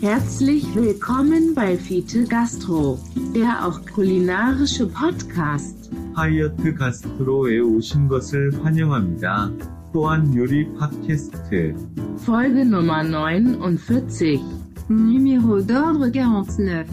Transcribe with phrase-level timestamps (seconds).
[0.00, 2.98] Herzlich willkommen bei Fiete Gastro,
[3.34, 5.90] der auch kulinarische Podcast.
[6.14, 9.50] 하이어트 가스트로에 오신 것을 환영합니다.
[9.92, 11.74] 또한 요리 팟캐스트.
[12.18, 14.40] Folge Nummer 49.
[14.88, 16.86] Numéro d'ordre 49.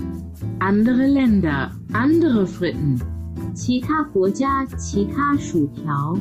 [0.60, 3.00] Andere Länder, andere Fritten.
[3.54, 6.18] 其他国家其他薯条。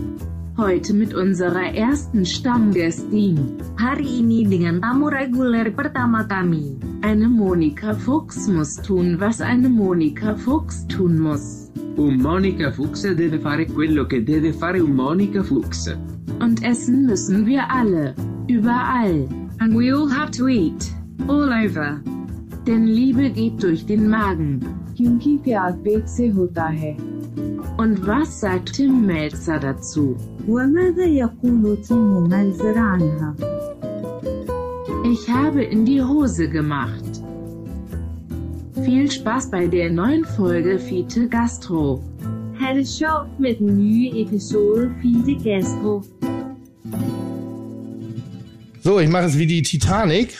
[0.56, 3.38] Heute mit unserer ersten Stammgästin,
[3.78, 6.76] Hari ini dengan tamu reguler pertama kami.
[7.02, 11.70] eine Monika Fuchs muss tun, was eine Monika Fuchs tun muss.
[11.96, 15.88] Un Monica Fuchs deve fare quello che deve fare un Monica Fuchs.
[16.40, 18.14] Und essen müssen wir alle,
[18.48, 19.26] überall.
[19.60, 20.92] And we all have to eat.
[21.28, 22.00] All over.
[22.66, 24.60] Denn Liebe geht durch den Magen.
[24.96, 26.96] क्योंकि प्यार पेट से होता है
[27.77, 30.15] und was sagt Tim Melzer dazu?
[35.03, 37.03] Ich habe in die Hose gemacht.
[38.83, 42.03] Viel Spaß bei der neuen Folge Fiete Gastro.
[42.59, 43.57] Ha' det sjovt med
[44.15, 46.03] episode Fiete Gastro.
[48.81, 50.37] So, ich mache es wie die Titanic.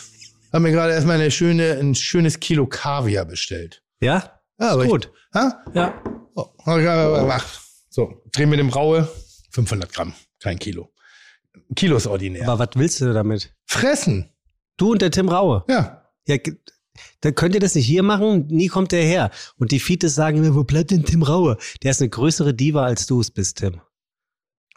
[0.53, 3.81] Habe mir gerade erstmal eine schöne, ein schönes Kilo Kaviar bestellt.
[4.01, 4.39] Ja?
[4.59, 5.11] ja aber gut.
[5.33, 5.75] Ich.
[5.75, 6.01] Ja.
[6.35, 6.45] Oh.
[7.89, 9.09] So, dreh mit dem Raue
[9.51, 10.93] 500 Gramm, kein Kilo.
[11.75, 12.47] Kilo ist ordinär.
[12.47, 13.53] Aber was willst du damit?
[13.65, 14.29] Fressen.
[14.77, 15.63] Du und der Tim Raue.
[15.69, 16.11] Ja.
[16.27, 16.37] Ja,
[17.21, 19.31] dann könnt ihr das nicht hier machen, nie kommt der her.
[19.57, 21.57] Und die Fietes sagen mir, wo bleibt denn Tim Raue?
[21.83, 23.81] Der ist eine größere Diva, als du es bist, Tim.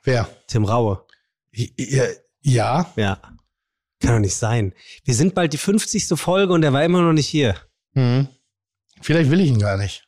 [0.03, 0.29] Wer?
[0.47, 1.05] Tim Raue.
[1.53, 2.05] Ja.
[2.43, 2.93] ja.
[2.97, 3.21] Ja.
[4.01, 4.75] Kann doch nicht sein.
[5.05, 6.09] Wir sind bald die 50.
[6.15, 7.57] Folge und er war immer noch nicht hier.
[7.95, 8.29] Hm.
[9.01, 10.08] Vielleicht will ich ihn gar nicht.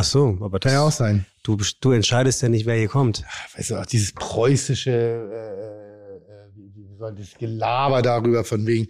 [0.00, 1.26] Ach so, aber Kann ja auch das, sein.
[1.42, 3.22] du, du entscheidest ja nicht, wer hier kommt.
[3.54, 8.88] Weißt du, auch dieses preußische, äh, äh, wie, soll das Gelaber darüber von wegen,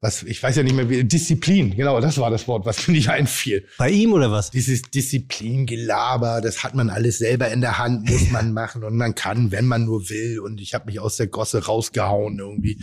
[0.00, 2.94] was, ich weiß ja nicht mehr, wie, Disziplin, genau, das war das Wort, was mir
[2.94, 3.66] nicht einfiel.
[3.76, 4.50] Bei ihm oder was?
[4.50, 9.14] Dieses Disziplingelaber, das hat man alles selber in der Hand, muss man machen und man
[9.14, 10.40] kann, wenn man nur will.
[10.40, 12.82] Und ich habe mich aus der Gosse rausgehauen irgendwie.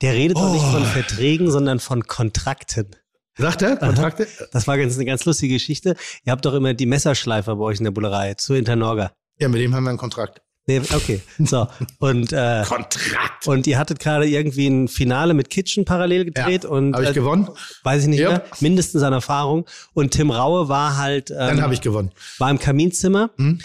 [0.00, 0.72] Der redet doch nicht Oh.
[0.72, 2.96] von Verträgen, sondern von Kontrakten.
[3.38, 3.76] Sagt er?
[3.76, 4.26] Kontrakte?
[4.52, 5.96] Das war ganz, eine ganz lustige Geschichte.
[6.24, 9.12] Ihr habt doch immer die Messerschleifer bei euch in der Bullerei zu Internorga.
[9.38, 10.42] Ja, mit dem haben wir einen Kontrakt.
[10.66, 11.20] Nee, okay.
[11.40, 11.66] So.
[11.98, 13.48] Und, äh, Kontrakt!
[13.48, 16.70] und ihr hattet gerade irgendwie ein Finale mit Kitchen parallel gedreht Ja.
[16.70, 17.48] und Habe ich äh, gewonnen?
[17.82, 18.28] weiß ich nicht Yep.
[18.30, 19.66] mehr, mindestens an Erfahrung.
[19.94, 22.12] Und Tim Raue war halt ähm, Dann habe ich gewonnen.
[22.38, 23.58] war im Kaminzimmer Hm?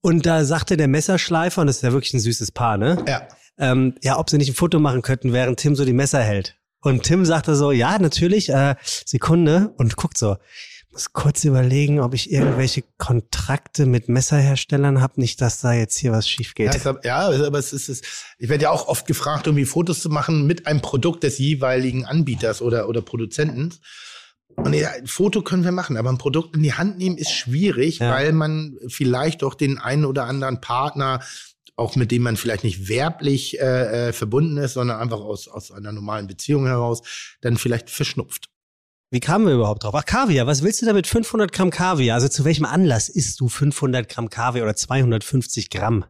[0.00, 3.02] und da sagte der Messerschleifer, und das ist ja wirklich ein süßes Paar, ne?
[3.08, 3.22] Ja.
[3.58, 6.56] ähm, ja, ob sie nicht ein Foto machen könnten, während Tim so die Messer hält.
[6.80, 10.36] Und Tim sagte so, ja, natürlich, äh, Sekunde, und guckt so,
[10.92, 16.12] muss kurz überlegen, ob ich irgendwelche Kontrakte mit Messerherstellern habe, nicht, dass da jetzt hier
[16.12, 16.74] was schief Ja, geht.
[16.76, 18.02] ist aber- ja, aber es ist, es,
[18.38, 22.04] ich werde ja auch oft gefragt, irgendwie Fotos zu machen mit einem Produkt des jeweiligen
[22.06, 23.74] Anbieters oder, oder Produzenten.
[24.54, 27.30] Und ja, ein Foto können wir machen, aber ein Produkt in die Hand nehmen ist
[27.30, 28.10] schwierig, Ja.
[28.12, 31.20] weil man vielleicht auch den einen oder anderen Partner,
[31.76, 35.70] auch mit dem man vielleicht nicht werblich äh, äh, verbunden ist, sondern einfach aus, aus
[35.70, 37.02] einer normalen Beziehung heraus,
[37.42, 38.48] dann vielleicht verschnupft.
[39.10, 39.94] Wie kamen wir überhaupt drauf?
[39.94, 42.14] Ach, Kaviar, was willst du damit 500 Gramm Kaviar?
[42.14, 46.04] Also zu welchem Anlass isst du 500 Gramm Kaviar oder 250 Gramm?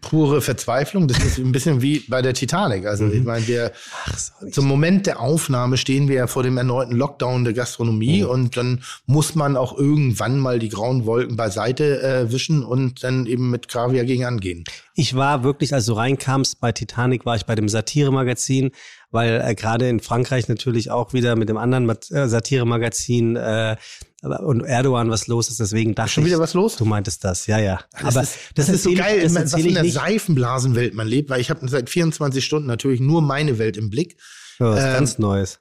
[0.00, 2.86] Pure Verzweiflung, das ist ein bisschen wie bei der Titanic.
[2.86, 3.12] Also Mhm.
[3.12, 3.72] ich meine, wir
[4.16, 4.48] so.
[4.50, 8.28] Zum Moment der Aufnahme stehen wir ja vor dem erneuten Lockdown der Gastronomie Mhm.
[8.28, 13.26] und dann muss man auch irgendwann mal die grauen Wolken beiseite äh, wischen und dann
[13.26, 14.64] eben mit Kaviar gegen angehen.
[14.94, 18.70] Ich war wirklich, als du reinkamst bei Titanic, war ich bei dem Satire-Magazin,
[19.10, 23.76] weil äh, gerade in Frankreich natürlich auch wieder mit dem anderen äh, Satire-Magazin äh,
[24.22, 25.60] und Erdogan was los ist.
[25.60, 26.76] Deswegen dachte Schon wieder ich, was los?
[26.76, 27.80] du meintest das, ja, ja.
[27.92, 29.94] Das Aber ist, das, ist so ich- geil, das was in ich der nicht.
[29.94, 34.16] Seifenblasenwelt man lebt, weil ich habe seit 24 Stunden natürlich nur meine Welt im Blick.
[34.58, 35.60] Ja, was ähm, ganz Neues.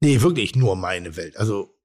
[0.00, 1.36] Nee, wirklich nur meine Welt.
[1.36, 1.76] Also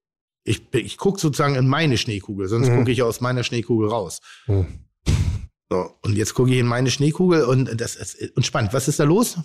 [0.43, 2.77] ich, ich gucke sozusagen in meine Schneekugel, sonst Mhm.
[2.77, 4.21] gucke ich aus meiner Schneekugel raus.
[4.45, 4.67] Hm.
[5.71, 8.71] So, und jetzt gucke ich in meine Schneekugel und das ist und spannend.
[8.73, 9.37] Was ist da los?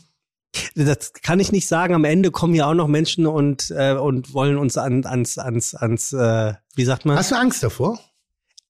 [0.74, 1.94] Das kann ich nicht sagen.
[1.94, 5.74] Am Ende kommen ja auch noch Menschen und, äh, und wollen uns an, ans, ans,
[5.74, 7.16] ans, äh, wie sagt man?
[7.16, 8.00] Hast du Angst davor?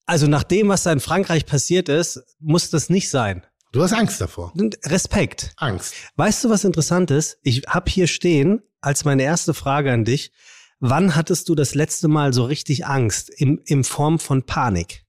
[0.07, 3.47] Also nach dem, was da in Frankreich passiert ist, muss das nicht sein.
[3.73, 4.53] Du hast Angst davor.
[4.85, 5.53] Respekt.
[5.57, 5.95] Angst.
[6.17, 7.39] Weißt du, was interessant ist?
[7.43, 10.33] Ich habe hier stehen, als meine erste Frage an dich,
[10.81, 15.05] wann hattest du das letzte Mal so richtig Angst im, in Form von Panik?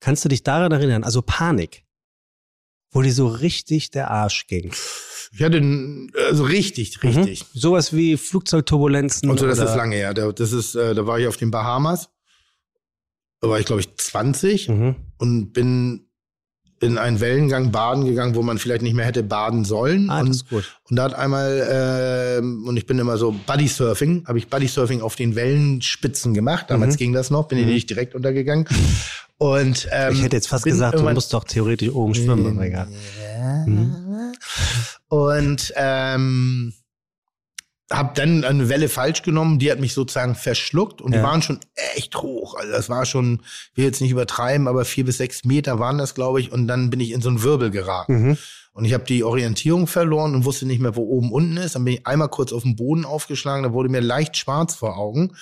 [0.00, 1.04] Kannst du dich daran erinnern?
[1.04, 1.84] Also Panik.
[2.90, 4.72] Wo dir so richtig der Arsch ging.
[5.36, 5.60] Ich hatte
[6.28, 7.42] also richtig, richtig.
[7.42, 7.58] Mhm.
[7.58, 9.28] Sowas wie Flugzeugturbulenzen.
[9.30, 10.14] Und so, das oder- ist lange her.
[10.14, 12.08] Da- Das ist, äh, da war ich auf den Bahamas.
[13.40, 14.96] Da war ich, glaube ich, 20 Mhm.
[15.18, 16.03] und bin
[16.80, 20.10] in einen Wellengang baden gegangen, wo man vielleicht nicht mehr hätte baden sollen.
[20.10, 20.78] Ah, und, das ist gut.
[20.90, 21.66] und da hat einmal,
[22.38, 26.34] ähm, und ich bin immer so Buddy Surfing, habe ich Buddy Surfing auf den Wellenspitzen
[26.34, 26.66] gemacht.
[26.68, 26.98] Damals Mhm.
[26.98, 28.66] ging das noch, bin ich nicht direkt untergegangen.
[29.38, 32.88] Und ähm, Ich hätte jetzt fast gesagt, du musst doch theoretisch oben schwimmen, egal.
[33.66, 34.32] Mhm.
[35.08, 36.72] Und ähm,
[37.92, 41.18] habe dann eine Welle falsch genommen, die hat mich sozusagen verschluckt und Ja.
[41.18, 41.60] die waren schon
[41.96, 42.54] echt hoch.
[42.54, 43.42] Also das war schon,
[43.72, 46.50] ich will jetzt nicht übertreiben, aber vier bis sechs Meter waren das, glaube ich.
[46.50, 48.28] Und dann bin ich in so einen Wirbel geraten.
[48.28, 48.38] Mhm.
[48.72, 51.74] Und ich habe die Orientierung verloren und wusste nicht mehr, wo oben unten ist.
[51.74, 54.96] Dann bin ich einmal kurz auf den Boden aufgeschlagen, da wurde mir leicht schwarz vor
[54.96, 55.36] Augen.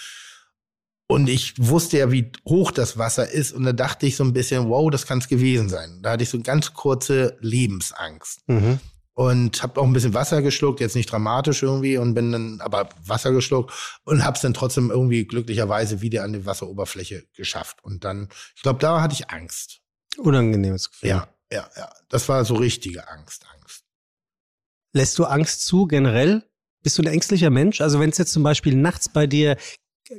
[1.06, 3.52] Und ich wusste ja, wie hoch das Wasser ist.
[3.52, 6.00] Und da dachte ich so ein bisschen, wow, das kann es gewesen sein.
[6.02, 8.40] Da hatte ich so ganz kurze Lebensangst.
[8.48, 8.80] Mhm.
[9.14, 12.88] Und habe auch ein bisschen Wasser geschluckt, jetzt nicht dramatisch irgendwie, und bin dann aber
[13.04, 17.84] Wasser geschluckt und habe es dann trotzdem irgendwie glücklicherweise wieder an die Wasseroberfläche geschafft.
[17.84, 19.80] Und dann, ich glaube, da hatte ich Angst.
[20.16, 21.10] Unangenehmes Gefühl.
[21.10, 21.92] Ja, ja, ja.
[22.08, 23.84] Das war so richtige Angst, Angst.
[24.94, 26.48] Lässt du Angst zu generell?
[26.82, 27.80] Bist du ein ängstlicher Mensch?
[27.80, 29.56] Also wenn es jetzt zum Beispiel nachts bei dir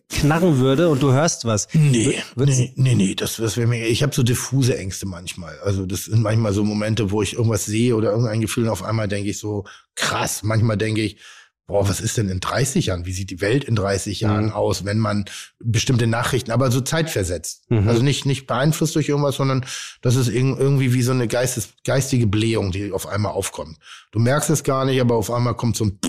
[0.10, 1.68] knarren würde und du hörst was.
[1.74, 5.60] Nee, nee, nee, nee, das, das wäre mir, ich habe so diffuse Ängste manchmal.
[5.60, 8.84] Also das sind manchmal so Momente, wo ich irgendwas sehe oder irgendein Gefühl und auf
[8.84, 11.18] einmal denke ich so, krass, manchmal denke ich,
[11.66, 13.06] boah, was ist denn in 30 Jahren?
[13.06, 14.52] Wie sieht die Welt in 30 Jahren Mhm.
[14.52, 15.24] aus, wenn man
[15.60, 17.70] bestimmte Nachrichten, aber so zeitversetzt.
[17.72, 17.88] Mhm.
[17.88, 19.66] Also nicht, nicht beeinflusst durch irgendwas, sondern
[20.02, 23.78] das ist irg- irgendwie wie so eine Geistes, geistige Blähung, die auf einmal aufkommt.
[24.12, 26.00] Du merkst es gar nicht, aber auf einmal kommt so ein,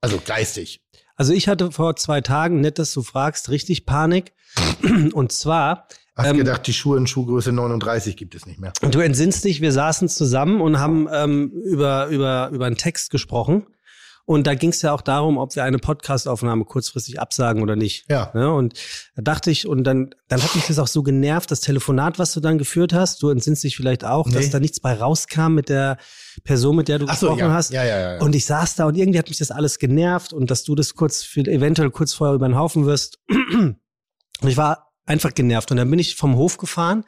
[0.00, 0.80] also geistig.
[1.16, 4.32] Also ich hatte vor zwei Tagen, nett, dass du fragst, richtig Panik.
[5.12, 8.72] Und zwar, Hast Ähm, gedacht, die Schuhe in Schuhgröße 39 gibt es nicht mehr.
[8.80, 13.66] du entsinnst dich, wir saßen zusammen und haben ähm, über, über, über einen Text gesprochen.
[14.26, 18.10] Und da ging es ja auch darum, ob wir eine Podcastaufnahme kurzfristig absagen oder nicht.
[18.10, 18.30] Ja.
[18.32, 18.50] Ne?
[18.50, 18.72] Und
[19.16, 22.32] da dachte ich, und dann, dann hat mich das auch so genervt, das Telefonat, was
[22.32, 23.22] du dann geführt hast.
[23.22, 24.50] Du entsinnst dich vielleicht auch, dass Nee.
[24.50, 25.98] da nichts bei rauskam mit der
[26.42, 27.52] Person, mit der du Ach so, gesprochen ja.
[27.54, 27.70] hast.
[27.70, 28.20] Ja, ja, ja, ja.
[28.22, 30.94] Und ich saß da und irgendwie hat mich das alles genervt und dass du das
[30.94, 33.18] kurz, für, eventuell kurz vorher über den Haufen wirst.
[34.40, 35.70] Und ich war einfach genervt.
[35.70, 37.04] Und dann bin ich vom Hof gefahren.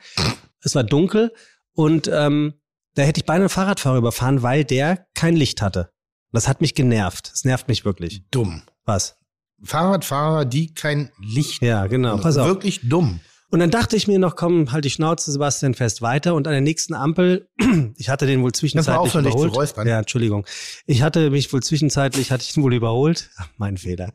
[0.61, 1.33] Es war dunkel
[1.75, 2.55] und ähm,
[2.95, 5.91] da hätte ich beinahe einen Fahrradfahrer überfahren, weil der kein Licht hatte.
[6.37, 7.31] Das hat mich genervt.
[7.33, 8.23] Das nervt mich wirklich.
[8.31, 8.63] dumm.
[8.85, 9.17] Was?
[9.65, 12.19] Fahrradfahrer, die kein Licht Ja, genau.
[12.19, 12.47] Pass auf.
[12.47, 13.21] Wirklich dumm.
[13.51, 16.35] Und dann dachte ich mir noch, komm, halt die Schnauze, Sebastian, fest weiter.
[16.35, 17.49] Und an der nächsten Ampel,
[17.97, 19.57] ich hatte den wohl zwischenzeitlich aufhören, dich zu überholt.
[19.57, 19.87] räuspern?
[19.89, 20.45] Ja, Entschuldigung.
[20.85, 23.31] Ich hatte mich wohl zwischenzeitlich, hatte ich ihn wohl überholt.
[23.37, 24.13] Ach, mein Fehler.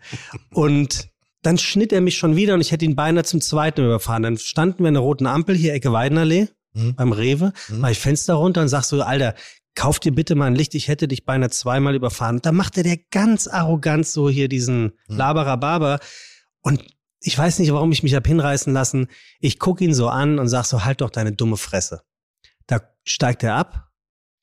[0.53, 1.09] Und
[1.41, 4.21] dann schnitt er mich schon wieder und ich hätte ihn beinahe zum zweiten überfahren.
[4.21, 6.95] Dann standen wir in der roten Ampel, hier Ecke Weidenallee, Mhm.
[6.95, 7.79] beim Rewe, Mhm.
[7.79, 9.35] mach ich Fenster runter und sag so, Alter,
[9.75, 12.39] kauf dir bitte mal ein Licht, ich hätte dich beinahe zweimal überfahren.
[12.41, 15.17] Da machte der ganz arrogant so hier diesen Mhm.
[15.17, 15.99] Laberababer.
[16.61, 16.83] Und
[17.21, 19.07] ich weiß nicht, warum ich mich hab hinreißen lassen.
[19.39, 22.01] Ich guck ihn so an und sag so, halt doch deine dumme Fresse.
[22.67, 23.89] Da steigt er ab,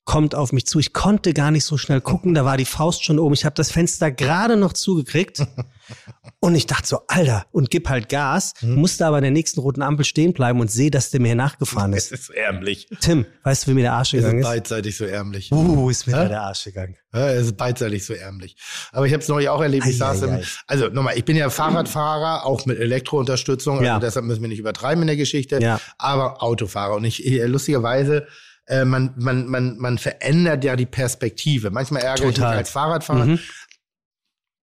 [0.09, 0.79] kommt auf mich zu.
[0.79, 3.35] Ich konnte gar nicht so schnell gucken, da war die Faust schon oben.
[3.35, 5.43] Ich habe das Fenster gerade noch zugekriegt.
[6.39, 8.75] Und ich dachte so, Alter, und gib halt Gas, Mhm.
[8.75, 11.93] musste aber an der nächsten roten Ampel stehen bleiben und sehe, dass der mir nachgefahren
[11.93, 12.29] Es ist.
[12.29, 12.87] ist ärmlich.
[13.01, 14.51] Tim, weißt du, wie mir der Arsch gegangen ist ist?
[14.51, 15.51] beidseitig so ärmlich.
[15.51, 16.95] Uh, ist mir da der Arsch gegangen.
[17.11, 18.55] Ja, es ist beidseitig so ärmlich.
[18.91, 19.87] Aber ich habe es neulich auch erlebt.
[19.87, 23.83] Ich saß im, also nochmal, ich bin ja Fahrradfahrer, auch mit Elektrounterstützung.
[23.83, 23.95] Ja.
[23.95, 25.59] Also deshalb müssen wir nicht übertreiben in der Geschichte.
[25.59, 25.81] Ja.
[25.97, 26.93] Aber Autofahrer.
[26.95, 28.27] Und ich, äh, lustigerweise,
[28.69, 31.71] äh, man, man, man, man verändert ja die Perspektive.
[31.71, 33.25] Manchmal ärgere ich mich als Fahrradfahrer.
[33.25, 33.39] Mhm.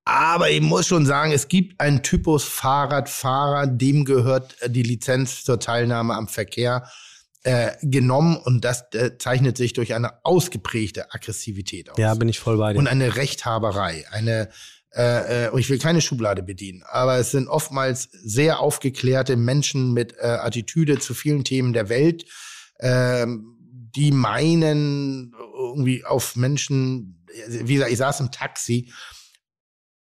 [0.06, 5.44] Aber ich muss schon sagen, es gibt einen Typus Fahrradfahrer, dem gehört äh, die Lizenz
[5.44, 6.90] zur Teilnahme am Verkehr
[7.42, 11.98] äh, genommen und das äh, zeichnet sich durch eine ausgeprägte Aggressivität aus.
[11.98, 12.78] Ja, bin ich voll bei dir.
[12.78, 14.50] und eine Rechthaberei, eine
[14.94, 20.14] äh, äh, ich will keine Schublade bedienen, aber es sind oftmals sehr aufgeklärte Menschen mit
[20.18, 22.26] äh, Attitüde zu vielen Themen der Welt,
[22.80, 23.53] ähm,
[23.96, 28.92] die meinen irgendwie auf Menschen, wie gesagt, ich saß im Taxi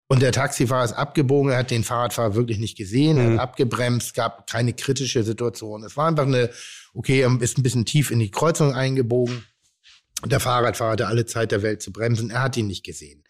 [0.08, 3.34] und der Taxifahrer ist abgebogen, er hat den Fahrradfahrer wirklich nicht gesehen, er Mhm.
[3.34, 5.84] hat abgebremst, gab keine kritische Situation.
[5.84, 6.50] Es war einfach eine,
[6.94, 9.46] okay, er ist ein bisschen tief in die Kreuzung eingebogen.
[10.26, 13.24] Der Fahrradfahrer hatte alle Zeit der Welt zu bremsen, er hat ihn nicht gesehen.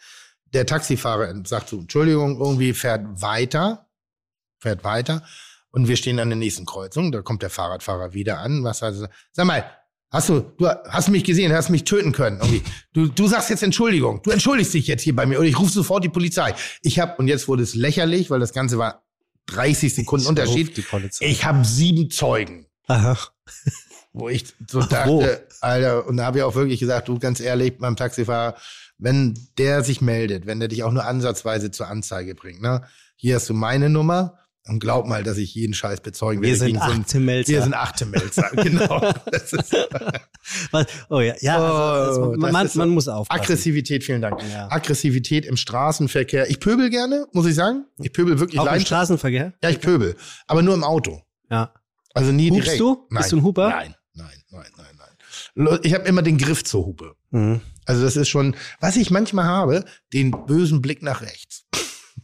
[0.53, 3.87] Der Taxifahrer sagt so, Entschuldigung, irgendwie fährt weiter,
[4.59, 5.23] fährt weiter
[5.69, 9.07] und wir stehen an der nächsten Kreuzung, da kommt der Fahrradfahrer wieder an, was also,
[9.31, 9.63] sag mal,
[10.11, 12.61] hast du, du hast mich gesehen, hast mich töten können, irgendwie.
[12.93, 15.71] Du, du sagst jetzt Entschuldigung, du entschuldigst dich jetzt hier bei mir oder ich rufe
[15.71, 16.53] sofort die Polizei.
[16.83, 19.03] Ich habe, und jetzt wurde es lächerlich, weil das Ganze war
[19.47, 20.77] 30 Sekunden Unterschied.
[20.77, 21.25] Die Polizei.
[21.25, 23.17] Ich habe sieben Zeugen Aha.
[24.13, 27.39] wo ich so Ach, dachte, Alter, und da habe ich auch wirklich gesagt, du ganz
[27.39, 28.55] ehrlich, beim Taxifahrer,
[28.97, 32.83] wenn der sich meldet, wenn der dich auch nur ansatzweise zur Anzeige bringt, ne,
[33.15, 34.37] hier hast du meine Nummer,
[34.67, 36.49] Und glaub mal, dass ich jeden Scheiß bezeugen will.
[36.49, 37.51] Wir sind gegen so einen- achte Melzer.
[37.53, 39.13] Wir sind achte Melzer, genau.
[41.09, 43.41] Oh ja, ja also, das man, so- man muss aufpassen.
[43.41, 44.41] Aggressivität, vielen Dank.
[44.51, 44.71] Ja.
[44.71, 46.49] Aggressivität im Straßenverkehr.
[46.49, 47.85] Ich pöbel gerne, muss ich sagen.
[47.99, 48.79] Ich pöbel wirklich Auch im.
[48.81, 49.53] Straßenverkehr?
[49.63, 50.15] Ja, ich pöbel.
[50.47, 51.21] Aber nur im Auto.
[51.49, 51.73] Ja.
[52.13, 52.81] Also nie Hupst direkt.
[52.81, 53.07] du?
[53.09, 53.21] Nein.
[53.21, 53.69] Bist du ein Huper?
[53.69, 54.85] Nein, nein, nein, nein,
[55.55, 55.79] nein.
[55.83, 57.15] Ich habe immer den Griff zur Hupe.
[57.31, 57.61] Mhm.
[57.85, 61.65] Also das ist schon, was ich manchmal habe, den bösen Blick nach rechts.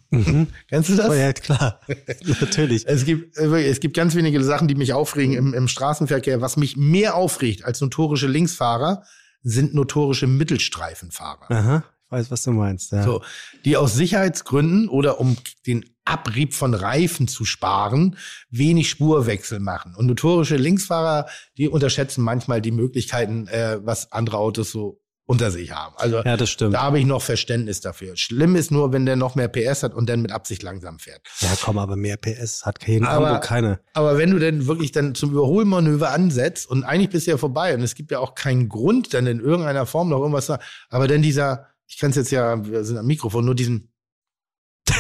[0.10, 0.48] Mhm.
[0.70, 1.10] Kennst du das?
[1.10, 1.82] Oh ja, klar.
[2.42, 2.88] Natürlich.
[2.88, 6.42] Es gibt, äh, es gibt ganz wenige Sachen, die mich aufregen im, im Straßenverkehr.
[6.42, 9.04] Was mich mehr aufregt als notorische Linksfahrer,
[9.44, 11.52] sind notorische Mittelstreifenfahrer.
[11.52, 12.92] Aha, ich weiß, was du meinst.
[12.92, 13.04] Ja.
[13.04, 13.22] So,
[13.66, 18.18] die aus Sicherheitsgründen oder um den Abrieb von Reifen zu sparen,
[18.50, 19.94] wenig Spurwechsel machen.
[19.96, 25.72] Und notorische Linksfahrer, die unterschätzen manchmal die Möglichkeiten, äh, was andere Autos so unter sich
[25.72, 25.94] haben.
[25.98, 26.74] Also Ja, das stimmt.
[26.74, 28.16] da habe ich noch Verständnis dafür.
[28.16, 31.22] Schlimm ist nur, wenn der noch mehr PS hat und dann mit Absicht langsam fährt.
[31.42, 33.80] Ja, komm, aber mehr PS hat kein Aber- keine.
[33.94, 37.76] Aber wenn du denn wirklich dann zum Überholmanöver ansetzt und eigentlich bist du ja vorbei
[37.76, 40.58] und es gibt ja auch keinen Grund, dann in irgendeiner Form noch irgendwas zu
[40.90, 43.92] aber dann dieser, ich kann es jetzt ja, wir sind am Mikrofon, nur diesen,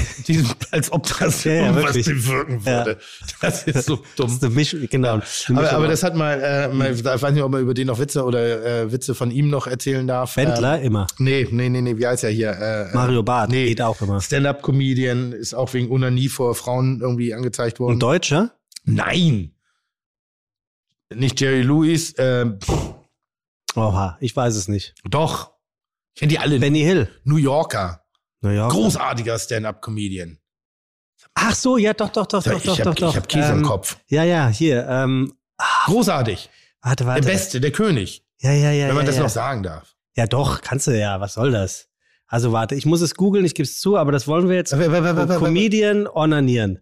[0.27, 2.05] diesen, als ob das Ja, ja, irgendwas wirklich.
[2.07, 2.97] bewirken würde.
[3.41, 4.57] Das ist so Das dumm.
[4.57, 5.13] ist eine genau.
[5.13, 5.25] eine Aber,
[5.61, 7.99] Mischung aber das hat mal, äh, mal, ich weiß nicht, ob man über den noch
[7.99, 10.35] Witze oder äh, Witze von ihm noch erzählen darf.
[10.37, 11.07] Wendler Äh, immer.
[11.19, 12.51] nee, nee, nee, nee, wie heißt er hier?
[12.51, 13.67] Äh, Mario Barth nee.
[13.67, 14.21] geht auch immer.
[14.21, 17.95] Stand-up-Comedian ist auch wegen Unanie vor Frauen irgendwie angezeigt worden.
[17.95, 18.51] Ein Deutscher?
[18.85, 19.51] Nein.
[21.13, 22.59] Nicht Jerry Lewis, ähm,
[23.75, 24.95] Oha, ich weiß es nicht.
[25.09, 25.51] doch.
[26.15, 26.59] Kennt die alle?
[26.59, 27.09] Benny Hill.
[27.25, 28.01] New Yorker.
[28.41, 28.67] Naja.
[28.67, 30.37] Großartiger Stand-up-Comedian.
[31.33, 33.09] Ach so, ja, doch, doch, doch, doch, doch, doch, doch.
[33.11, 33.97] ich hab Käse ähm, im Kopf.
[34.07, 34.87] Ja, ja, hier.
[34.87, 35.33] Ähm,
[35.85, 36.49] Großartig.
[36.81, 37.27] warte, Der warte.
[37.27, 38.23] Beste, der König.
[38.39, 38.87] Ja, ja, ja.
[38.87, 39.23] wenn man ja, das ja.
[39.23, 39.95] noch sagen darf.
[40.15, 41.19] Ja, doch, kannst du ja.
[41.19, 41.89] Was soll das?
[42.27, 44.77] Also warte, ich muss es googeln, ich gebe es zu, aber das wollen wir jetzt.
[44.77, 46.79] Wer- Comedian onanieren.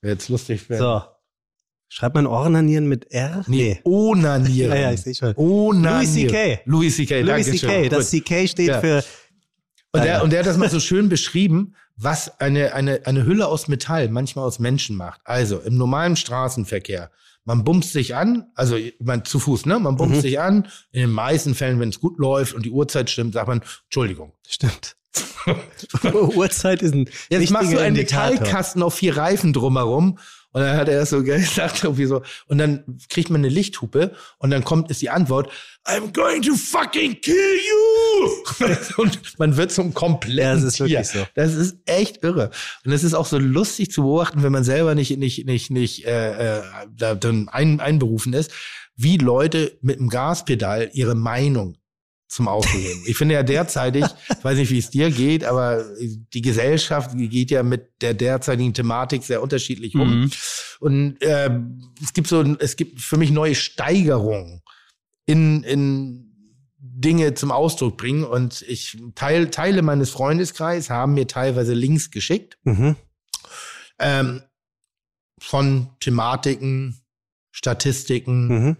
[0.00, 0.80] Wäre jetzt lustig werden.
[0.80, 1.02] So.
[1.88, 3.44] Schreibt man Ornanieren mit R?
[3.46, 4.72] Nee, onanieren.
[4.72, 5.34] Ja, ja, ich sehe schon.
[5.36, 5.94] Onanieren.
[5.94, 6.60] Louis C.K..
[6.64, 7.20] Louis C.K.
[7.22, 8.10] Louis C.K., das.
[8.10, 8.48] C.K.
[8.48, 8.80] steht Ja.
[8.80, 9.04] für.
[9.96, 13.46] Und der, und der hat das mal so schön beschrieben, was eine, eine, eine Hülle
[13.48, 15.20] aus Metall manchmal aus Menschen macht.
[15.24, 17.10] Also im normalen Straßenverkehr,
[17.44, 19.78] man bumst sich an, also man zu Fuß, ne?
[19.78, 20.20] Man bumst Mhm.
[20.20, 20.68] sich an.
[20.90, 24.32] In den meisten Fällen, wenn es gut läuft und die Uhrzeit stimmt, sagt man, Entschuldigung.
[24.46, 24.96] Stimmt.
[26.12, 27.08] Uhrzeit ist ein.
[27.30, 28.32] Jetzt machst du einen Indikator.
[28.32, 30.18] Metallkasten auf vier Reifen drumherum.
[30.56, 32.22] Und dann hat er das so gesagt, irgendwie so.
[32.46, 35.52] Und dann kriegt man eine Lichthupe und dann kommt, ist die Antwort,
[35.84, 38.66] I'm going to fucking kill you!
[38.96, 40.86] und man wird zum kompletten das ist Tier.
[40.86, 41.26] wirklich so.
[41.34, 42.50] Das ist echt irre.
[42.86, 46.06] Und es ist auch so lustig zu beobachten, wenn man selber nicht, nicht, nicht, nicht
[46.06, 48.50] äh, äh, da dann ein, einberufen ist,
[48.96, 51.76] wie Leute mit dem Gaspedal ihre Meinung
[52.28, 53.02] zum Ausdruck bringen.
[53.06, 57.50] Ich finde ja derzeitig, ich weiß nicht, wie es dir geht, aber die Gesellschaft geht
[57.50, 60.22] ja mit der derzeitigen Thematik sehr unterschiedlich um.
[60.22, 60.30] Mhm.
[60.80, 61.50] Und äh,
[62.02, 64.62] es gibt so, es gibt für mich neue Steigerungen
[65.24, 66.22] in, in
[66.78, 68.24] Dinge zum Ausdruck bringen.
[68.24, 72.96] Und ich teil, Teile meines Freundeskreises haben mir teilweise Links geschickt Mhm.
[73.98, 74.42] ähm,
[75.38, 77.00] von Thematiken,
[77.52, 78.76] Statistiken, Mhm.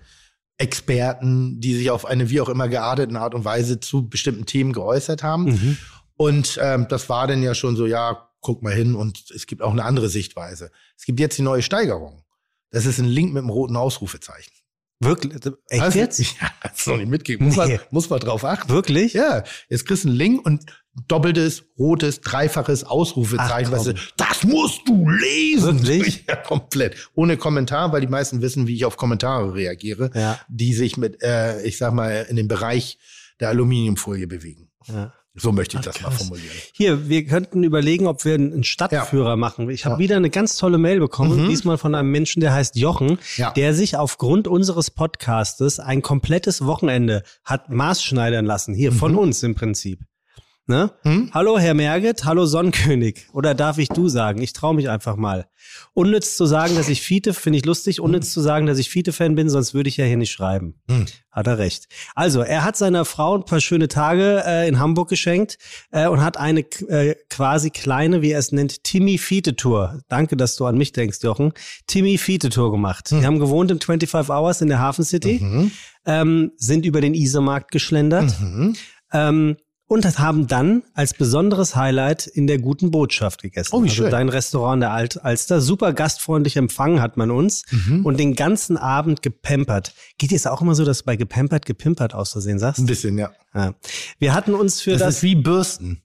[0.59, 4.73] Experten, die sich auf eine wie auch immer gearteten Art und Weise zu bestimmten Themen
[4.73, 5.45] geäußert haben.
[5.45, 5.77] Mhm.
[6.17, 9.61] Und ähm, das war dann ja schon so, ja, guck mal hin und es gibt
[9.63, 10.71] auch eine andere Sichtweise.
[10.97, 12.23] Es gibt jetzt die neue Steigerung.
[12.71, 14.53] Das ist ein Link mit einem roten Ausrufezeichen.
[15.01, 15.35] Wirklich?
[15.69, 16.19] Echt du- jetzt?
[16.41, 17.43] Ja, hast du noch nicht mitgekriegt.
[17.43, 17.77] Muss, Nee.
[17.77, 18.69] man, muss man drauf achten.
[18.71, 19.13] Wirklich?
[19.13, 20.65] Ja, jetzt kriegst du einen Link und
[21.09, 23.73] doppeltes, rotes, dreifaches Ausrufezeichen.
[23.75, 25.87] Ach, weißt das musst du lesen.
[25.87, 26.25] Wirklich?
[26.29, 26.97] Ja, komplett.
[27.15, 30.41] Ohne Kommentar, weil die meisten wissen, wie ich auf Kommentare reagiere, Ja.
[30.49, 32.99] die sich mit, äh, ich sag mal, in dem Bereich
[33.41, 34.69] der Aluminiumfolie bewegen.
[34.87, 35.13] ja.
[35.39, 36.19] So möchte ich Ach, das mal krass.
[36.23, 36.57] formulieren.
[36.73, 39.69] Hier, wir könnten überlegen, ob wir einen Stadtführer machen.
[39.69, 39.99] Ich habe Ja.
[39.99, 41.49] wieder eine ganz tolle Mail bekommen, Mhm.
[41.51, 43.51] diesmal von einem Menschen, der heißt Jochen, Ja.
[43.51, 48.73] der sich aufgrund unseres Podcastes ein komplettes Wochenende hat maßschneidern lassen.
[48.73, 50.01] Hier, von uns im Prinzip.
[50.69, 50.91] Ne?
[51.03, 51.31] Hm?
[51.33, 53.29] Hallo Herr Merget, hallo Sonnenkönig.
[53.33, 54.43] Oder darf ich du sagen?
[54.43, 55.47] Ich traue mich einfach mal.
[55.95, 59.37] Unnütz zu sagen, dass ich Fiete, finde ich lustig, unnütz zu sagen, dass ich Fiete-Fan
[59.37, 60.75] bin, sonst würde ich ja hier nicht schreiben.
[60.91, 61.07] Hm.
[61.31, 61.87] Hat er recht.
[62.17, 65.59] Also, er hat seiner Frau ein paar schöne Tage äh, in Hamburg geschenkt
[65.93, 70.01] äh, und hat eine äh, quasi kleine, wie er es nennt, Timmy-Fiete-Tour.
[70.09, 71.53] Danke, dass du an mich denkst, Jochen.
[71.87, 73.13] Timmy-Fiete-Tour gemacht.
[73.13, 75.71] Wir haben gewohnt in 25 Hours in der Hafen City, Mhm.
[76.07, 78.35] ähm, sind über den Isermarkt geschlendert.
[78.41, 78.75] Mhm.
[79.13, 79.57] Ähm,
[79.89, 83.71] und das haben dann als besonderes Highlight in der guten Botschaft gegessen.
[83.73, 84.11] Oh, wie also schön.
[84.11, 85.61] dein Restaurant der Alt Alster.
[85.61, 88.05] Super gastfreundlich empfangen hat man uns Mhm.
[88.05, 89.95] und den ganzen Abend gepampert.
[90.19, 92.81] Geht dir es auch immer so, dass du bei gepampert, gepimpert aus Versehen sagst?
[92.81, 93.31] Ein bisschen, ja.
[93.55, 93.75] Ja.
[94.19, 96.03] Wir hatten uns für Das, das, ist wie Bürsten.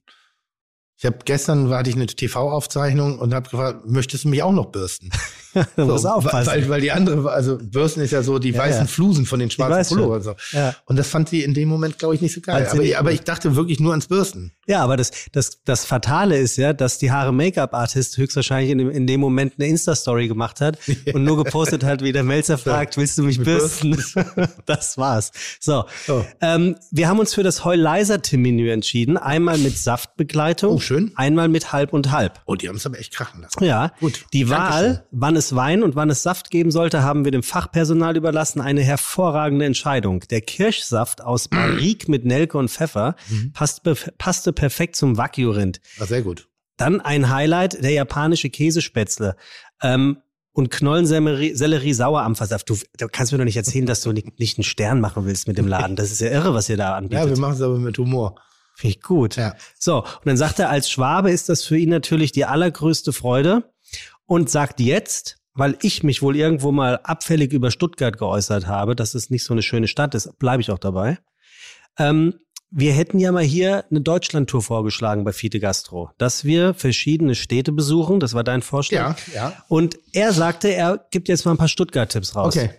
[0.96, 4.66] Ich habe gestern hatte ich eine TV-Aufzeichnung und habe gefragt, möchtest du mich auch noch
[4.66, 5.10] bürsten?
[5.76, 6.46] Du musst So, aufpassen.
[6.50, 8.86] Weil, weil die andere, also bürsten ist ja so die Ja, weißen ja.
[8.86, 9.96] Flusen von den schwarzen.
[9.96, 10.34] Pullover und so.
[10.52, 10.74] Ja.
[10.86, 12.66] Und das fand sie in dem Moment, glaube ich, nicht so geil.
[12.70, 14.52] Aber, nicht aber ich dachte wirklich nur ans Bürsten.
[14.66, 18.90] Ja, aber das, das, das Fatale ist ja, dass die Haare Make-up-Artist höchstwahrscheinlich in dem,
[18.90, 20.78] in dem Moment eine Insta-Story gemacht hat
[21.14, 24.02] und nur gepostet hat, wie der Melzer fragt, willst du mich bürsten?
[24.66, 25.32] das war's.
[25.60, 25.84] So.
[26.08, 26.22] Oh.
[26.40, 29.16] Ähm, wir haben uns für das Heuleiser-Menü entschieden.
[29.16, 30.76] Einmal mit Saftbegleitung.
[30.76, 31.12] Oh, schön.
[31.16, 32.40] Einmal mit halb und halb.
[32.46, 33.64] Oh, die haben es aber echt krachen lassen.
[33.64, 34.24] Ja, Gut.
[34.32, 34.48] die.
[34.52, 38.60] Wahl, wann es Wein und wann es Saft geben sollte, haben wir dem Fachpersonal überlassen.
[38.60, 40.20] Eine hervorragende Entscheidung.
[40.30, 43.52] Der Kirschsaft aus Barrique mit Nelke und Pfeffer Mhm.
[43.52, 43.82] passt,
[44.18, 45.80] passte perfekt zum Wagyu-Rind.
[45.98, 46.48] Ah, sehr gut.
[46.76, 49.36] Dann ein Highlight, der japanische Käsespätzle.
[49.82, 50.18] Ähm,
[50.54, 52.68] und Knollensellerie Sellerie Sauerampfersaft.
[52.68, 55.48] Du, du kannst mir doch nicht erzählen, dass du nicht, nicht einen Stern machen willst
[55.48, 55.96] mit dem Laden.
[55.96, 57.38] Das ist ja irre, was ihr da Ja, wir anbietet.
[57.38, 58.34] machen es aber mit Humor.
[58.76, 59.36] Finde ich gut.
[59.36, 59.54] Ja.
[59.78, 63.71] So, und dann sagt er, als Schwabe ist das für ihn natürlich die allergrößte Freude
[64.32, 69.14] und sagt jetzt, weil ich mich wohl irgendwo mal abfällig über Stuttgart geäußert habe, dass
[69.14, 71.18] es nicht so eine schöne Stadt ist, bleibe ich auch dabei.
[71.98, 72.32] Ähm,
[72.70, 77.72] wir hätten ja mal hier eine Deutschlandtour vorgeschlagen bei Fiete Gastro, dass wir verschiedene Städte
[77.72, 78.20] besuchen.
[78.20, 79.18] Das war dein Vorschlag.
[79.34, 79.64] Ja, ja.
[79.68, 82.56] Und er sagte, er gibt jetzt mal ein paar Stuttgart-Tipps raus.
[82.56, 82.70] Okay.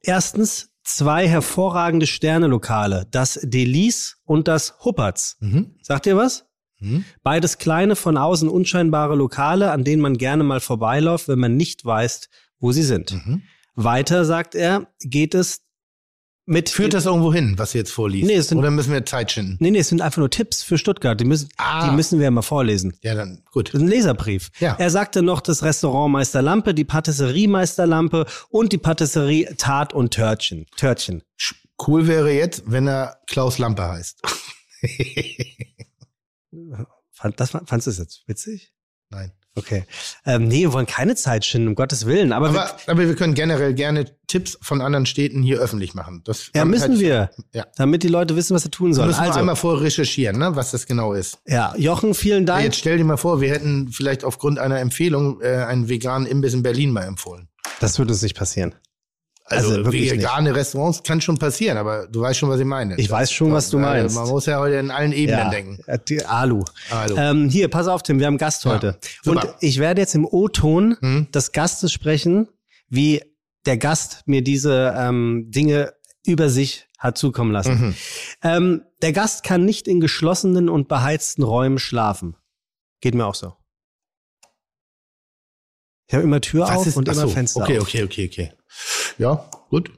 [0.00, 5.36] Erstens zwei hervorragende Sternelokale, das Delice und das Huppertz.
[5.40, 5.74] Mhm.
[5.82, 6.46] Sagt ihr was?
[6.82, 7.04] Mhm.
[7.22, 11.84] Beides kleine, von außen unscheinbare Lokale, an denen man gerne mal vorbeiläuft, wenn man nicht
[11.84, 13.12] weiß, wo sie sind.
[13.12, 13.42] Mhm.
[13.74, 15.60] Weiter, sagt er, geht es
[16.44, 16.68] mit.
[16.70, 18.26] Führt das irgendwo hin, was du jetzt vorliest?
[18.26, 19.56] Nee, sind- Oder müssen wir Zeit schinden?
[19.60, 21.18] Nee, nee, es sind einfach nur Tipps für Stuttgart.
[21.20, 21.88] Die müssen, Ah.
[21.88, 22.94] die müssen wir ja mal vorlesen.
[23.02, 23.68] Ja, dann gut.
[23.68, 24.50] Das ist ein Leserbrief.
[24.58, 24.74] Ja.
[24.78, 29.94] Er sagte noch das Restaurant Meister Lampe, die Patisserie Meister Lampe und die Patisserie Tat
[29.94, 30.66] und Törtchen.
[30.76, 31.22] Törtchen.
[31.86, 34.20] Cool wäre jetzt, wenn er Klaus Lampe heißt.
[37.10, 38.72] Fand, das, fandst du das jetzt witzig?
[39.10, 39.32] Nein.
[39.54, 39.84] Okay.
[40.24, 42.32] Ähm, nee, wir wollen keine Zeit schinden, um Gottes Willen.
[42.32, 46.22] Aber, Aber, aber wir können generell gerne Tipps von anderen Städten hier öffentlich machen.
[46.24, 47.30] Das wir, ja, müssen halt- wir.
[47.52, 47.66] Ja.
[47.76, 49.08] Damit die Leute wissen, was sie tun Wir sollen.
[49.08, 51.36] müssen wir Also, einmal vorher recherchieren, ne, was das genau ist.
[51.46, 52.64] ja, Jochen, vielen Dank.
[52.64, 56.54] Jetzt stell dir mal vor, wir hätten vielleicht aufgrund einer Empfehlung äh, einen veganen Imbiss
[56.54, 57.50] in Berlin mal empfohlen.
[57.80, 58.74] Das wird uns nicht passieren.
[59.52, 62.96] Also, Also wirklich vegane Restaurants kann schon passieren, aber du weißt schon, was ich meine.
[62.96, 64.14] Ich weiß schon, was du Äh, meinst.
[64.16, 65.78] Man muss ja heute in allen Ebenen Ja, denken.
[66.26, 66.64] Alu.
[66.90, 68.98] Also, Ähm, hier, pass auf, Tim, wir haben Gast Ja, heute.
[69.22, 69.42] super.
[69.48, 71.28] Und ich werde jetzt im O-Ton Hm?
[71.32, 72.48] des Gastes sprechen,
[72.88, 73.22] wie
[73.66, 75.92] der Gast mir diese ähm, Dinge
[76.26, 77.74] über sich hat zukommen lassen.
[77.88, 77.94] Mhm.
[78.42, 82.36] Ähm, der Gast kann nicht in geschlossenen und beheizten Räumen schlafen.
[83.00, 83.54] Geht mir auch so.
[86.08, 87.86] Ich habe immer Tür Was auf ist, und ach immer Fenster okay, auf.
[87.88, 88.52] okay, okay, okay.
[89.18, 89.90] Ja, gut.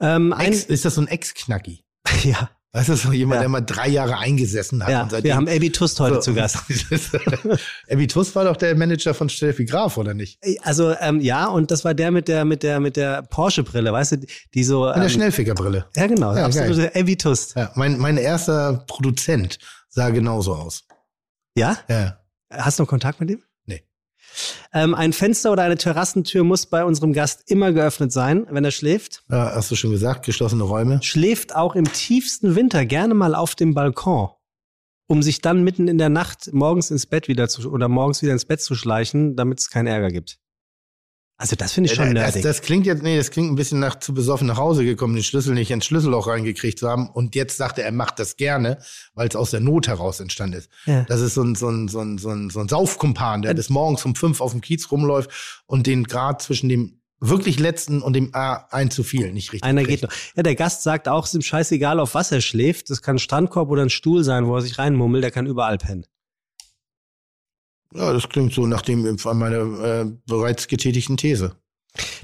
[0.00, 1.84] Ähm, ein, Ex, ist das so ein Ex-Knacki?
[2.24, 3.40] ja, Weißt du, so jemand, Ja.
[3.42, 6.20] der mal drei Jahre eingesessen hat ja, und seitdem wir haben Abby Tust heute So.
[6.22, 6.58] zu Gast.
[7.88, 10.40] Abby Tuss war doch der Manager von Steffi Graf, oder nicht?
[10.62, 14.12] Also ähm, ja, und das war der mit der mit der mit der Porsche-Brille, weißt
[14.12, 14.16] du,
[14.54, 14.86] die so.
[14.86, 15.86] Der Ähm, Schnellfickerbrille.
[15.94, 17.54] ja, genau, Ja, absolute Abby Tust.
[17.54, 20.82] Ja, mein, mein erster Produzent sah genauso aus.
[21.56, 21.78] Ja?
[21.88, 22.18] Ja.
[22.52, 23.42] Hast du noch Kontakt mit ihm?
[24.72, 28.70] Ähm, ein Fenster oder eine Terrassentür muss bei unserem Gast immer geöffnet sein, wenn er
[28.70, 29.22] schläft.
[29.30, 31.00] ja, hast du schon gesagt, geschlossene Räume.
[31.02, 34.30] Schläft auch im tiefsten Winter gerne mal auf dem Balkon,
[35.06, 38.32] um sich dann mitten in der Nacht morgens ins Bett wieder zu oder morgens wieder
[38.32, 40.38] ins Bett zu schleichen, damit es keinen Ärger gibt.
[41.36, 43.80] Also das finde ich schon Äh, das, das klingt jetzt, nee, das klingt ein bisschen
[43.80, 47.08] nach zu besoffen nach Hause gekommen, den Schlüssel nicht ins Schlüsselloch reingekriegt zu haben.
[47.10, 48.78] Und jetzt sagt er, er macht das gerne,
[49.14, 50.70] weil es aus der Not heraus entstanden ist.
[50.86, 51.02] Ja.
[51.04, 53.68] Das ist so ein, so ein, so ein, so ein, so ein Saufkumpan, der bis
[53.68, 58.14] morgens um fünf auf dem Kiez rumläuft und den Grad zwischen dem wirklich letzten und
[58.14, 60.02] dem A ein zu viel nicht richtig Einer kriegt.
[60.02, 60.16] geht noch.
[60.36, 62.90] Ja, der Gast sagt auch, es ist ihm scheißegal, auf was er schläft.
[62.90, 65.24] Das kann ein Strandkorb oder ein Stuhl sein, wo er sich reinmummelt.
[65.24, 66.06] Der kann überall pennen.
[67.94, 71.56] Ja, das klingt so nach dem von meiner äh, bereits getätigten These.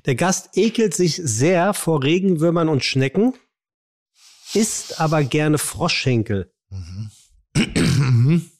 [0.05, 3.35] Der Gast ekelt sich sehr vor Regenwürmern und Schnecken,
[4.53, 6.53] isst aber gerne Froschschenkel.
[6.71, 7.11] Mhm.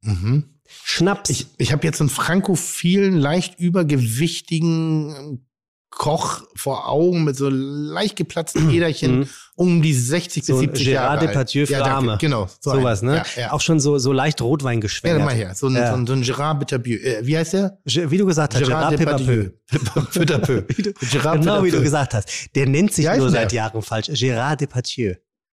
[0.00, 0.60] Mhm.
[0.68, 1.28] Schnaps.
[1.28, 5.47] Ich, ich habe jetzt einen frankophilen, leicht übergewichtigen
[5.90, 9.28] Koch vor Augen mit so leicht geplatzten Äderchen Mhm.
[9.56, 11.30] um die 60 So bis ein 70 Jahre Gérard alt.
[11.30, 11.84] Depardieu für ja.
[11.84, 12.18] Arme.
[12.20, 13.16] Genau, so Sowas, ne?
[13.16, 13.52] Ja, ja.
[13.52, 15.24] Auch schon so, so leicht ja, Rotweingeschwängert.
[15.24, 15.54] mal her.
[15.54, 15.90] So ein, Ja.
[15.90, 16.96] so ein, so ein Gérard Depardieu.
[16.98, 17.78] Äh, wie heißt der?
[17.86, 19.50] Ge- Wie du gesagt hast, Gérard Depardieu.
[19.70, 20.62] Depardieu.
[21.00, 21.80] Gérard Genau wie du Depardieu.
[21.82, 22.28] gesagt hast.
[22.54, 24.08] Der nennt sich nur seit Jahren falsch.
[24.10, 25.14] Gérard Depardieu.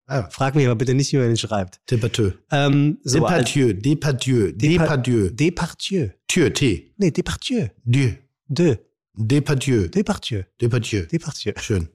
[0.06, 1.80] Ah, Frag mich aber bitte nicht, wie man ihn schreibt.
[1.90, 2.30] Depardieu.
[2.50, 3.72] Ähm, so, Depardieu.
[3.74, 4.48] Depardieu.
[4.48, 5.30] Depa- Depardieu.
[5.30, 6.08] Depardieu.
[6.26, 6.92] Tür, T.
[6.98, 7.68] Nee, Depardieu.
[7.84, 8.12] Dieu.
[8.48, 8.78] De.
[9.20, 9.88] Depardieu.
[9.88, 10.44] Depardieu.
[10.60, 11.06] Depardieu.
[11.06, 11.52] Depardieu.
[11.60, 11.88] Schön.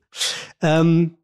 [0.61, 1.17] Ähm,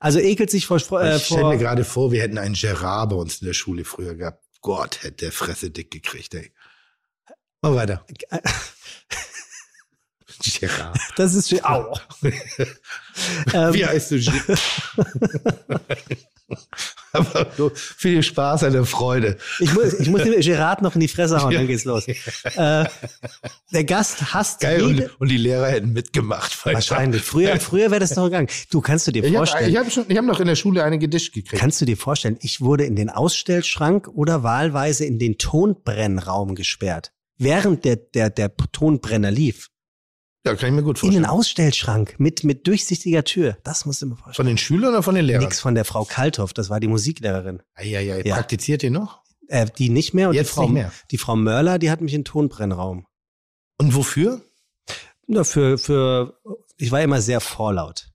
[0.00, 3.16] also ekelt sich vor, äh, ich stelle mir gerade vor, wir hätten einen Gerard bei
[3.16, 4.44] uns in der Schule früher gehabt.
[4.60, 6.52] Gott, hätte der Fresse dick gekriegt, ey.
[7.62, 8.04] Mal weiter.
[8.18, 8.42] Gerard.
[11.16, 11.64] Das ist schön.
[11.64, 11.98] Au.
[12.22, 14.20] ähm, Wie heißt du?
[17.12, 19.38] Aber nur viel Spaß an der Freude.
[19.60, 22.06] ich muss, ich muss dem Gerard noch in die Fresse hauen, dann geht's los.
[22.06, 22.14] Äh,
[23.72, 26.64] der Gast hasst Geil, jede, und, und die Lehrer hätten mitgemacht.
[26.64, 27.22] Wahrscheinlich.
[27.22, 28.48] Früher, früher wäre das noch gegangen.
[28.70, 29.70] Du kannst du dir Ich habe vorstellen.
[29.70, 31.60] ich hab schon, ich hab noch in der Schule eine gedischt gekriegt.
[31.60, 37.12] Kannst du dir vorstellen, ich wurde in den Ausstellschrank oder wahlweise in den Tonbrennraum gesperrt,
[37.36, 39.68] während der, der, der Tonbrenner lief.
[40.46, 41.24] Ja, kann ich mir gut In den vorstellen.
[41.26, 43.58] Ausstellschrank mit, mit durchsichtiger Tür.
[43.64, 44.34] Das musst du mir vorstellen.
[44.34, 45.44] Von den Schülern oder von den Lehrern?
[45.44, 47.62] Nix von der Frau Kalthoff, das war die Musiklehrerin.
[47.74, 48.34] Eieiei, Ja.
[48.36, 49.22] Praktiziert ihr noch?
[49.48, 50.92] Äh, die nicht mehr und Jetzt die Frau, nicht mehr.
[51.10, 53.06] die Frau Mörler, die hat mich in den Tonbrennraum.
[53.78, 54.42] Und wofür?
[55.26, 56.38] Ja, für, für,
[56.76, 58.10] ich war immer sehr vorlaut.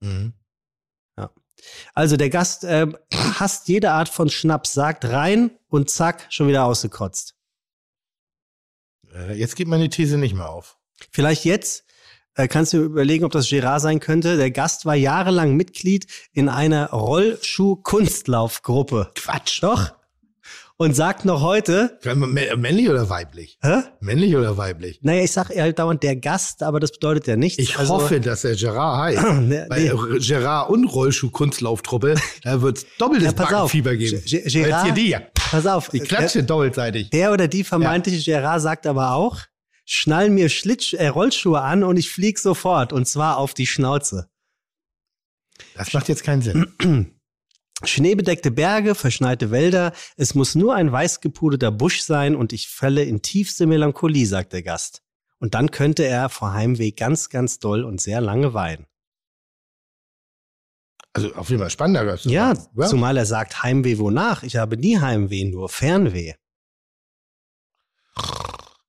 [0.00, 0.32] Mhm.
[1.94, 6.64] Also der Gast äh, hasst jede Art von Schnaps, sagt rein und zack, schon wieder
[6.64, 7.34] ausgekotzt.
[9.12, 10.78] Äh, Jetzt geht meine These nicht mehr auf.
[11.10, 11.84] Vielleicht jetzt
[12.34, 14.36] äh, kannst du überlegen, ob das Gerard sein könnte.
[14.36, 19.10] Der Gast war jahrelang Mitglied in einer Rollschuh-Kunstlaufgruppe.
[19.14, 19.62] Quatsch.
[19.62, 19.92] Doch.
[20.78, 23.56] Und sagt noch heute, Männlich oder weiblich?
[23.62, 23.78] hä?
[24.00, 24.98] Männlich oder weiblich?
[25.00, 27.58] Naja, ich sag eher halt dauernd der Gast, aber das bedeutet ja nichts.
[27.58, 29.22] Ich Also- hoffe, dass er Gerard heißt.
[29.40, 30.18] Ne, Bei nee.
[30.18, 33.72] Gerard und Rollschuh-Kunstlauftruppe, da wird es doppeltes Ja, pass auf.
[33.72, 34.22] Backenfieber geben.
[34.26, 35.16] Ge- Als Gerard- hier die.
[35.50, 35.88] Pass auf.
[35.88, 37.08] Die Klatsche doppelseitig.
[37.08, 39.38] Der oder die vermeintliche Gerard sagt aber auch,
[39.86, 42.92] schnall mir Schlitsch äh, Rollschuhe an und ich flieg sofort.
[42.92, 44.28] Und zwar auf die Schnauze.
[45.74, 47.12] Das macht jetzt keinen Sinn.
[47.84, 53.04] Schneebedeckte Berge, verschneite Wälder, es muss nur ein weiß gepuderter Busch sein und ich falle
[53.04, 55.02] in tiefste Melancholie, sagt der Gast.
[55.38, 58.86] Und dann könnte er vor Heimweh ganz, ganz doll und sehr lange weinen.
[61.12, 62.24] Also auf jeden Fall spannender Gast.
[62.24, 62.86] Ja, ja.
[62.86, 64.42] zumal er sagt Heimweh wonach?
[64.42, 66.34] Ich habe nie Heimweh, nur Fernweh.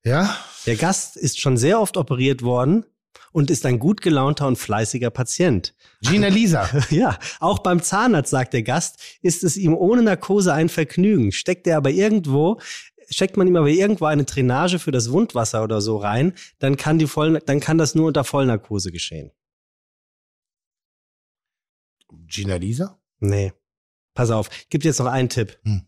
[0.04, 0.38] ja.
[0.68, 2.86] Der Gast ist schon sehr oft operiert worden
[3.32, 5.74] und ist ein gut gelaunter und fleißiger Patient.
[6.02, 6.70] Gina Lisa.
[6.90, 11.32] Ja, auch beim Zahnarzt, sagt der Gast, ist es ihm ohne Narkose ein Vergnügen.
[11.32, 12.60] Steckt er aber irgendwo,
[13.10, 17.00] steckt man ihm aber irgendwo eine Drainage für das Wundwasser oder so rein, dann kann
[17.00, 19.32] die Voll, dann kann das nur unter Vollnarkose geschehen.
[22.28, 23.00] Gina Lisa?
[23.20, 23.54] Nee.
[24.14, 25.58] Pass auf, gibt jetzt noch einen Tipp.
[25.64, 25.84] Hm.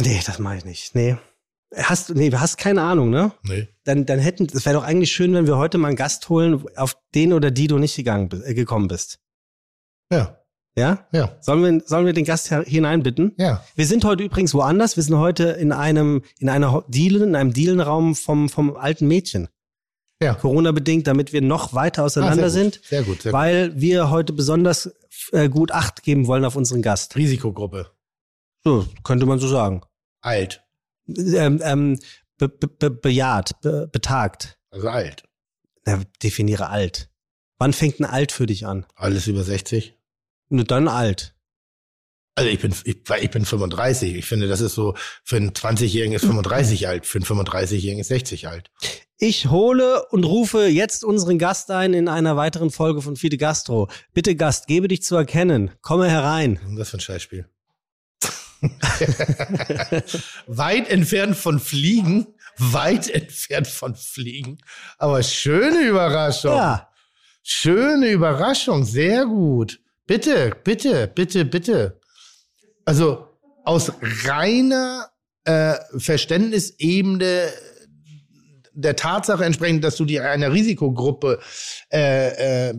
[0.00, 0.94] Nee, das mache ich nicht.
[0.96, 1.16] Nee.
[1.76, 3.32] Hast du, nee, du hast keine Ahnung, ne?
[3.42, 3.68] Nee.
[3.84, 6.64] Dann, dann hätten, es wäre doch eigentlich schön, wenn wir heute mal einen Gast holen,
[6.76, 9.20] auf den oder die du nicht gegangen, äh, gekommen bist.
[10.10, 10.38] Ja.
[10.76, 11.06] Ja?
[11.12, 11.36] Ja.
[11.40, 13.34] Sollen wir, sollen wir den Gast hineinbitten?
[13.36, 13.64] Ja.
[13.74, 14.96] Wir sind heute übrigens woanders.
[14.96, 19.48] Wir sind heute in einem, in einer Dielen, in einem Dielenraum vom, vom alten Mädchen.
[20.22, 20.34] Ja.
[20.34, 22.80] Corona-bedingt, damit wir noch weiter auseinander Ah, sehr sind.
[22.84, 23.22] Sehr gut.
[23.22, 23.38] Sehr gut.
[23.38, 24.92] Weil wir heute besonders
[25.32, 27.16] äh, gut Acht geben wollen auf unseren Gast.
[27.16, 27.90] Risikogruppe.
[28.64, 29.82] So, könnte man so sagen.
[30.20, 30.64] Alt.
[31.08, 31.98] Ähm, ähm,
[32.38, 34.58] be, be, be, bejaht, be, betagt.
[34.70, 35.24] Also alt.
[35.84, 37.10] Na, definiere alt.
[37.58, 38.86] Wann fängt ein Alt für dich an?
[38.94, 39.94] Alles über 60.
[40.48, 41.34] Nur dann alt.
[42.36, 44.14] Also ich bin, ich, ich bin 35.
[44.14, 44.94] Ich finde, das ist so,
[45.24, 48.70] für einen 20-Jährigen ist 35 alt, für einen 35-Jährigen ist 60 alt.
[49.16, 53.88] Ich hole und rufe jetzt unseren Gast ein in einer weiteren Folge von Fide Gastro.
[54.14, 55.72] Bitte Gast, gebe dich zu erkennen.
[55.82, 56.60] Komme herein.
[56.76, 57.48] Was für ein Scheißspiel?
[60.46, 64.58] weit entfernt von Fliegen, weit entfernt von Fliegen.
[64.98, 66.56] Aber schöne Überraschung.
[66.56, 66.88] Ja,
[67.50, 69.80] Schöne Überraschung, sehr gut.
[70.06, 71.98] Bitte, bitte, bitte, bitte.
[72.84, 73.26] Also
[73.64, 73.90] aus
[74.26, 75.08] reiner
[75.44, 77.48] äh, Verständnisebene
[78.74, 81.40] der Tatsache entsprechend, dass du dir einer Risikogruppe
[81.90, 82.74] äh, äh,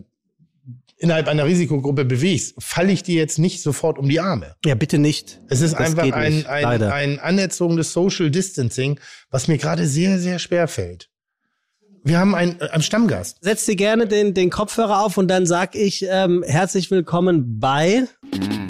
[0.99, 4.55] innerhalb einer Risikogruppe bewegst, falle ich dir jetzt nicht sofort um die Arme.
[4.65, 5.41] ja, bitte nicht.
[5.47, 6.93] Es ist Das einfach ein, ein, leider.
[6.93, 8.99] ein anerzogenes Social Distancing,
[9.31, 11.09] was mir gerade sehr, sehr schwer fällt.
[12.03, 13.37] Wir haben einen, äh, einen Stammgast.
[13.41, 18.03] Setz dir gerne den, den Kopfhörer auf und dann sag ich ähm, herzlich willkommen bei.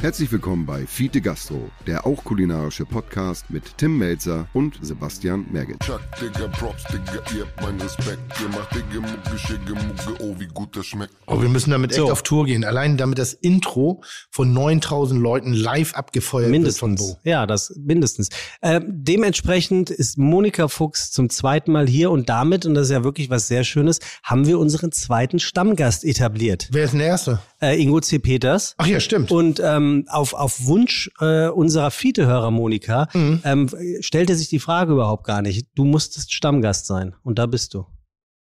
[0.02, 5.78] Herzlich willkommen bei Fiete Gastro, der auch kulinarische Podcast mit Tim Melzer und Sebastian Merget.
[5.82, 8.20] Chuck, Digga, Props, Digga, ihr habt meinen Respekt.
[8.42, 11.14] Ihr macht Digga, Mucke, Schicke, Mucke, oh, wie gut das schmeckt.
[11.28, 12.10] Oh, wir müssen damit echt So.
[12.10, 12.64] auf Tour gehen.
[12.64, 17.16] Allein damit das Intro von 9000 Leuten live abgefeuert wird von Mindestens.
[17.16, 17.30] Bo.
[17.30, 18.30] Ja, das mindestens.
[18.62, 23.04] Ähm, dementsprechend ist Monika Fuchs zum zweiten Mal hier und damit, und das ist ja
[23.04, 26.70] wirklich was sehr Schönes, haben wir unseren zweiten Stammgast etabliert.
[26.72, 27.40] Wer ist denn der Erste?
[27.62, 28.20] Äh, Ingo C.
[28.20, 28.74] Peters.
[28.78, 29.32] Ach ja, stimmt.
[29.32, 33.42] Und ähm, auf, auf Wunsch äh, unserer Fiete-Hörer Monika Mhm.
[33.44, 33.70] ähm,
[34.02, 35.68] stellte sich die Frage überhaupt gar nicht.
[35.76, 37.86] Du musstest Stammgast sein und da bist du.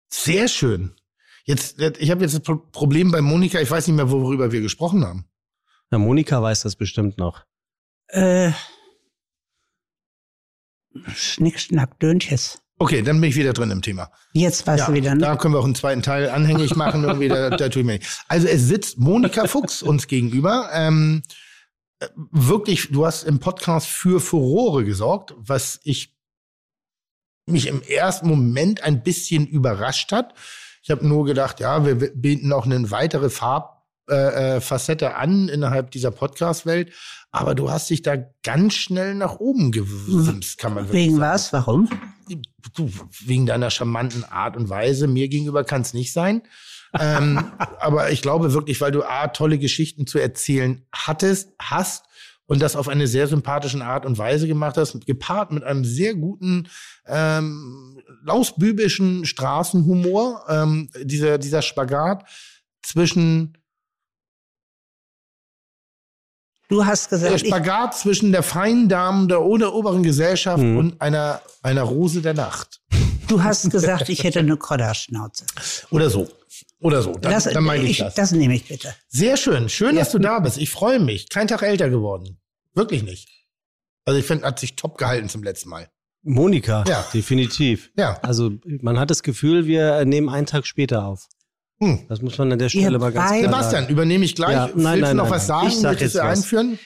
[0.10, 0.95] Sehr schön.
[1.43, 4.62] Jetzt, ich habe jetzt das Pro- Problem bei Monika, ich weiß nicht mehr, worüber wir
[4.62, 5.26] gesprochen haben.
[5.89, 7.43] Na, Monika weiß das bestimmt noch.
[8.08, 8.52] Äh,
[11.15, 12.62] Schnick, Schnack, Döntjes.
[12.82, 14.10] Okay, dann bin ich wieder drin im Thema.
[14.34, 15.22] Jetzt weißt du wieder, ne?
[15.22, 17.04] Da können wir auch einen zweiten Teil anhängig machen.
[17.04, 18.26] Irgendwie, da, da tue ich mir nicht.
[18.28, 20.67] Also es sitzt Monika Fuchs uns gegenüber.
[20.74, 21.22] Ähm,
[22.00, 26.17] äh, wirklich, du hast im Podcast für Furore gesorgt, was ich
[27.46, 30.34] mich im ersten Moment ein bisschen überrascht hat.
[30.82, 33.81] Ich habe nur gedacht, ja, wir bieten noch eine weitere Farbfacette
[34.12, 36.91] äh, äh, Facette an innerhalb dieser Podcast-Welt.
[37.32, 41.21] Aber du hast dich da ganz schnell nach oben gewimst, kann man Wegen sagen.
[41.21, 41.54] was?
[41.54, 41.89] Warum?
[42.76, 42.91] Du,
[43.26, 45.08] wegen deiner charmanten Art und Weise.
[45.08, 46.43] Mir gegenüber kann es nicht sein.
[47.00, 47.41] ähm,
[47.80, 52.04] aber ich glaube wirklich, weil du A, tolle Geschichten zu erzählen hattest, hast
[52.47, 56.15] und das auf eine sehr sympathische Art und Weise gemacht hast, gepaart mit einem sehr
[56.15, 56.67] guten
[57.08, 62.26] ähm, lausbübischen Straßenhumor, ähm, dieser, dieser Spagat
[62.82, 63.58] zwischen
[66.72, 70.78] Du hast der gesagt, ich, Spagat zwischen der feinen Dame der oder oberen Gesellschaft Mhm.
[70.78, 72.80] und einer, einer Rose der Nacht.
[73.28, 75.46] du hast gesagt, ich hätte eine Kodderschnauze.
[75.92, 76.30] Oder so.
[76.80, 77.12] Oder so.
[77.14, 78.16] Dann, Das, dann meine ich, ich, das.
[78.16, 78.96] das nehme ich bitte.
[79.10, 79.70] Sehr schön.
[79.70, 80.02] Schön, Ja.
[80.04, 80.58] dass du da bist.
[80.58, 81.30] Ich freue mich.
[81.30, 82.40] Kein Tag älter geworden.
[82.74, 83.28] Wirklich nicht.
[84.06, 85.90] Also ich finde, hat sich top gehalten zum letzten Mal.
[86.24, 87.06] Monika, Ja.
[87.14, 87.92] definitiv.
[87.98, 88.18] Ja.
[88.22, 91.28] Also man hat das Gefühl, wir nehmen einen Tag später auf.
[91.82, 92.00] Hm.
[92.08, 93.91] Das muss man an der Stelle Ihr mal ganz klar Sebastian, sagen.
[93.94, 94.54] übernehme ich gleich.
[94.54, 95.58] Ja, Willst nein, du nein, noch nein, was nein.
[95.60, 95.67] sagen?
[95.67, 96.38] Ich sag Möchtest jetzt du was.
[96.39, 96.80] einführen?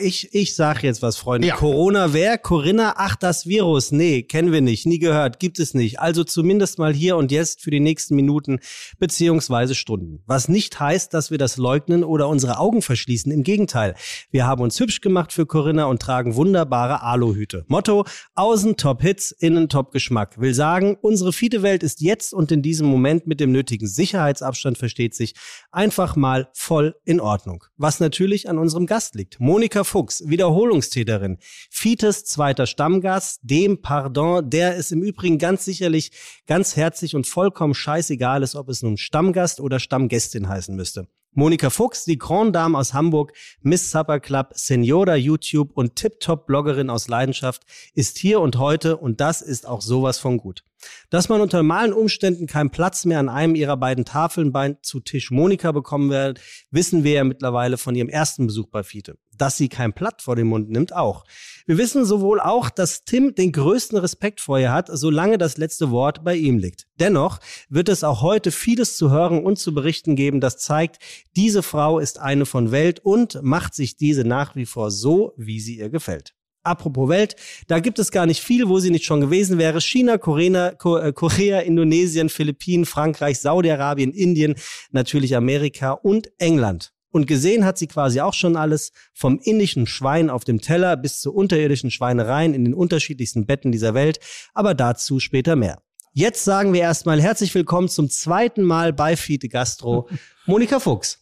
[0.00, 1.48] Ich, ich sag jetzt was, Freunde.
[1.48, 1.56] Ja.
[1.56, 2.38] Corona wer?
[2.38, 2.94] Corinna?
[2.96, 3.90] Ach, das Virus.
[3.90, 5.98] Nee, kennen wir nicht, nie gehört, gibt es nicht.
[6.00, 8.60] Also zumindest mal hier und jetzt für die nächsten Minuten
[8.98, 10.22] beziehungsweise Stunden.
[10.26, 13.30] Was nicht heißt, dass wir das leugnen oder unsere Augen verschließen.
[13.32, 13.96] Im Gegenteil.
[14.30, 17.64] Wir haben uns hübsch gemacht für Corinna und tragen wunderbare Aluhüte.
[17.68, 20.40] Motto, außen Top Hits, innen Top Geschmack.
[20.40, 25.14] Will sagen, unsere Fiete-Welt ist jetzt und in diesem Moment mit dem nötigen Sicherheitsabstand versteht
[25.14, 25.34] sich
[25.70, 27.64] einfach mal voll in Ordnung.
[27.76, 29.40] Was natürlich an unserem Gast liegt.
[29.56, 31.38] Monika Fuchs, Wiederholungstäterin.
[31.70, 36.12] Fites zweiter Stammgast, dem Pardon, der es im Übrigen ganz sicherlich
[36.46, 41.08] ganz herzlich und vollkommen scheißegal ist, ob es nun Stammgast oder Stammgästin heißen müsste.
[41.32, 47.08] Monika Fuchs, die Grand Dame aus Hamburg, Miss Supper Club, Senora YouTube und Tip-Top-Bloggerin aus
[47.08, 47.62] Leidenschaft,
[47.94, 50.64] ist hier und heute und das ist auch sowas von gut.
[51.10, 55.00] Dass man unter normalen Umständen keinen Platz mehr an einem ihrer beiden Tafeln bei zu
[55.00, 59.16] Tisch Monika bekommen wird, wissen wir ja mittlerweile von ihrem ersten Besuch bei Fiete.
[59.36, 61.24] Dass sie kein Blatt vor den Mund nimmt, auch.
[61.66, 65.90] Wir wissen sowohl auch, dass Tim den größten Respekt vor ihr hat, solange das letzte
[65.90, 66.86] Wort bei ihm liegt.
[66.98, 70.98] Dennoch wird es auch heute vieles zu hören und zu berichten geben, das zeigt,
[71.36, 75.60] diese Frau ist eine von Welt und macht sich diese nach wie vor so, wie
[75.60, 76.35] sie ihr gefällt.
[76.66, 77.36] Apropos Welt,
[77.68, 79.80] da gibt es gar nicht viel, wo sie nicht schon gewesen wäre.
[79.80, 84.54] China, Korea, Ko- äh, Korea, Indonesien, Philippinen, Frankreich, Saudi-Arabien, Indien,
[84.90, 86.92] natürlich Amerika und England.
[87.10, 91.20] Und gesehen hat sie quasi auch schon alles, vom indischen Schwein auf dem Teller bis
[91.20, 94.18] zu unterirdischen Schweinereien in den unterschiedlichsten Betten dieser Welt,
[94.52, 95.78] aber dazu später mehr.
[96.12, 100.08] Jetzt sagen wir erstmal herzlich willkommen zum zweiten Mal bei Fiete Gastro,
[100.46, 101.20] Monika Fuchs.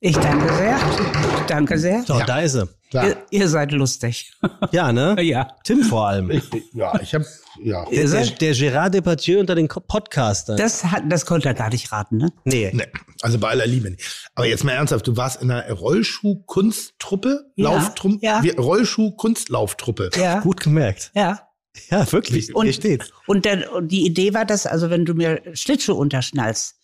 [0.00, 0.78] Ich danke sehr.
[1.36, 2.02] Ich danke sehr.
[2.06, 2.68] So, da ist sie.
[2.90, 3.06] Klar.
[3.06, 4.32] Ihr, ihr seid lustig.
[4.72, 5.16] Ja, ne?
[5.22, 5.56] Ja.
[5.64, 6.30] Tim vor allem.
[6.30, 7.24] Ich, ja, ich habe
[7.62, 7.84] ja.
[7.90, 10.56] Der, seid, der Gerard Depardieu unter den Podcastern.
[10.56, 12.32] das, hat, das konnte er gar nicht raten, ne?
[12.44, 12.70] nee.
[12.72, 12.84] Nee,
[13.22, 14.30] also bei aller Liebe nicht.
[14.34, 18.40] Aber jetzt mal ernsthaft, du warst in einer Rollschuh-Kunsttruppe, Ja, Lauftruppe, ja.
[18.58, 20.10] Rollschuh-Kunstlauftruppe.
[20.16, 20.40] Ja.
[20.40, 21.10] Gut gemerkt.
[21.14, 21.40] Ja.
[21.90, 22.54] Ja, wirklich.
[22.54, 23.10] Und- Hier steht's.
[23.26, 26.74] Und, der, und die Idee war, dass, also wenn du mir Schlittschuh unterschnallst,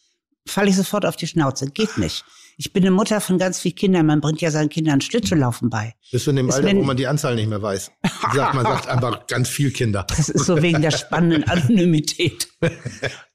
[0.47, 1.67] falle ich sofort auf die Schnauze.
[1.71, 2.25] Geht nicht.
[2.59, 4.07] Ich bin eine Mutter von ganz vielen Kindern.
[4.07, 5.95] Man bringt ja seinen Kindern Schlittschuhlaufen bei.
[6.11, 7.91] Bist du in dem Ist Alter, wo man die Anzahl nicht mehr weiß?
[8.35, 10.07] Sagt man sagt einfach ganz viel Kinder.
[10.09, 12.49] Das ist so wegen der spannenden Anonymität.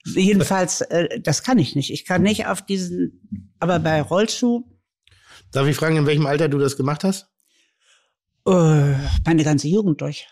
[0.05, 1.91] Jedenfalls, äh, das kann ich nicht.
[1.91, 4.63] Ich kann nicht auf diesen, aber bei Rollschuh,
[5.51, 7.27] Darf ich fragen, in welchem Alter du das gemacht hast?
[8.47, 8.93] äh,
[9.25, 10.27] meine ganze Jugend durch.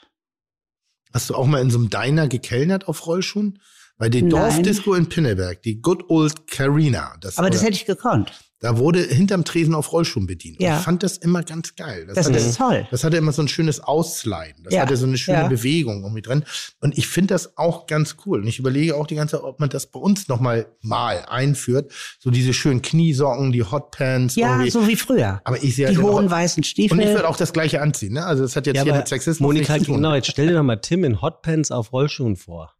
[1.13, 3.59] Hast du auch mal in so einem Diner gekellnert auf Rollschuhen?
[3.97, 4.21] Bei der.
[4.23, 7.17] Dorfdisco in Pinneberg, die Good Old Carina.
[7.19, 8.31] Das Aber das hätte ich gekonnt.
[8.61, 10.59] Da wurde hinterm Tresen auf Rollschuhen bedient.
[10.59, 10.79] Und Ja.
[10.79, 12.05] Ich fand das immer ganz geil.
[12.13, 12.85] Das hatte, ist toll.
[12.91, 14.65] Das hatte immer so ein schönes Aussliden.
[14.65, 14.81] Das Ja.
[14.81, 15.47] hatte so eine schöne Ja.
[15.47, 16.43] Bewegung irgendwie drin.
[16.81, 18.41] Und ich finde das auch ganz cool.
[18.41, 21.23] Und ich überlege auch die ganze Zeit, ob man das bei uns noch mal, mal
[21.29, 21.91] einführt.
[22.19, 24.35] So diese schönen Kniesocken, die Hotpants.
[24.35, 24.71] Ja, irgendwie.
[24.71, 25.39] so wie früher.
[25.45, 26.99] Aber ich sehe Die halt hohen auch- weißen Und Stiefel.
[26.99, 28.13] ich würde auch das Gleiche anziehen.
[28.13, 28.25] Ne?
[28.25, 30.01] Also das hat jetzt Ja, hier mit Sexismus Monika, nichts zu tun.
[30.01, 32.73] genau, jetzt stell dir doch mal Tim in Hotpants auf Rollschuhen vor.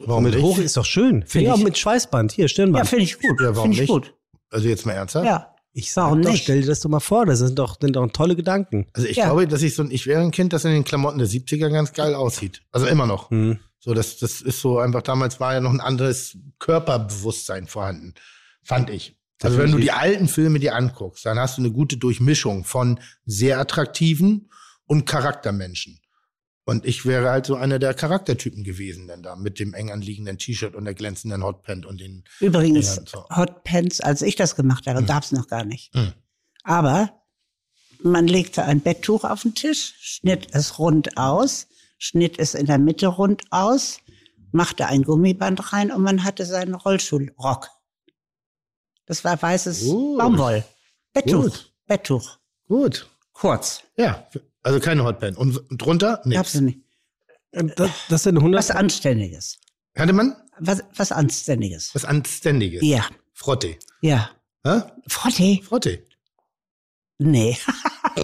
[0.00, 0.42] Warum mit nicht?
[0.42, 1.24] hoch ist doch schön.
[1.24, 2.32] Find ja, ich- mit Schweißband.
[2.32, 2.88] Hier, ja, Stirnband.
[2.88, 3.40] finde ich gut.
[3.40, 3.90] Ja, warum Finde ich nicht?
[3.90, 4.12] gut.
[4.54, 5.26] Also jetzt mal ernsthaft?
[5.26, 5.54] Ja.
[5.72, 6.44] ich sag Warum doch, nicht?
[6.44, 7.26] stell dir das doch mal vor.
[7.26, 8.86] Das sind doch, sind doch tolle Gedanken.
[8.92, 9.26] Also ich Ja.
[9.26, 11.68] glaube, dass ich so ein, ich wäre ein Kind, das in den Klamotten der 70er
[11.70, 12.62] ganz geil aussieht.
[12.72, 13.30] Also immer noch.
[13.30, 13.58] Hm.
[13.80, 18.14] So, das, das ist so einfach, damals war ja noch ein anderes Körperbewusstsein vorhanden,
[18.62, 19.16] fand ich.
[19.42, 22.98] Also wenn du die alten Filme dir anguckst, dann hast du eine gute Durchmischung von
[23.26, 24.48] sehr attraktiven
[24.86, 26.00] und Charaktermenschen.
[26.66, 30.38] Und ich wäre halt so einer der Charaktertypen gewesen, denn da mit dem eng anliegenden
[30.38, 32.24] T-Shirt und der glänzenden Hotpant und den.
[32.40, 33.28] Übrigens, Dingern, so.
[33.28, 35.94] Hotpants, als ich das gemacht habe, gab's noch gar nicht.
[35.94, 36.12] Hm.
[36.62, 37.22] Aber
[38.02, 41.66] man legte ein Betttuch auf den Tisch, schnitt es rund aus,
[41.98, 43.98] schnitt es in der Mitte rund aus,
[44.52, 47.68] machte ein Gummiband rein und man hatte seinen Rollstuhlrock.
[49.06, 50.18] Das war weißes Gut.
[50.18, 50.64] Baumwoll.
[51.12, 51.42] Betttuch.
[51.42, 51.72] Gut.
[51.86, 52.38] Betttuch.
[52.68, 53.06] Gut.
[53.32, 53.82] Kurz.
[53.96, 54.26] Ja,
[54.64, 55.36] also keine Hotpant.
[55.38, 56.20] Und drunter?
[56.28, 56.60] Gab's Nichts.
[56.60, 56.78] nicht.
[57.78, 58.58] Das, das sind 100.
[58.58, 59.58] Was Anständiges.
[59.96, 61.94] Hatte man Was, was Anständiges.
[61.94, 62.82] was Anständiges?
[62.82, 63.76] Ja, Frotte.
[64.00, 64.30] ja.
[64.66, 64.80] Hä?
[65.06, 65.60] Frotte?
[65.62, 66.02] Frotte.
[67.18, 67.56] Nee.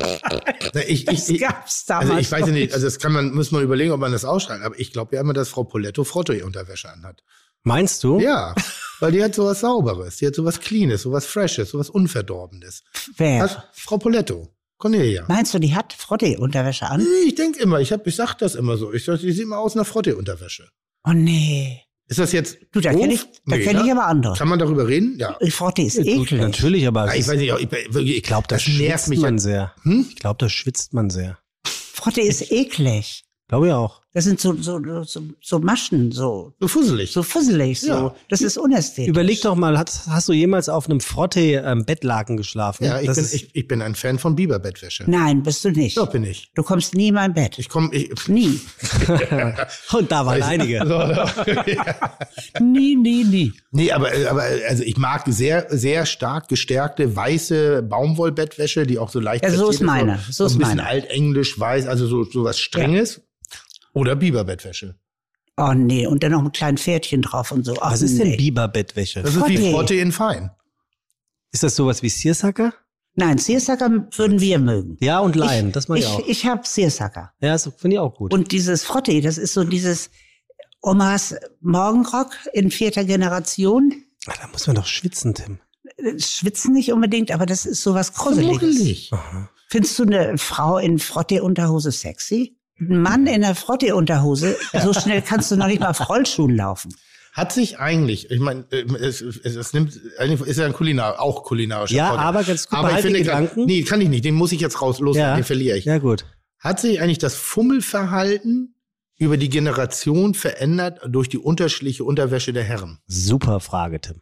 [0.74, 2.10] Na, Ich, Das ich, ich, gab's damals.
[2.10, 4.64] also ich weiß nicht, also das kann man, muss man überlegen, ob man das ausschreibt.
[4.64, 7.22] Aber ich glaube ja immer, dass Frau Poletto Frotte-Unterwäsche anhat.
[7.62, 8.18] Meinst du?
[8.20, 8.54] Ja,
[9.00, 12.82] weil die hat sowas Sauberes, die hat sowas Cleanes, sowas Freshes, sowas Unverdorbenes.
[13.16, 13.42] Wer?
[13.42, 14.48] Das, Frau Poletto,
[14.80, 15.24] Cornelia.
[15.28, 17.06] Meinst du, die hat Frotte-Unterwäsche an?
[17.26, 18.92] Ich denke immer, ich, hab, ich sag das immer so.
[18.92, 20.68] Ich sag, die sieht immer aus nach Frotte-Unterwäsche.
[21.06, 21.82] Oh nee.
[22.08, 22.58] Ist das jetzt.
[22.72, 23.84] Du, da kenne ich, da Nee, kenn ne?
[23.84, 24.34] ich aber andere.
[24.36, 25.16] Kann man darüber reden?
[25.20, 25.38] Ja.
[25.50, 26.40] Frotte ist eklig.
[26.40, 29.20] Natürlich, aber Ja, ich weiß nicht, ich, ich glaube, da das nervt mich.
[29.20, 29.38] man ja.
[29.40, 29.74] sehr.
[29.84, 30.06] Hm?
[30.08, 31.38] Ich glaube, da schwitzt man sehr.
[31.64, 33.22] Frotte ist eklig.
[33.48, 34.00] Glaube ich auch.
[34.12, 37.12] Das sind so, so, so, so Maschen, so, So fusselig.
[37.12, 37.86] so fusselig, so.
[37.88, 38.14] Ja.
[38.28, 39.08] Das ist unästhetisch.
[39.08, 42.84] Überleg doch mal, hast, hast du jemals auf einem Frotte-Bettlaken geschlafen?
[42.84, 45.04] ja, ich Das bin, ich, ich bin ein Fan von Biberbettwäsche.
[45.06, 45.96] Nein, bist du nicht.
[45.96, 46.50] Ja, bin ich.
[46.56, 47.56] Du kommst nie in mein Bett.
[47.60, 47.94] Ich komme.
[47.94, 48.60] Ich, Nie.
[49.92, 50.84] Und da waren einige.
[52.60, 53.52] nie, nie, nie.
[53.70, 59.20] Nee, aber, aber also ich mag sehr, sehr stark gestärkte weiße Baumwollbettwäsche, die auch so
[59.20, 60.18] leicht Ja, so ist meine.
[60.30, 60.88] So, So ist ein bisschen meine.
[60.88, 63.20] altenglisch, weiß, also so, so was Strenges.
[63.92, 64.96] Oder Biberbettwäsche.
[65.56, 67.76] Oh nee, und dann noch ein kleines Pferdchen drauf und so.
[67.80, 68.36] Ach, Was ist denn nee.
[68.36, 69.22] Biberbettwäsche?
[69.22, 69.70] Das ist wie Frotte.
[69.72, 70.50] Frotte in Fein.
[71.52, 72.72] Ist das sowas wie Searsucker?
[73.14, 74.96] Nein, Searsucker würden wir mögen.
[75.00, 76.26] Ja, und Laien, das mag ich, ich, auch.
[76.26, 77.32] ich habe Searsucker.
[77.40, 78.32] ja, das finde ich auch gut.
[78.32, 80.10] Und dieses Frotte, das ist so dieses
[80.80, 83.92] Omas Morgenrock in vierter Generation.
[84.26, 85.58] Ah, da muss man doch schwitzen, Tim.
[86.18, 88.62] Schwitzen nicht unbedingt, aber das ist sowas Gruseliges.
[88.78, 89.10] Muggelig.
[89.68, 92.56] Findest du eine Frau in Frotte-Unterhose sexy?
[92.80, 96.94] Ein Mann in der Frotte-Unterhose, so schnell kannst du noch nicht mal auf Rollschuhen laufen.
[97.32, 101.94] Hat sich eigentlich, ich meine, es, es, es nimmt, ist ja ein Kulinar, auch kulinarischer
[101.94, 102.26] Ja, Podcast.
[102.28, 103.64] aber ganz gut, aber ich finde Gedanken.
[103.66, 105.36] Nee, kann ich nicht, den muss ich jetzt raus, los, Ja.
[105.36, 105.84] den verliere ich.
[105.84, 106.24] Ja, gut.
[106.58, 108.74] Hat sich eigentlich das Fummelverhalten
[109.16, 112.98] über die Generation verändert durch die unterschiedliche Unterwäsche der Herren?
[113.06, 114.20] Super Frage, Tim.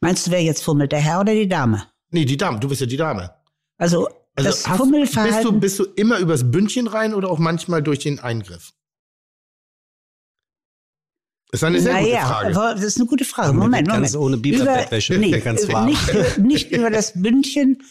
[0.00, 1.84] Meinst du, wer jetzt fummelt, der Herr oder die Dame?
[2.10, 3.30] Nee, die Dame, du bist ja die Dame.
[3.76, 5.60] Also, Also das hast- Fummelverhalten.
[5.60, 8.72] Bist du, bist du immer übers Bündchen rein oder auch manchmal durch den Eingriff?
[11.52, 12.54] Ist eine sehr gute naja, Frage.
[12.76, 13.52] das ist eine gute Frage.
[13.52, 13.88] Moment, Moment.
[13.88, 15.86] ganz ohne Biberbettwäsche nee, ganz warm.
[15.86, 17.82] Nicht, über- nicht über das Bündchen,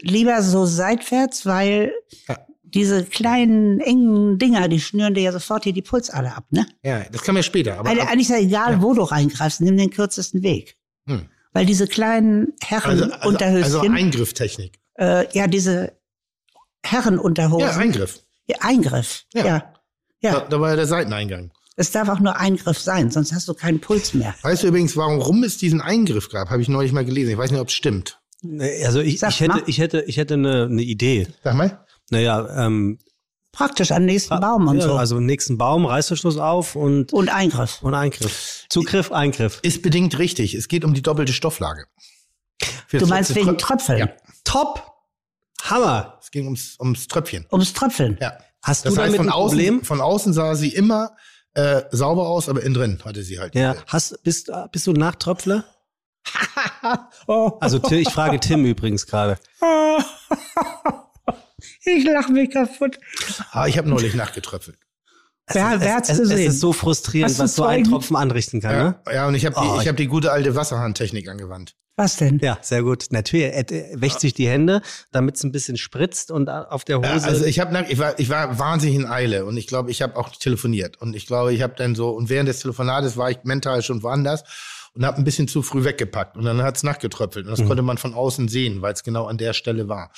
[0.00, 1.92] lieber so seitwärts, weil
[2.28, 2.36] Ja.
[2.64, 6.66] diese kleinen, engen Dinger, die schnüren dir ja sofort hier die Pulsader ab, ne?
[6.82, 7.78] Ja, das kann man später.
[7.78, 10.76] Aber, Eigentlich eigentlich ist ja egal, wo du reingreifst, nimm den kürzesten Weg.
[11.06, 11.28] Hm.
[11.52, 14.80] Weil diese kleinen also, also, Herrenunterhöschen, also Eingrifftechnik.
[14.98, 15.92] Äh, ja, diese
[16.84, 17.66] Herrenunterhosen.
[17.68, 18.20] Ja, Eingriff.
[18.46, 19.24] Ja, Eingriff.
[19.34, 19.44] Ja.
[19.46, 19.72] Ja.
[20.20, 20.32] ja.
[20.32, 21.50] Da, da war ja der Seiteneingang.
[21.78, 24.34] Es darf auch nur Eingriff sein, sonst hast du keinen Puls mehr.
[24.42, 26.48] Weißt du übrigens, warum es diesen Eingriff gab?
[26.48, 27.30] Habe ich neulich mal gelesen.
[27.32, 28.18] Ich weiß nicht, ob es stimmt.
[28.84, 31.26] Also ich, ich hätte, ich hätte, ich hätte eine, eine Idee.
[31.44, 31.84] Sag mal.
[32.10, 32.98] Naja, ähm,
[33.52, 34.94] Praktisch an den nächsten Baum und ja, so.
[34.96, 37.82] also nächsten Baum, Reißverschluss auf und, und Eingriff.
[37.82, 38.66] und Eingriff.
[38.68, 39.60] Zugriff, Eingriff.
[39.62, 40.54] Ist bedingt richtig.
[40.54, 41.86] Es geht um die doppelte Stofflage.
[42.86, 43.98] Für Du meinst wegen Tröp- Tröpfeln?
[43.98, 44.08] Ja,
[44.46, 44.92] Top!
[45.62, 46.18] Hammer!
[46.22, 47.46] es ging ums, ums Tröpfchen.
[47.52, 48.16] Ums Tröpfeln.
[48.20, 48.38] Ja.
[48.62, 49.84] Hast Das du heißt, damit von ein außen, Problem?
[49.84, 51.16] von außen sah sie immer
[51.54, 53.54] äh, sauber aus, aber innen drin hatte sie halt.
[53.54, 55.64] Ja, hast, bist, bist du Nachtröpfler?
[57.60, 59.38] Also Tim- ich frage Tim übrigens gerade.
[61.84, 62.98] Ich lache mich kaputt.
[63.50, 64.78] Ah, ich habe neulich nachgetröpfelt.
[65.52, 66.48] Wer, wer hat's es, es gesehen?
[66.50, 67.84] ist so frustrierend, was so ein?
[67.84, 69.00] Tropfen anrichten kann, Ja, ne?
[69.14, 71.74] ja, und ich habe die, Oh, ich ich- hab die gute alte Wasserhahntechnik angewandt.
[71.98, 72.38] Was denn?
[72.42, 73.06] Ja, sehr gut.
[73.10, 73.64] Natürlich, er,
[74.00, 74.82] wäscht sich die Hände,
[75.12, 77.24] damit es ein bisschen spritzt und auf der Ja, Hose.
[77.26, 80.14] also ich habe ich war ich war wahnsinnig in Eile und ich glaube, ich habe
[80.16, 83.38] auch telefoniert und ich glaube, ich habe dann so und während des Telefonates war ich
[83.44, 84.44] mental schon woanders
[84.92, 87.68] und habe ein bisschen zu früh weggepackt und dann hat's nachgetröpfelt und das Mhm.
[87.68, 90.10] konnte man von außen sehen, weil es genau an der Stelle war.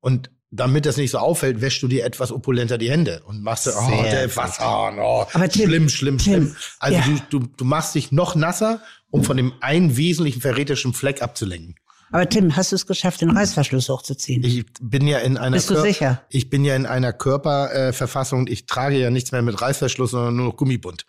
[0.00, 3.66] Und damit das nicht so auffällt, wäschst du dir etwas opulenter die Hände und machst
[3.66, 4.34] du, oh, der.
[4.36, 6.56] Wasserhahn, oh, Aber Tim, schlimm, schlimm, Tim, schlimm.
[6.80, 7.18] Also ja.
[7.30, 8.80] du, du, du machst dich noch nasser,
[9.10, 11.76] um von dem einen wesentlichen verräterischen Fleck abzulenken.
[12.12, 14.42] Aber Tim, hast du es geschafft, den Reißverschluss hochzuziehen?
[14.42, 16.22] Ich bin ja in einer Bist du Kör- sicher?
[16.28, 18.48] Ich bin ja in einer Körperverfassung.
[18.48, 21.06] ich trage ja nichts mehr mit Reißverschluss, sondern nur noch Gummibund.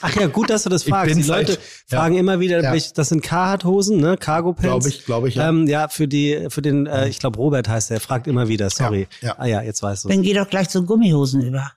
[0.00, 1.16] Ach ja, gut, dass du das fragst.
[1.16, 1.98] Die Leute ja.
[1.98, 2.72] fragen immer wieder, Ja.
[2.74, 4.16] das sind Carhartt-Hosen, ne?
[4.16, 4.62] Cargo-Pants.
[4.64, 5.48] Glaube ich, glaube ich, ja.
[5.48, 8.70] Ähm, ja, für die, für den, äh, ich glaube Robert heißt der, fragt immer wieder,
[8.70, 9.06] sorry.
[9.20, 9.34] Ja, ja.
[9.38, 10.08] Ah ja, jetzt weißt du.
[10.08, 11.72] Dann geh doch gleich zu Gummihosen über.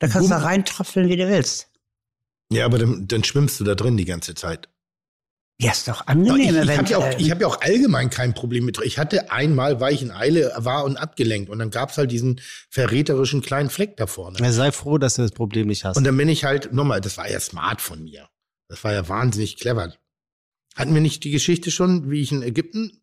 [0.00, 1.68] Da kannst du Gummi- reintröpfeln, wie du willst.
[2.52, 4.68] Ja, aber dann, dann schwimmst du da drin die ganze Zeit.
[5.60, 6.40] Ja, ist doch angenehm.
[6.40, 8.78] ich ich habe ja, auch- ich hab ja auch allgemein kein Problem mit.
[8.82, 11.48] Ich hatte einmal, weil ich in Eile war und abgelenkt.
[11.48, 12.40] Und dann gab's halt diesen
[12.70, 14.38] verräterischen kleinen Fleck da vorne.
[14.40, 15.96] Ja, sei froh, dass du das Problem nicht hast.
[15.96, 18.28] Und dann bin ich halt, nochmal, das war ja smart von mir.
[18.68, 19.94] Das war ja wahnsinnig clever.
[20.74, 23.00] Hatten wir nicht die Geschichte schon, wie ich in Ägypten?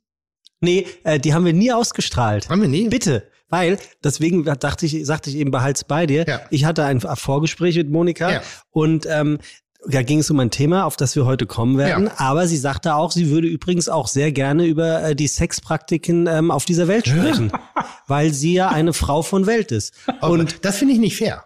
[0.63, 2.47] nee, äh, die haben wir nie ausgestrahlt.
[2.49, 2.87] Haben wir nie?
[2.89, 6.25] Bitte, weil deswegen dachte ich, sagte ich eben behalt's bei dir.
[6.27, 6.41] Ja.
[6.51, 8.41] Ich hatte ein Vorgespräch mit Monika Ja.
[8.69, 9.39] und ähm,
[9.87, 12.05] da ging es um ein Thema, auf das wir heute kommen werden.
[12.05, 12.13] Ja.
[12.17, 16.51] Aber sie sagte auch, sie würde übrigens auch sehr gerne über äh, die Sexpraktiken ähm,
[16.51, 17.51] auf dieser Welt sprechen,
[18.07, 19.93] weil sie ja eine Frau von Welt ist.
[20.21, 21.45] Und das finde ich nicht fair.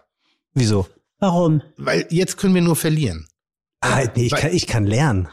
[0.54, 0.86] Wieso?
[1.18, 1.62] Warum?
[1.76, 3.26] Weil jetzt können wir nur verlieren.
[3.80, 5.28] Ah, nee, ich, weil- kann, ich kann lernen.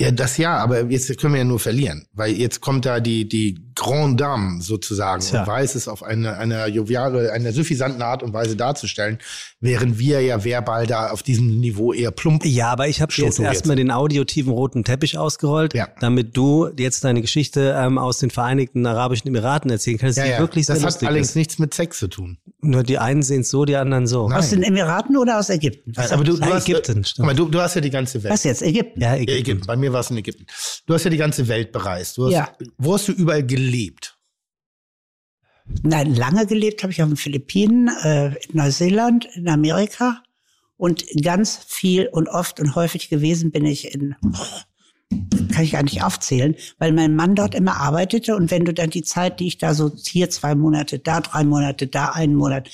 [0.00, 3.28] Ja, das ja, aber jetzt können wir ja nur verlieren, weil jetzt kommt da die
[3.28, 5.40] die Grande Dame sozusagen Tja.
[5.42, 9.18] und weiß es auf eine eine joviale, eine suffisante Art und Weise darzustellen,
[9.60, 12.44] während wir ja verbal da auf diesem Niveau eher plump.
[12.44, 15.88] Ja, aber ich habe jetzt erstmal den audiotiven roten Teppich ausgerollt, Ja.
[16.00, 20.30] damit du jetzt deine Geschichte ähm, aus den Vereinigten Arabischen Emiraten erzählen kannst, Ja, die
[20.30, 20.38] ja.
[20.40, 21.36] wirklich sehr das hat allerdings ist.
[21.36, 22.38] nichts mit Sex zu tun.
[22.60, 24.28] Nur die einen sehen es so, die anderen so.
[24.28, 24.38] Nein.
[24.38, 25.92] Aus den Emiraten oder aus Ägypten?
[25.94, 27.26] Nein, aber du, du hast Ägypten, stimmt.
[27.26, 28.34] mal, du, du hast ja die ganze Welt.
[28.34, 28.62] Was jetzt?
[28.62, 29.00] Ägypten?
[29.00, 29.38] Ja, Ja, Ägypten.
[29.40, 29.66] Ägypten.
[29.68, 30.44] Bei mir war es in Ägypten.
[30.86, 32.16] Du hast ja die ganze Welt bereist.
[32.18, 32.48] Du hast, Ja.
[32.76, 33.67] Wo hast du überall gelebt?
[35.82, 40.22] Nein, lange gelebt habe ich auf den Philippinen, äh, in Neuseeland, in Amerika
[40.76, 44.14] und ganz viel und oft und häufig gewesen bin ich in,
[45.52, 48.90] kann ich gar nicht aufzählen, weil mein Mann dort immer arbeitete und wenn du dann
[48.90, 52.68] die Zeit, die ich da so hier zwei Monate, da drei Monate, da einen Monat,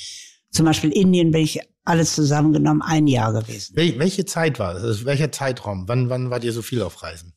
[0.51, 3.77] zum Beispiel Indien bin ich alles zusammengenommen ein Jahr gewesen.
[3.77, 4.85] Wel welche Zeit war das?
[4.85, 5.87] Also welcher Zeitraum?
[5.89, 7.34] Wann, wann wart ihr so viel auf Reisen?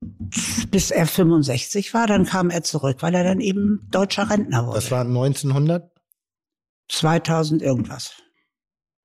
[0.00, 4.76] Bis er 65 war, dann kam er zurück, weil er dann eben deutscher Rentner wurde.
[4.76, 5.90] Das war 1900?
[6.88, 8.12] 2000 irgendwas.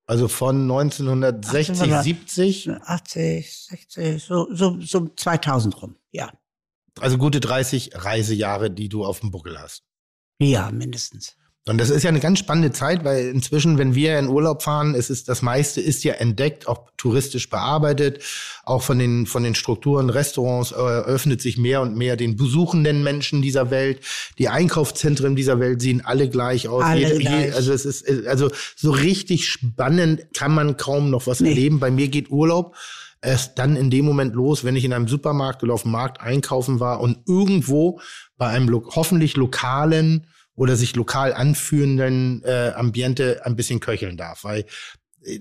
[0.05, 2.03] Also von 1960, Ach, warte.
[2.03, 2.69] 70?
[2.69, 6.31] 80, 60, so, so, so 2000 rum, ja.
[6.99, 9.83] Also gute 30 Reisejahre, die du auf dem Buckel hast.
[10.39, 11.37] Ja, mindestens.
[11.67, 14.95] Und das ist ja eine ganz spannende Zeit, weil inzwischen, wenn wir in Urlaub fahren,
[14.95, 18.23] es ist das meiste ist ja entdeckt, auch touristisch bearbeitet,
[18.63, 23.03] auch von den von den Strukturen, Restaurants äh, öffnet sich mehr und mehr den besuchenden
[23.03, 23.99] Menschen dieser Welt.
[24.39, 26.83] Die Einkaufszentren dieser Welt sehen alle gleich aus.
[26.83, 27.53] Alle gleich.
[27.53, 31.49] also es ist äh, also so richtig spannend kann man kaum noch was Nee.
[31.49, 31.79] erleben.
[31.79, 32.75] Bei mir geht Urlaub
[33.21, 36.21] erst dann in dem Moment los, wenn ich in einem Supermarkt oder auf dem Markt
[36.21, 37.99] einkaufen war und irgendwo
[38.37, 44.43] bei einem lo hoffentlich lokalen oder sich lokal anführenden äh, Ambiente ein bisschen köcheln darf,
[44.43, 44.65] weil
[45.23, 45.39] äh,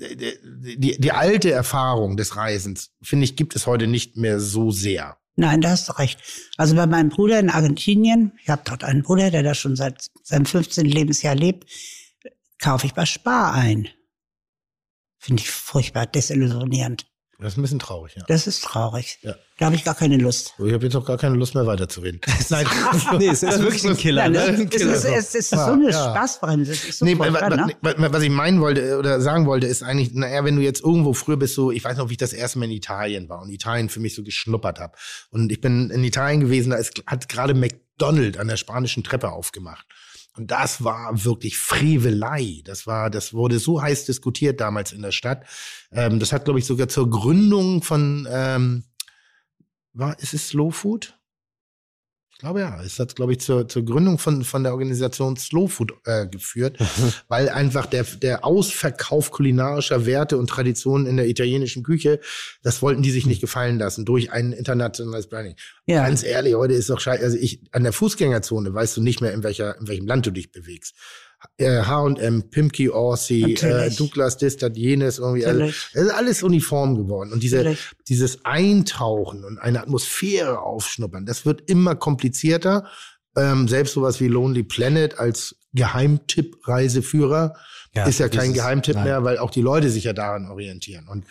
[0.76, 5.16] die, die alte Erfahrung des Reisens, finde ich, gibt es heute nicht mehr so sehr.
[5.36, 6.20] Nein, da hast du recht.
[6.56, 10.08] Also bei meinem Bruder in Argentinien, ich habe dort einen Bruder, der da schon seit
[10.22, 10.84] seinem 15.
[10.84, 11.70] Lebensjahr lebt,
[12.58, 13.88] kaufe ich bei Spar ein.
[15.18, 17.09] Finde ich furchtbar desillusionierend.
[17.40, 18.22] Das ist ein bisschen traurig, ja.
[18.28, 19.18] Das ist traurig.
[19.22, 19.34] Ja.
[19.58, 20.54] Da habe ich gar keine Lust.
[20.64, 22.20] Ich habe jetzt auch gar keine Lust mehr weiterzureden.
[22.50, 22.66] Nein,
[23.18, 24.28] Nee, es ist wirklich ein Killer.
[24.28, 24.66] Nein, Ne?
[24.66, 26.10] das, es, ist, es ist so eine Ja.
[26.14, 26.72] Spaßbremse.
[26.72, 27.74] Es ist so Nee, wa- ne?
[27.80, 31.12] wa- was ich meinen wollte oder sagen wollte, ist eigentlich, naja, wenn du jetzt irgendwo
[31.14, 33.50] früher bist, so, ich weiß noch, wie ich das erste Mal in Italien war und
[33.50, 34.94] Italien für mich so geschnuppert habe.
[35.30, 39.30] Und ich bin in Italien gewesen, da ist, hat gerade McDonald an der spanischen Treppe
[39.32, 39.86] aufgemacht.
[40.40, 42.62] Und das war wirklich Frevelei.
[42.64, 45.44] Das war, das wurde so heiß diskutiert damals in der Stadt.
[45.92, 48.84] Ähm, das hat, glaube ich, sogar zur Gründung von, ähm,
[49.92, 51.19] war, ist es Slow Food?
[52.40, 52.80] Ich glaube ja.
[52.82, 56.78] Es hat, glaube ich, zur, zur Gründung von, von der Organisation Slow Food äh, geführt,
[57.28, 62.18] weil einfach der, der Ausverkauf kulinarischer Werte und Traditionen in der italienischen Küche,
[62.62, 65.54] das wollten die sich nicht gefallen lassen durch ein internationales Branding.
[65.84, 66.06] Ja.
[66.06, 67.22] Ganz ehrlich, heute ist doch scheiße.
[67.22, 70.30] Also ich, an der Fußgängerzone weißt du nicht mehr, in welcher, in welchem Land du
[70.30, 70.94] dich bewegst.
[71.60, 73.90] H&M, Pimki Orsi, äh.
[73.90, 75.44] Douglas das, das, jenes, irgendwie.
[75.46, 75.86] Also, Natürlich.
[75.94, 77.32] es ist alles uniform geworden.
[77.32, 77.90] Und diese, Natürlich.
[78.08, 82.86] dieses Eintauchen und eine Atmosphäre aufschnuppern, das wird immer komplizierter.
[83.36, 87.54] Ähm, selbst sowas wie Lonely Planet als Geheimtipp-Reiseführer
[87.94, 89.04] Ja, ist ja kein dieses- Geheimtipp nein.
[89.04, 91.08] mehr, weil auch die Leute sich ja daran orientieren.
[91.08, 91.24] Und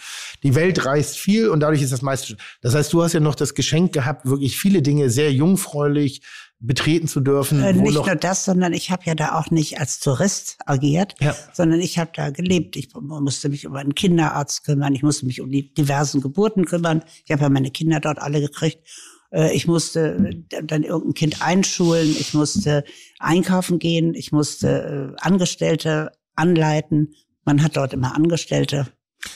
[0.44, 2.38] die Welt reist viel und dadurch ist das meiste.
[2.62, 6.22] Das heißt, du hast ja noch das Geschenk gehabt, wirklich viele Dinge sehr jungfräulich
[6.60, 7.64] betreten zu dürfen.
[7.64, 11.34] Äh, nicht nur das, sondern ich habe ja da auch nicht als Tourist agiert, Ja.
[11.54, 12.76] sondern ich habe da gelebt.
[12.76, 17.04] Ich musste mich um einen Kinderarzt kümmern, ich musste mich um die diversen Geburten kümmern.
[17.26, 18.86] Ich habe ja meine Kinder dort alle gekriegt.
[19.32, 20.18] Äh, Ich musste
[20.52, 22.84] äh, dann irgendein Kind einschulen, ich musste
[23.20, 27.14] einkaufen gehen, ich musste äh, Angestellte anleiten.
[27.46, 28.88] Man hat dort immer Angestellte.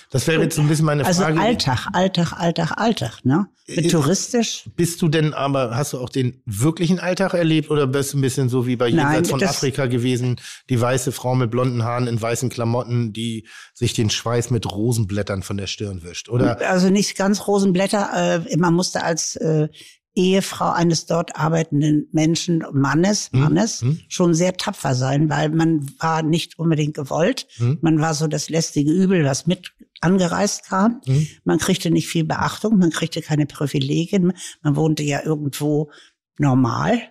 [0.10, 1.40] Das wäre jetzt ein bisschen meine Also Frage.
[1.40, 3.48] Alltag, Alltag, Alltag, Alltag, ne?
[3.68, 4.70] Mit Äh, touristisch.
[4.76, 8.22] Bist du denn aber, hast du auch den wirklichen Alltag erlebt oder bist du ein
[8.22, 12.22] bisschen so wie bei Jenseits von Afrika gewesen, die weiße Frau mit blonden Haaren in
[12.22, 16.30] weißen Klamotten, die sich den Schweiß mit Rosenblättern von der Stirn wischt?
[16.30, 18.44] Oder Also nicht ganz Rosenblätter.
[18.50, 19.70] Äh, man musste als äh,
[20.16, 24.00] Ehefrau eines dort arbeitenden Menschen, Mannes, Hm, Mannes, hm.
[24.08, 27.48] schon sehr tapfer sein, weil man war nicht unbedingt gewollt.
[27.56, 27.80] Hm.
[27.82, 31.02] Man war so das lästige Übel, was mit angereist kam.
[31.06, 31.28] Hm.
[31.46, 34.34] Man kriegte nicht viel Beachtung, man kriegte keine Privilegien.
[34.62, 35.90] Man wohnte ja irgendwo
[36.38, 37.02] normal.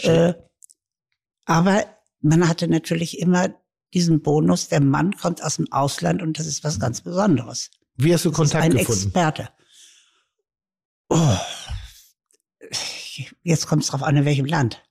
[0.00, 0.34] Äh,
[1.46, 1.84] aber
[2.20, 3.54] man hatte natürlich immer
[3.94, 7.70] diesen Bonus, der Mann kommt aus dem Ausland und das ist was ganz Besonderes.
[7.96, 9.02] wie hast du Das Kontakt ein gefunden?
[9.04, 9.48] Experte.
[11.08, 11.36] Oh.
[13.42, 14.82] Jetzt kommt es drauf an, in welchem Land.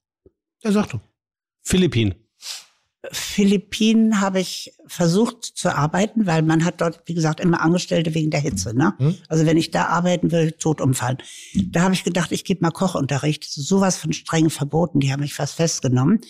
[0.64, 1.00] Ja, sag du.
[1.64, 2.16] Philippinen.
[3.12, 8.32] Philippinen habe ich versucht zu arbeiten, weil man hat dort, wie gesagt, immer Angestellte wegen
[8.32, 8.74] der Hitze.
[8.74, 8.94] Ne?
[8.98, 9.16] Hm?
[9.28, 11.18] Also wenn ich da arbeiten will, tot umfallen.
[11.54, 13.44] Da habe ich gedacht, ich gebe mal Kochunterricht.
[13.44, 15.02] Sowas von streng verboten.
[15.02, 16.22] Die haben mich fast festgenommen.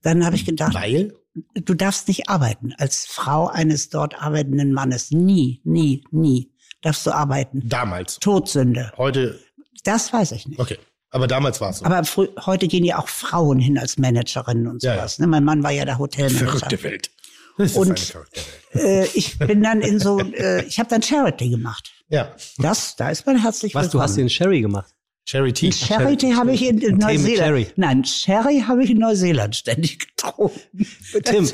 [0.00, 1.12] Dann habe ich gedacht, Weil?
[1.54, 5.10] du darfst nicht arbeiten als Frau eines dort arbeitenden Mannes.
[5.10, 6.50] Nie, nie, nie
[6.80, 7.68] darfst du arbeiten.
[7.68, 8.18] Damals.
[8.20, 8.90] Todsünde.
[8.96, 9.38] Heute,
[9.84, 10.58] Das weiß ich nicht.
[10.60, 10.78] okay.
[11.12, 11.84] Aber damals war es so.
[11.84, 12.02] Aber
[12.46, 15.18] heute gehen ja auch Frauen hin als Managerinnen und Ja, sowas.
[15.18, 15.26] Ne?
[15.28, 16.46] Mein Mann war ja der Hotelmanager.
[16.58, 17.10] Verrückte Welt.
[17.58, 18.40] Das ist Und- eine verrückte
[18.72, 18.84] Welt.
[18.84, 21.92] Äh, ich bin dann in so, äh, ich habe dann Charity gemacht.
[22.08, 22.34] Ja.
[22.58, 24.26] Das, da ist man herzlich Was, du hast willkommen.
[24.26, 24.92] den Sherry gemacht?
[25.24, 25.70] Charity.
[25.72, 27.36] Charity habe ich in, in Neuseeland.
[27.38, 27.66] Cherry.
[27.76, 30.58] Nein, Sherry habe ich in Neuseeland ständig getrunken.
[31.24, 31.48] Tim,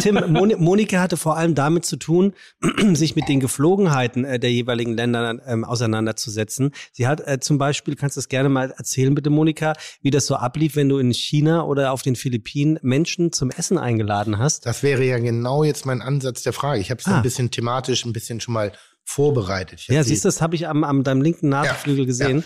[0.00, 2.32] Tim Moni- Monika hatte vor allem damit zu tun,
[2.94, 6.70] sich mit den Geflogenheiten äh, der jeweiligen Länder ähm, auseinanderzusetzen.
[6.92, 9.72] Sie hat äh, zum Beispiel, kannst du das gerne mal erzählen, bitte Monika,
[10.02, 13.78] wie das so ablief, wenn du in China oder auf den Philippinen Menschen zum Essen
[13.78, 14.64] eingeladen hast.
[14.66, 16.80] Das wäre ja genau jetzt mein Ansatz der Frage.
[16.80, 17.16] Ich habe es Ah.
[17.16, 18.72] ein bisschen thematisch, ein bisschen schon mal
[19.04, 19.86] vorbereitet.
[19.88, 22.44] Ja, siehst du, das habe ich am, am deinem linken Nasenflügel gesehen.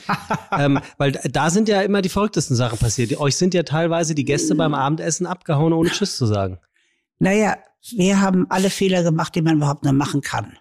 [0.52, 3.18] ähm, weil da sind ja immer die verrücktesten Sachen passiert.
[3.20, 6.58] Euch sind ja teilweise die Gäste beim Abendessen abgehauen, ohne Tschüss zu sagen.
[7.18, 7.56] Naja,
[7.96, 10.58] wir haben alle Fehler gemacht, die man überhaupt nur machen kann.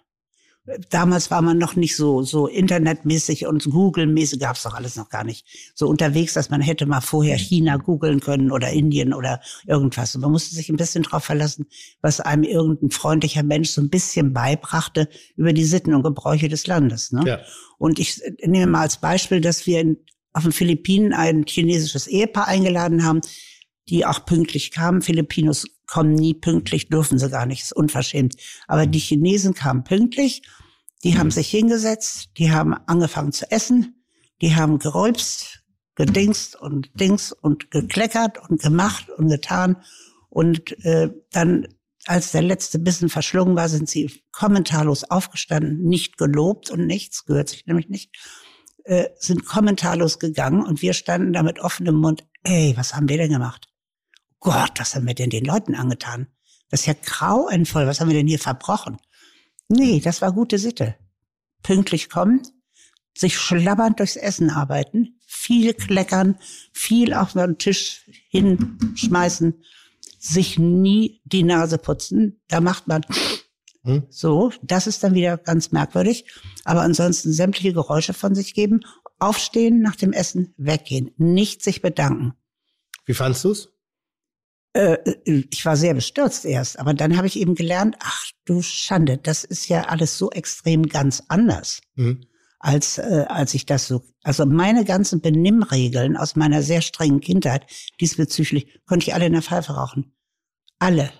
[0.90, 5.22] Damals war man noch nicht so, so internetmäßig und Google-mäßig gab's doch alles noch gar
[5.22, 5.46] nicht.
[5.74, 10.14] So unterwegs, dass man hätte mal vorher China googeln können oder Indien oder irgendwas.
[10.14, 11.66] Und man musste sich ein bisschen drauf verlassen,
[12.00, 16.66] was einem irgendein freundlicher Mensch so ein bisschen beibrachte über die Sitten und Gebräuche des
[16.66, 17.12] Landes.
[17.12, 17.22] Ne?
[17.24, 17.40] Ja.
[17.78, 19.98] Und ich nehme mal als Beispiel, dass wir in,
[20.32, 23.20] auf den Philippinen ein chinesisches Ehepaar eingeladen haben,
[23.88, 25.02] die auch pünktlich kamen.
[25.02, 28.36] Filipinos kommen nie pünktlich, dürfen sie gar nicht, ist unverschämt.
[28.66, 30.42] Aber die Chinesen kamen pünktlich,
[31.06, 34.04] die haben sich hingesetzt, die haben angefangen zu essen,
[34.40, 35.62] die haben gerülpst,
[35.94, 39.76] gedingst und dings und gekleckert und gemacht und getan.
[40.30, 41.68] Und äh, dann,
[42.06, 47.50] als der letzte Bissen verschlungen war, sind sie kommentarlos aufgestanden, nicht gelobt und nichts, gehört
[47.50, 48.10] sich nämlich nicht,
[48.82, 53.16] äh, sind kommentarlos gegangen und wir standen da mit offenem Mund, ey, was haben wir
[53.16, 53.68] denn gemacht?
[54.40, 56.26] Gott, was haben wir denn den Leuten angetan?
[56.68, 58.96] Das ist ja grauenvoll, was haben wir denn hier verbrochen?
[59.68, 60.96] Nee, das war gute Sitte.
[61.62, 62.42] Pünktlich kommen,
[63.16, 66.38] sich schlabbernd durchs Essen arbeiten, viel kleckern,
[66.72, 69.54] viel auf den Tisch hinschmeißen,
[70.18, 72.40] sich nie die Nase putzen.
[72.48, 73.02] Da macht man
[73.86, 74.02] Hm?
[74.10, 76.26] so, das ist dann wieder ganz merkwürdig.
[76.64, 78.80] Aber ansonsten sämtliche Geräusche von sich geben,
[79.20, 82.34] aufstehen nach dem Essen, weggehen, nicht sich bedanken.
[83.04, 83.72] Wie fandst du's?
[84.76, 89.16] Äh, ich war sehr bestürzt erst, aber dann habe ich eben gelernt, ach du Schande,
[89.16, 92.24] das ist ja alles so extrem ganz anders, Mhm.
[92.58, 97.64] als, äh, als ich das so, also meine ganzen Benimmregeln aus meiner sehr strengen Kindheit
[98.00, 100.12] diesbezüglich konnte ich alle in der Pfeife rauchen.
[100.78, 101.10] Alle.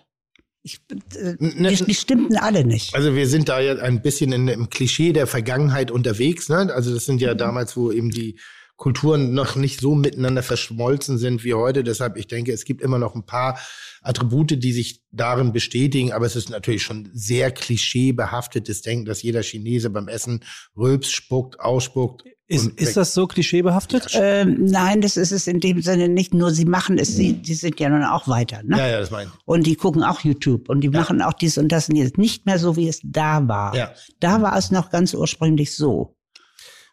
[0.62, 0.80] Ich,
[1.14, 2.94] äh, Ne- die, die stimmten alle nicht.
[2.94, 6.48] Also wir sind da ja ein bisschen in, im Klischee der Vergangenheit unterwegs.
[6.48, 6.70] Ne?
[6.74, 7.38] Also das sind ja Mhm.
[7.38, 8.38] damals, wo eben die
[8.76, 11.82] Kulturen noch nicht so miteinander verschmolzen sind wie heute.
[11.82, 13.58] Deshalb, ich denke, es gibt immer noch ein paar
[14.02, 16.12] Attribute, die sich darin bestätigen.
[16.12, 20.44] Aber es ist natürlich schon sehr klischeebehaftetes Denken, dass jeder Chinese beim Essen
[20.76, 22.24] rülps, spuckt, ausspuckt.
[22.48, 24.10] Ist, ist das so klischeebehaftet?
[24.12, 26.32] Ähm, nein, das ist es in dem Sinne nicht.
[26.32, 28.62] Nur sie machen es, sie, die sind ja nun auch weiter.
[28.62, 28.78] Ne?
[28.78, 29.46] Ja, ja, das meine ich.
[29.46, 32.46] Und die gucken auch YouTube und die machen auch dies und das und jetzt nicht
[32.46, 33.74] mehr so, wie es da war.
[33.74, 33.92] Ja.
[34.20, 36.15] Da war es noch ganz ursprünglich so.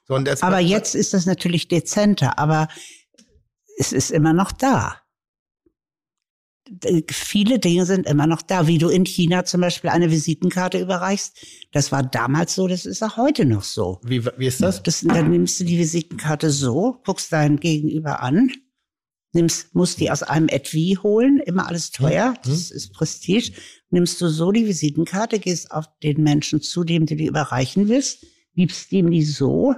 [0.06, 2.68] So, Aber jetzt ist das natürlich dezenter, aber
[3.78, 4.97] es ist immer noch da.
[7.10, 11.38] Viele Dinge sind immer noch da, wie du in China zum Beispiel eine Visitenkarte überreichst.
[11.72, 13.99] Das war damals so, das ist auch heute noch so.
[14.04, 14.82] Wie, wie ist das?
[14.82, 18.51] das dann nimmst du die Visitenkarte so, guckst dein Gegenüber an,
[19.34, 23.51] nimmst, musst die aus einem Etui holen, immer alles teuer, das ist Prestige.
[23.89, 28.26] Nimmst du so die Visitenkarte, gehst auf den Menschen zu, dem du die überreichen willst,
[28.56, 29.76] gibst ihm die so,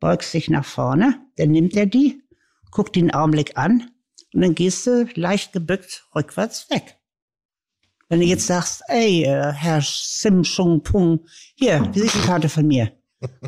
[0.00, 2.22] beugst dich nach vorne, dann nimmt er die,
[2.70, 3.90] guckt ihn einen Augenblick an
[4.34, 6.96] und dann gehst du leicht gebückt rückwärts weg.
[8.08, 12.90] Wenn du jetzt sagst, ey, äh, Herr Sim Chung Pung, hier, Visitenkarte von mir.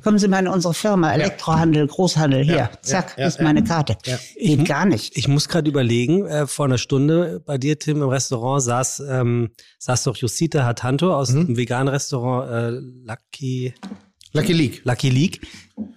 [0.03, 3.45] Kommen Sie mal in unsere Firma, Elektrohandel, Großhandel, hier, zack, ja, ist ja.
[3.45, 3.97] meine Karte.
[4.37, 5.17] Geht gar nicht.
[5.17, 9.51] Ich muss gerade überlegen, äh, vor einer Stunde bei dir, Tim, im Restaurant saß, ähm,
[9.79, 13.75] saß doch Jusita Hatanto aus dem veganen Restaurant äh, Lucky,
[14.35, 14.81] Lucky League.
[14.85, 15.41] Lucky League.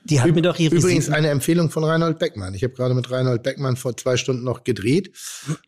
[0.05, 2.53] Die hat mir doch ihre Übrigens eine Empfehlung von Reinhold Beckmann.
[2.53, 5.11] Ich habe gerade mit Reinhold Beckmann vor zwei Stunden noch gedreht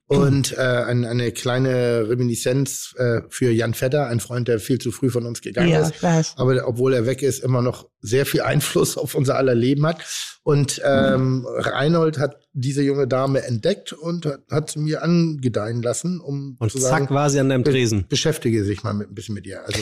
[0.07, 4.91] und äh, ein, eine kleine Reminiszenz äh, für Jan Vetter, ein Freund, der viel zu
[4.91, 6.01] früh von uns gegangen Ja, ist.
[6.01, 6.33] weiß.
[6.37, 10.03] Aber obwohl er weg ist, immer noch sehr viel Einfluss auf unser aller Leben hat.
[10.43, 16.21] Und ähm, Reinhold hat diese junge Dame entdeckt und hat, hat sie mir angedeihen lassen,
[16.21, 18.05] um Und zu zack sagen, war sie an deinem be- Tresen.
[18.07, 19.63] Beschäftige sich mal mit, ein bisschen mit ihr.
[19.65, 19.79] Also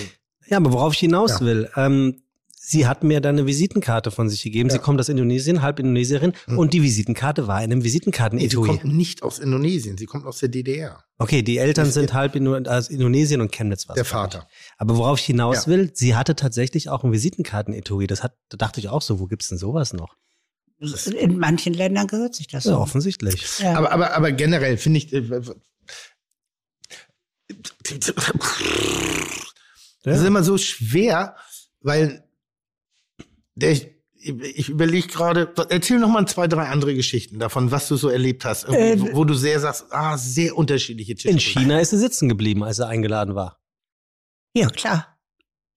[0.47, 1.41] Ja, aber worauf ich hinaus Ja.
[1.41, 2.21] will, ähm,
[2.68, 4.70] sie hat mir dann eine Visitenkarte von sich gegeben.
[4.70, 6.34] Sie kommt aus Indonesien, halb Indonesierin.
[6.47, 8.68] Und die Visitenkarte war in einem nee, sie Visitenkartenetui.
[8.68, 11.03] kommt nicht aus Indonesien, sie kommt aus der DDR.
[11.20, 13.95] Okay, die Eltern sind halb Indo aus Indonesien und Chemnitz was.
[13.95, 14.47] Der Vater.
[14.78, 15.72] Aber worauf ich hinaus Ja.
[15.72, 18.07] will, sie hatte tatsächlich auch ein Visitenkartenetui.
[18.07, 20.16] Das hat, da dachte ich auch so, wo gibt's denn sowas noch?
[21.18, 22.80] In manchen Ländern gehört sich das Ja, so.
[22.80, 23.59] offensichtlich.
[23.59, 23.76] Ja.
[23.76, 25.13] Aber, aber, aber generell finde ich.
[25.13, 25.24] äh,
[30.03, 31.36] Das ist immer so schwer,
[31.82, 32.24] weil
[33.56, 33.88] der, ich,
[34.18, 38.45] ich überlege gerade, erzähl noch mal zwei, drei andere Geschichten davon, was du so erlebt
[38.45, 41.30] hast, Äh, wo, wo du sehr sagst, ah, sehr unterschiedliche Tische.
[41.30, 43.60] In China ist sie sitzen geblieben, als er eingeladen war.
[44.56, 45.14] Ja, klar.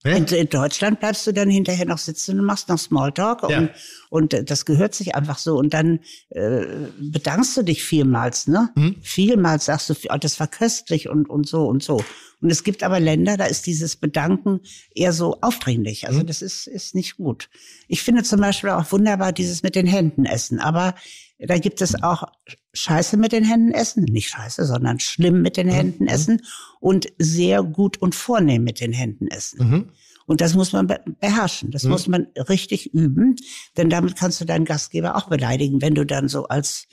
[0.05, 3.69] In, in Deutschland bleibst du dann hinterher noch sitzen und machst noch Smalltalk und, Ja.
[4.11, 5.57] und das gehört sich einfach so.
[5.57, 5.99] Und dann
[6.31, 6.67] äh,
[7.01, 8.71] bedankst du dich vielmals, ne?
[8.77, 8.97] Mhm.
[9.03, 12.03] Vielmals sagst du, oh, das war köstlich und, und so und so.
[12.41, 14.61] Und es gibt aber Länder, da ist dieses Bedanken
[14.95, 16.07] eher so aufdringlich.
[16.07, 17.51] Also das ist, ist nicht gut.
[17.89, 20.61] Ich finde zum Beispiel auch wunderbar dieses mit den Händen essen.
[20.61, 20.95] Aber
[21.39, 22.25] da gibt es auch
[22.73, 24.05] Scheiße mit den Händen essen.
[24.05, 26.43] Nicht Scheiße, sondern schlimm mit den Händen essen
[26.81, 29.69] und sehr gut und vornehm mit den Händen essen.
[29.69, 29.89] Mhm.
[30.27, 31.71] Und das muss man be beherrschen.
[31.71, 31.91] Das Mhm.
[31.91, 33.37] muss man richtig üben,
[33.77, 36.87] denn damit kannst du deinen Gastgeber auch beleidigen, wenn du dann so als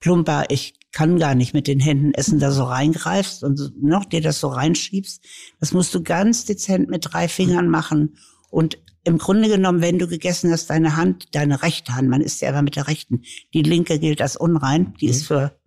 [0.00, 4.20] plumper, ich kann gar nicht mit den Händen essen, da so reingreifst und noch dir
[4.20, 5.24] das so reinschiebst.
[5.60, 8.16] Das musst du ganz dezent mit drei Fingern machen
[8.50, 12.40] und im Grunde genommen, wenn du gegessen hast, deine Hand, deine rechte Hand, man isst
[12.40, 13.22] ja immer mit der rechten,
[13.52, 15.58] die linke gilt als unrein, die ist für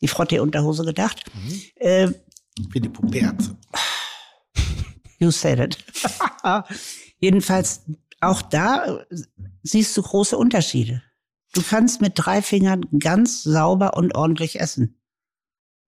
[0.00, 1.24] die Frottee-Unterhose gedacht.
[1.76, 2.08] Äh,
[2.70, 3.56] Für die Puperze.
[5.18, 5.78] You said it.
[7.20, 7.86] Jedenfalls,
[8.20, 9.16] auch da äh,
[9.62, 11.02] siehst du große Unterschiede.
[11.54, 15.00] Du kannst mit drei Fingern ganz sauber und ordentlich essen.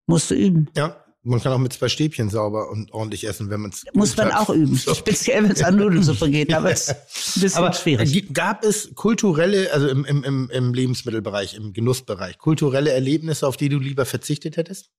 [0.06, 0.70] Musst du üben.
[0.74, 4.16] Ja, man kann auch mit zwei Stäbchen sauber und ordentlich essen, wenn man es Muss
[4.16, 4.76] man auch üben.
[4.76, 8.32] Speziell, wenn es an Nudelsuppe geht, aber es ist ein bisschen Aber schwierig.
[8.32, 13.68] gab es kulturelle, also im, im, im, im Lebensmittelbereich, im Genussbereich, kulturelle Erlebnisse, auf die
[13.68, 14.90] du lieber verzichtet hättest?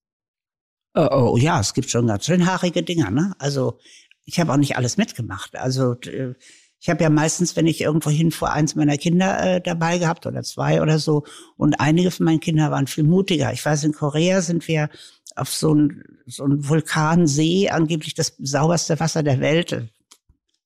[0.94, 3.34] Oh, oh ja, es gibt schon ganz schön haarige Dinger, ne?
[3.38, 3.78] Also
[4.24, 5.56] ich habe auch nicht alles mitgemacht.
[5.56, 6.34] Also äh,
[6.82, 10.42] ich habe ja meistens, wenn ich irgendwo hinfuhr, eins meiner Kinder äh, dabei gehabt oder
[10.42, 11.24] zwei oder so.
[11.56, 13.52] Und einige von meinen Kindern waren viel mutiger.
[13.52, 14.88] Ich weiß, in Korea sind wir
[15.40, 19.88] auf so einen so einen Vulkansee, angeblich das sauberste Wasser der Welt, äh,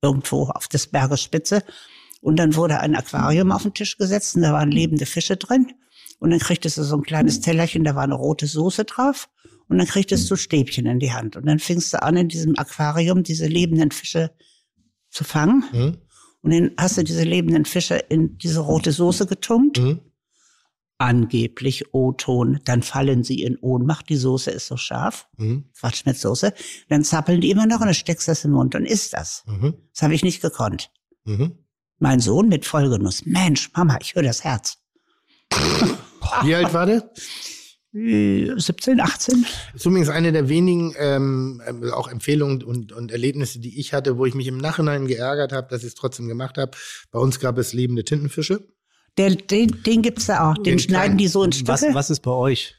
[0.02, 1.62] irgendwo auf des Berges Spitze.
[2.20, 5.72] Und dann wurde ein Aquarium auf den Tisch gesetzt und da waren lebende Fische drin.
[6.18, 9.28] Und dann kriegtest du so ein kleines Tellerchen, da war eine rote Soße drauf.
[9.68, 11.36] Und dann kriegtest du Stäbchen in die Hand.
[11.36, 14.30] Und dann fingst du an, in diesem Aquarium diese lebenden Fische
[15.10, 15.64] zu fangen.
[15.72, 15.96] Mhm.
[16.42, 19.78] Und dann hast du diese lebenden Fische in diese rote Soße getunkt.
[19.78, 20.00] Mhm.
[20.98, 22.60] Angeblich O-Ton.
[22.64, 24.08] Dann fallen sie in Ohnmacht.
[24.08, 25.28] Die Soße ist so scharf.
[25.36, 25.64] Mhm.
[25.78, 26.54] Quatsch mit Soße.
[26.88, 29.44] Dann zappeln die immer noch und dann steckst du das im Mund und isst das.
[29.46, 29.74] Mhm.
[29.92, 30.90] Das habe ich nicht gekonnt.
[31.24, 31.58] Mhm.
[31.98, 33.26] Mein Sohn mit Vollgenuss.
[33.26, 34.78] Mensch, Mama, ich höre das Herz.
[36.42, 37.10] Wie alt war der?
[37.94, 39.42] Äh, 17, 18.
[39.42, 43.92] Das ist übrigens eine der wenigen ähm, ähm, auch Empfehlungen und, und Erlebnisse, die ich
[43.92, 46.72] hatte, wo ich mich im Nachhinein geärgert habe, dass ich es trotzdem gemacht habe.
[47.12, 48.66] Bei uns gab es lebende Tintenfische.
[49.18, 50.54] Der, den, den gibt's da auch.
[50.54, 51.18] Den, Den schneiden kleinen.
[51.18, 51.68] die so in Stücke.
[51.68, 52.74] Was, was ist bei euch?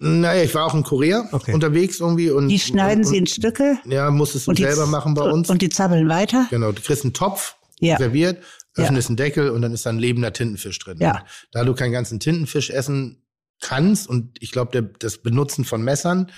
[0.00, 1.52] Naja, ich war auch in Korea Okay.
[1.54, 3.78] unterwegs irgendwie und die schneiden und, sie in Stücke.
[3.84, 5.48] Ja, musstest du selber machen bei uns.
[5.48, 6.46] Und die zappeln weiter.
[6.50, 7.98] Genau, du kriegst einen Topf Ja.
[7.98, 8.42] serviert,
[8.76, 8.84] Ja.
[8.84, 10.98] öffnest einen Deckel und dann ist da ein lebender Tintenfisch drin.
[11.00, 11.18] Ja.
[11.18, 13.22] Und Da du keinen ganzen Tintenfisch essen
[13.60, 16.32] kannst und ich glaube, das Benutzen von Messern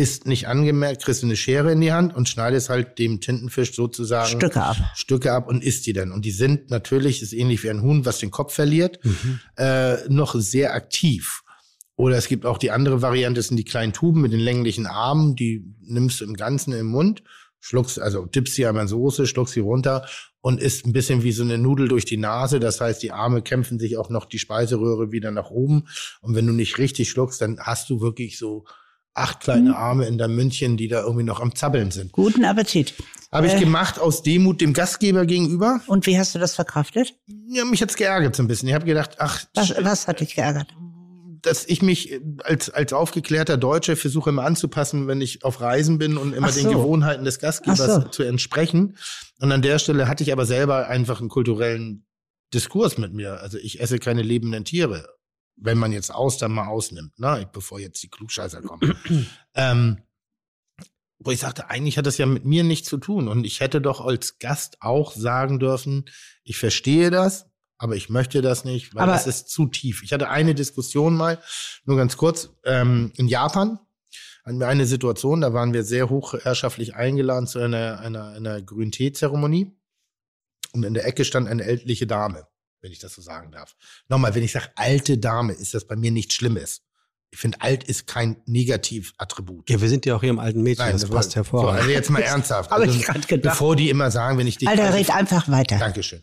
[0.00, 3.74] ist nicht angemerkt, kriegst du eine Schere in die Hand und schneidest halt dem Tintenfisch
[3.74, 4.76] sozusagen Stücke ab.
[4.94, 6.10] Stücke ab und isst die dann.
[6.10, 9.40] Und die sind natürlich, ist ähnlich wie ein Huhn, was den Kopf verliert, Mhm.
[9.56, 11.42] äh, noch sehr aktiv.
[11.96, 14.86] Oder es gibt auch die andere Variante, das sind die kleinen Tuben mit den länglichen
[14.86, 17.22] Armen, die nimmst du im Ganzen im Mund,
[17.58, 20.06] schluckst, also tippst sie einmal in Soße, schluckst sie runter
[20.40, 22.58] und isst ein bisschen wie so eine Nudel durch die Nase.
[22.58, 25.88] Das heißt, die Arme kämpfen sich auch noch die Speiseröhre wieder nach oben.
[26.22, 28.64] Und wenn du nicht richtig schluckst, dann hast du wirklich so
[29.14, 32.12] acht kleine Arme in deinem Mündchen, die da irgendwie noch am Zappeln sind.
[32.12, 32.94] Guten Appetit.
[33.32, 33.60] Habe ich Äh.
[33.60, 35.80] gemacht aus Demut dem Gastgeber gegenüber.
[35.86, 37.14] Und wie hast du das verkraftet?
[37.48, 38.68] Ja, mich hat's geärgert so ein bisschen.
[38.68, 40.68] Ich habe gedacht, ach, Was, was hat dich geärgert?
[41.42, 46.18] dass ich mich als, als aufgeklärter Deutscher versuche immer anzupassen, wenn ich auf Reisen bin
[46.18, 46.70] und immer Ach den so.
[46.70, 48.00] Gewohnheiten des Gastgebers so.
[48.02, 48.98] zu entsprechen.
[49.40, 52.04] Und an der Stelle hatte ich aber selber einfach einen kulturellen
[52.52, 53.40] Diskurs mit mir.
[53.40, 55.08] Also ich esse keine lebenden Tiere,
[55.60, 57.48] wenn man jetzt Austern mal ausnimmt, ne?
[57.52, 58.96] bevor jetzt die Klugscheißer kommen.
[59.54, 59.98] ähm,
[61.18, 63.28] wo ich sagte, eigentlich hat das ja mit mir nichts zu tun.
[63.28, 66.06] Und ich hätte doch als Gast auch sagen dürfen,
[66.44, 67.46] ich verstehe das,
[67.76, 70.02] aber ich möchte das nicht, weil Aber- das ist zu tief.
[70.02, 71.38] Ich hatte eine Diskussion mal,
[71.84, 73.78] nur ganz kurz, ähm, in Japan
[74.44, 79.76] hatten wir eine Situation, da waren wir sehr hochherrschaftlich eingeladen zu einer, einer, einer Grün-Tee-Zeremonie.
[80.72, 82.46] Und in der Ecke stand eine ältliche Dame,
[82.80, 83.74] wenn ich das so sagen darf.
[84.08, 86.82] Nochmal, wenn ich sage alte Dame, ist das bei mir nichts Schlimmes.
[87.32, 89.70] Ich finde, alt ist kein Negativattribut.
[89.70, 91.74] Ja, wir sind ja auch hier im alten Mädchen, das das passt war- hervorragend.
[91.74, 92.70] So, also jetzt mal ernsthaft.
[92.72, 93.52] Hab Also, ich grad gedacht.
[93.54, 94.68] Bevor die immer sagen, wenn ich dich.
[94.68, 95.78] Alter, also, red einfach weiter.
[95.78, 96.22] Dankeschön.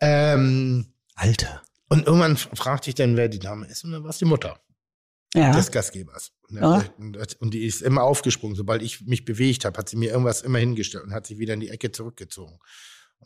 [0.00, 1.62] Ähm, Alter.
[1.88, 4.24] und irgendwann f- fragte ich dann, wer die Dame ist, und dann war es die
[4.24, 4.60] Mutter
[5.34, 5.52] Ja.
[5.56, 6.32] des Gastgebers.
[6.48, 6.84] Und, Ja.
[7.40, 8.54] und die ist immer aufgesprungen.
[8.56, 11.54] Sobald ich mich bewegt habe, hat sie mir irgendwas immer hingestellt und hat sich wieder
[11.54, 12.58] in die Ecke zurückgezogen.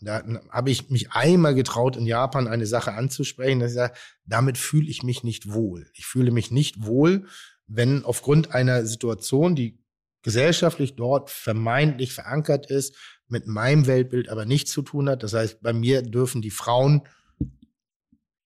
[0.00, 3.94] Und da habe ich mich einmal getraut, in Japan eine Sache anzusprechen, dass ich sage,
[4.24, 5.90] damit fühle ich mich nicht wohl.
[5.94, 7.26] Ich fühle mich nicht wohl,
[7.66, 9.78] wenn aufgrund einer Situation, die
[10.22, 12.96] gesellschaftlich dort vermeintlich verankert ist,
[13.28, 15.22] mit meinem Weltbild aber nichts zu tun hat.
[15.22, 17.02] Das heißt, bei mir dürfen die Frauen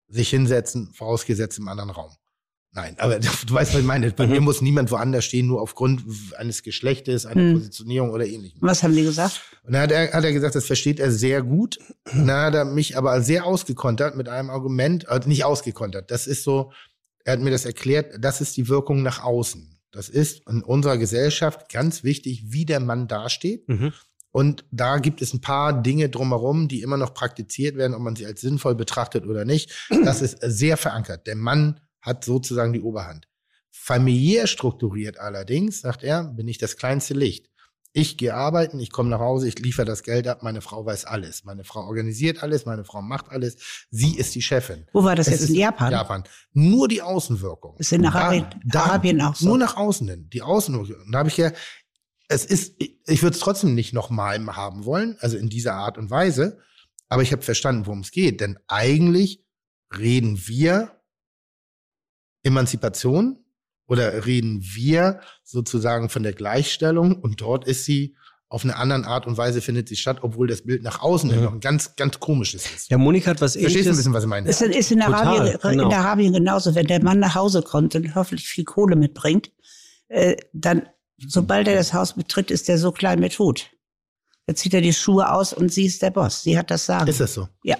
[0.07, 2.11] sich hinsetzen, vorausgesetzt im anderen Raum.
[2.73, 4.11] Nein, aber du weißt, was ich meine.
[4.11, 6.03] Bei mir muss niemand woanders stehen, nur aufgrund
[6.37, 7.53] eines Geschlechtes, einer Hm.
[7.53, 8.59] Positionierung oder ähnlichem.
[8.61, 9.41] Was haben die gesagt?
[9.63, 11.79] Und dann hat er, hat er gesagt, das versteht er sehr gut.
[12.13, 16.11] Und dann hat er mich aber sehr ausgekontert mit einem Argument, äh, nicht ausgekontert.
[16.11, 16.71] Das ist so,
[17.25, 19.77] er hat mir das erklärt, das ist die Wirkung nach außen.
[19.91, 23.67] Das ist in unserer Gesellschaft ganz wichtig, wie der Mann dasteht.
[23.67, 23.91] Mhm.
[24.31, 28.15] Und da gibt es ein paar Dinge drumherum, die immer noch praktiziert werden, ob man
[28.15, 29.89] sie als sinnvoll betrachtet oder nicht.
[30.05, 31.27] Das ist sehr verankert.
[31.27, 33.27] Der Mann hat sozusagen die Oberhand.
[33.69, 37.49] Familiär strukturiert allerdings, sagt er, bin ich das kleinste Licht.
[37.93, 41.03] Ich gehe arbeiten, ich komme nach Hause, ich liefere das Geld ab, meine Frau weiß
[41.05, 41.43] alles.
[41.43, 43.57] Meine Frau organisiert alles, meine Frau macht alles.
[43.89, 44.85] Sie ist die Chefin.
[44.93, 45.49] Wo war das Es jetzt?
[45.49, 45.91] In Japan?
[45.91, 46.23] Japan.
[46.53, 47.75] Nur die Außenwirkung.
[47.79, 49.45] Ist in Arabien- Arabien auch so?
[49.47, 50.29] Nur nach außen hin.
[50.31, 51.05] Die Außenwirkung.
[51.05, 51.51] Und da habe ich ja,
[52.29, 56.09] es ist, ich würde es trotzdem nicht nochmal haben wollen, also in dieser Art und
[56.09, 56.59] Weise.
[57.09, 58.39] Aber ich habe verstanden, worum es geht.
[58.39, 59.43] Denn eigentlich
[59.97, 61.00] reden wir
[62.43, 63.37] Emanzipation
[63.87, 68.15] oder reden wir sozusagen von der Gleichstellung und dort ist sie
[68.51, 71.41] auf eine andere Art und Weise findet sie statt, obwohl das Bild nach außen hin
[71.41, 72.91] noch ein ganz, ganz komisches ist.
[72.91, 74.49] Ja, Monika hat was Verstehst du ein bisschen, was ich meine?
[74.49, 75.87] Ist, ist in, Total, Arabien, genau.
[75.87, 76.75] in Arabien genauso.
[76.75, 79.53] Wenn der Mann nach Hause kommt und hoffentlich viel Kohle mitbringt,
[80.09, 80.83] äh, dann,
[81.17, 83.71] sobald er das Haus betritt, ist er so klein mit Hut.
[84.47, 86.43] Dann zieht er die Schuhe aus und sie ist der Boss.
[86.43, 87.07] Sie hat das Sagen.
[87.07, 87.47] Ist das so?
[87.63, 87.77] Ja.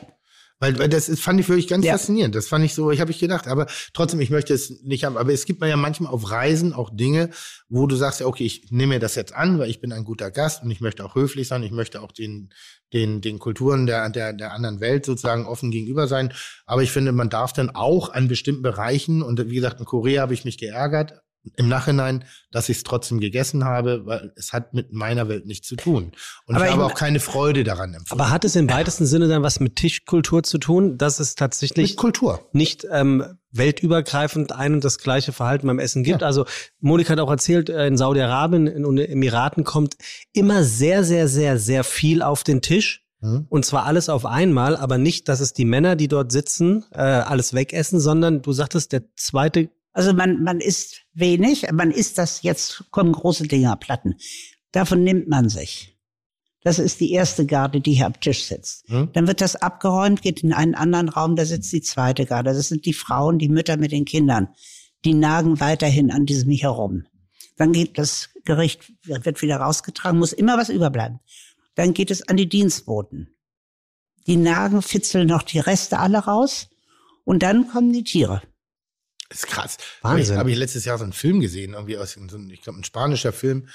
[0.62, 1.94] Weil, weil das ist, fand ich wirklich ganz Ja.
[1.94, 2.36] faszinierend.
[2.36, 5.18] Das fand ich so, ich habe ich gedacht, aber trotzdem, ich möchte es nicht haben.
[5.18, 7.32] Aber es gibt man ja manchmal auf Reisen auch Dinge,
[7.68, 10.04] wo du sagst, ja, okay, ich nehme mir das jetzt an, weil ich bin ein
[10.06, 12.54] guter Gast und ich möchte auch höflich sein, ich möchte auch den,
[12.94, 16.32] den, den Kulturen der, der, der anderen Welt sozusagen offen gegenüber sein.
[16.68, 20.22] Aber ich finde, man darf dann auch an bestimmten Bereichen, und wie gesagt, in Korea
[20.22, 21.22] habe ich mich geärgert,
[21.56, 25.68] im Nachhinein, dass ich es trotzdem gegessen habe, weil es hat mit meiner Welt nichts
[25.68, 26.12] zu tun.
[26.46, 28.22] Und Aber ich habe auch keine Freude daran empfunden.
[28.22, 31.92] Aber hat es im weitesten Sinne dann was mit Tischkultur zu tun, dass es tatsächlich
[31.92, 32.48] Mit Kultur.
[32.54, 36.22] nicht ähm, weltübergreifend ein und das gleiche Verhalten beim Essen gibt?
[36.22, 36.46] Also
[36.80, 39.96] Monika hat auch erzählt, äh, in Saudi-Arabien, in den Emiraten kommt
[40.34, 43.04] immer sehr, sehr, sehr, sehr viel auf den Tisch.
[43.22, 43.46] Mhm.
[43.50, 47.02] Und zwar alles auf einmal, aber nicht, dass es die Männer, die dort sitzen, äh,
[47.02, 52.44] alles wegessen, sondern du sagtest, der zweite Also man, man isst wenig, man isst das,
[52.44, 54.16] jetzt kommen große Dinger, Platten.
[54.72, 55.98] Davon nimmt man sich.
[56.64, 58.88] Das ist die erste Garde, die hier am Tisch sitzt.
[58.88, 59.10] Hm?
[59.14, 62.54] Dann wird das abgeräumt, geht in einen anderen Raum, da sitzt die zweite Garde.
[62.54, 64.50] Das sind die Frauen, die Mütter mit den Kindern.
[65.04, 67.06] Die nagen weiterhin an diesem herum.
[67.58, 71.20] Dann geht das Gericht, wird wieder rausgetragen, muss immer was überbleiben.
[71.76, 73.36] Dann geht es an die Dienstboten.
[74.28, 76.70] Die nagen, fitzeln noch die Reste alle raus.
[77.24, 78.42] Und dann kommen die Tiere.
[79.32, 79.78] Das ist krass.
[80.02, 80.12] Wahnsinn.
[80.12, 82.62] Habe ich, hab ich letztes Jahr so einen Film gesehen, irgendwie aus so einem, ich
[82.62, 83.70] glaube, ein spanischer Film,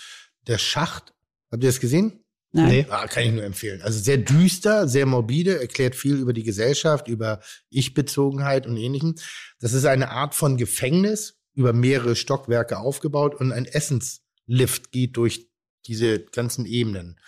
[0.46, 1.14] Der Schacht.
[1.50, 2.22] Habt ihr das gesehen?
[2.52, 2.68] Nein.
[2.68, 2.86] Nee.
[2.90, 3.80] Ah, kann ich nur empfehlen.
[3.80, 7.40] Also sehr düster, sehr morbide, erklärt viel über die Gesellschaft, über
[7.70, 9.14] Ich-Bezogenheit und ähnlichem.
[9.58, 15.48] Das ist eine Art von Gefängnis, über mehrere Stockwerke aufgebaut und ein Essenslift geht durch
[15.86, 17.18] diese ganzen Ebenen.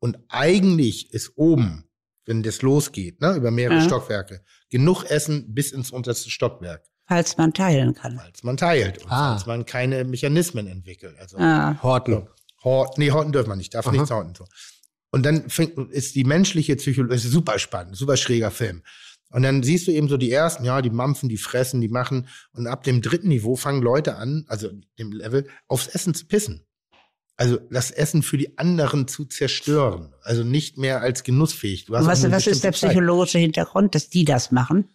[0.00, 1.88] Und eigentlich ist oben,
[2.26, 3.84] wenn das losgeht, ne, über mehrere Ja.
[3.84, 8.20] Stockwerke, genug Essen bis ins unterste Stockwerk, Falls man teilen kann.
[8.20, 9.34] als man teilt und Ah.
[9.34, 11.16] als man keine Mechanismen entwickelt.
[11.18, 11.76] Also Ah.
[11.82, 12.28] Horten.
[12.62, 13.92] Hort, nee, horten dürfen wir nicht, darf Aha.
[13.92, 14.32] nichts horten.
[14.36, 14.44] So.
[15.10, 18.82] Und dann fängt, ist die menschliche Psychologie, das ist super spannend, super schräger Film.
[19.32, 22.28] Und dann siehst du eben so die ersten, ja, die mampfen, die fressen, die machen.
[22.52, 26.64] Und ab dem dritten Niveau fangen Leute an, also dem Level, aufs Essen zu pissen.
[27.36, 30.12] Also das Essen für die anderen zu zerstören.
[30.22, 31.86] Also nicht mehr als genussfähig.
[31.86, 34.88] Du hast was, was ist der psychologische Hintergrund, dass die das machen?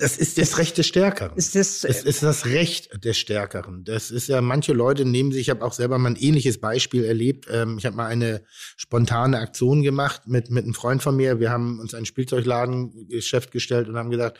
[0.00, 1.36] Das ist das Recht des Stärkeren.
[1.36, 3.84] Ist das, Es ist das Recht des Stärkeren.
[3.84, 7.04] Das ist ja, manche Leute nehmen sich, ich habe auch selber mal ein ähnliches Beispiel
[7.04, 7.46] erlebt.
[7.50, 8.42] Ähm, ich habe mal eine
[8.76, 11.38] spontane Aktion gemacht mit, mit einem Freund von mir.
[11.38, 14.38] Wir haben uns ein Spielzeugladengeschäft gestellt und haben gesagt,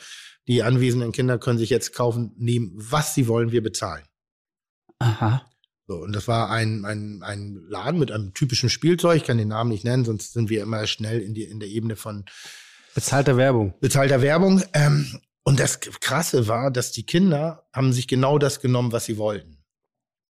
[0.49, 4.05] die anwesenden Kinder können sich jetzt kaufen, nehmen, was sie wollen, wir bezahlen.
[4.99, 5.47] aha.
[5.87, 9.49] So, und das war ein, ein, ein Laden mit einem typischen Spielzeug, ich kann den
[9.49, 12.25] Namen nicht nennen, sonst sind wir immer schnell in, die, in der Ebene von
[12.95, 13.75] Bezahlter Werbung.
[13.81, 14.63] bezahlter Werbung.
[14.73, 19.17] Ähm, und das Krasse war, dass die Kinder haben sich genau das genommen, was sie
[19.17, 19.65] wollten.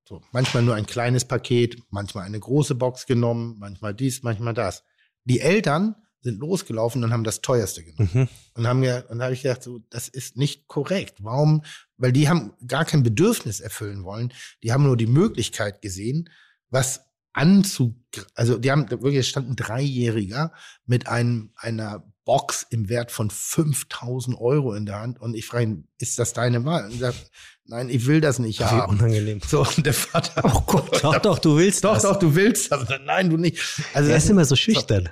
[0.09, 4.85] So, manchmal nur ein kleines Paket, manchmal eine große Box genommen, manchmal dies, manchmal das.
[5.25, 8.11] Die Eltern sind losgelaufen und haben das teuerste genommen.
[8.13, 8.29] Mhm.
[8.55, 11.23] Und haben mir, und da habe ich gedacht, so, das ist nicht korrekt.
[11.23, 11.63] Warum?
[11.97, 14.33] Weil die haben gar kein Bedürfnis erfüllen wollen.
[14.63, 16.31] Die haben nur die Möglichkeit gesehen,
[16.71, 17.03] was
[17.33, 18.03] anzu,
[18.35, 20.53] also die haben wirklich, es stand ein Dreijähriger
[20.87, 25.19] mit einem, einer Box im Wert von 5000 Euro in der Hand.
[25.19, 26.85] Und ich frage ihn, ist das deine Wahl?
[26.85, 27.31] Und er sagt,
[27.65, 28.99] nein, ich will das nicht Wie haben.
[28.99, 29.41] unangenehm.
[29.49, 32.03] So, und der Vater, Oh Gott, doch, doch, du willst doch, das.
[32.03, 32.87] doch, du willst das.
[33.07, 33.59] Nein, du nicht.
[33.95, 35.09] Also Er das ist immer so schüchtern.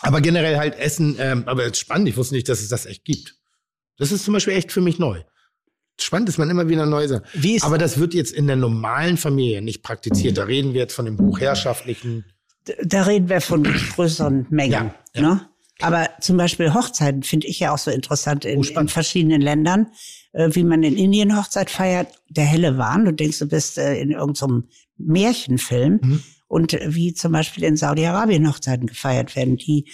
[0.00, 2.86] aber generell halt Essen, ähm, aber es ist spannend, ich wusste nicht, dass es das
[2.86, 3.34] echt gibt.
[3.98, 5.22] Das ist zum Beispiel echt für mich neu.
[6.00, 7.26] Spannend, dass man immer wieder neu sagt.
[7.34, 10.38] Wie ist, Aber das wird jetzt in der normalen Familie nicht praktiziert.
[10.38, 12.26] Da reden wir jetzt von dem hochherrschaftlichen.
[12.84, 14.70] Da reden wir von größeren Mengen.
[14.72, 15.20] Ja, ja.
[15.20, 15.49] Ne?
[15.80, 19.88] Aber zum Beispiel Hochzeiten finde ich ja auch so interessant in, Oh, in verschiedenen Ländern,
[20.32, 23.04] äh, wie man in Indien Hochzeit feiert, der helle Wahn.
[23.04, 24.68] Du denkst, du bist äh, in irgendeinem
[24.98, 26.00] Märchenfilm.
[26.02, 26.22] Mhm.
[26.48, 29.86] Und äh, wie zum Beispiel in Saudi-Arabien Hochzeiten gefeiert werden, die,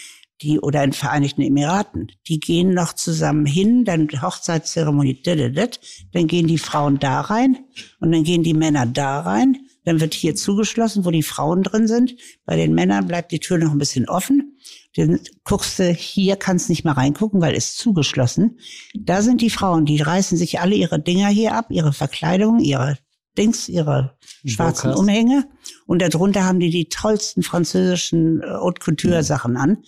[0.43, 6.59] die, oder in Vereinigten Emiraten, die gehen noch zusammen hin, dann Hochzeitszeremonie, dann gehen die
[6.59, 7.59] Frauen da rein
[8.01, 11.87] und dann gehen die Männer da rein, dann wird hier zugeschlossen, wo die Frauen drin
[11.87, 12.16] sind.
[12.45, 14.59] Bei den Männern bleibt die Tür noch ein bisschen offen.
[14.97, 18.59] Dann guckst du, hier kannst nicht mal reingucken, weil ist zugeschlossen.
[18.95, 22.97] Da sind die Frauen, die reißen sich alle ihre Dinger hier ab, ihre Verkleidung, ihre
[23.37, 25.01] Dings, ihre schwarzen Burkas.
[25.01, 25.45] Umhänge.
[25.87, 29.85] Und darunter haben die die tollsten französischen äh, Haute Couture Sachen an.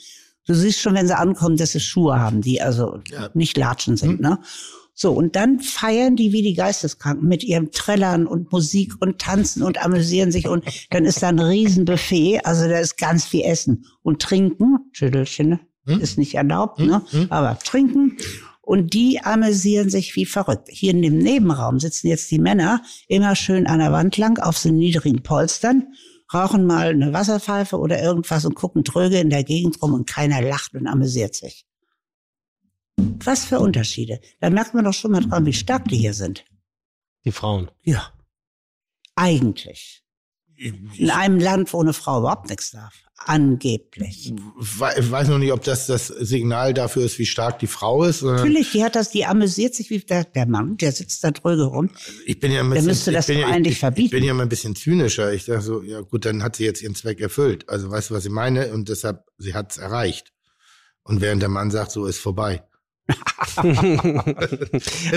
[0.46, 3.30] Du siehst schon, wenn sie ankommen, dass sie Schuhe haben, die also Ja.
[3.34, 4.38] nicht Latschen sind, ne?
[5.00, 9.62] So, und dann feiern die wie die Geisteskranken mit ihrem Trällern und Musik und tanzen
[9.62, 13.84] und amüsieren sich und dann ist da ein Riesenbuffet, also da ist ganz viel Essen
[14.02, 15.60] und trinken, Schüttelchen, ne?
[15.86, 16.00] Hm?
[16.00, 16.86] ist nicht erlaubt, Hm?
[16.88, 17.02] ne?
[17.10, 17.26] Hm?
[17.30, 18.16] aber trinken
[18.60, 20.68] und die amüsieren sich wie verrückt.
[20.68, 24.58] Hier in dem Nebenraum sitzen jetzt die Männer immer schön an der Wand lang auf
[24.58, 25.92] so niedrigen Polstern,
[26.34, 30.42] rauchen mal eine Wasserpfeife oder irgendwas und gucken tröge in der Gegend rum und keiner
[30.42, 31.67] lacht und amüsiert sich.
[33.24, 34.20] Was für Unterschiede.
[34.40, 36.44] Da merkt man doch schon mal dran, wie stark die hier sind.
[37.24, 37.70] die Frauen.
[37.82, 38.12] Ja.
[39.14, 40.02] Eigentlich.
[40.56, 42.94] In einem Land, wo eine Frau überhaupt nichts darf.
[43.18, 44.32] Angeblich.
[44.60, 48.22] Ich weiß noch nicht, ob das das Signal dafür ist, wie stark die Frau ist.
[48.22, 51.64] Natürlich, die hat das, die amüsiert sich wie der, der Mann, der sitzt da dröge
[51.64, 51.90] rum.
[52.26, 54.06] Ich bin ja ein bisschen, müsste das ich bin doch ja, eigentlich ich, verbieten.
[54.06, 55.32] Ich bin ja mal ein bisschen zynischer.
[55.32, 57.68] Ich sage so, ja gut, dann hat sie jetzt ihren Zweck erfüllt.
[57.68, 58.72] Also weißt du, was ich meine?
[58.72, 60.32] Und deshalb, sie hat es erreicht.
[61.02, 62.64] Und während der Mann sagt, so ist vorbei.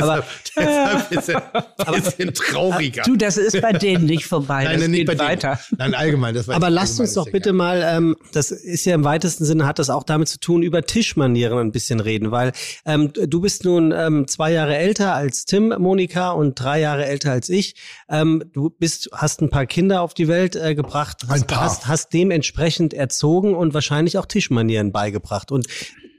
[0.01, 0.23] Aber
[0.57, 1.43] deshalb ist er
[1.87, 3.03] ein bisschen trauriger.
[3.03, 4.63] Du, das ist bei denen nicht vorbei.
[4.63, 5.29] Nein, das nicht geht bei denen.
[5.29, 5.59] weiter.
[5.77, 6.33] Nein, allgemein.
[6.33, 9.65] Das war Aber lasst uns doch bitte mal, ähm, das ist ja im weitesten Sinne,
[9.65, 12.51] hat das auch damit zu tun, über Tischmanieren ein bisschen reden, weil
[12.85, 17.31] ähm, du bist nun ähm, zwei Jahre älter als Tim, Monika, und drei Jahre älter
[17.31, 17.75] als ich.
[18.09, 21.61] Ähm, du bist, hast ein paar Kinder auf die Welt äh, gebracht, Ein hast, paar.
[21.61, 25.51] hast, hast dementsprechend erzogen und wahrscheinlich auch Tischmanieren beigebracht.
[25.51, 25.67] Und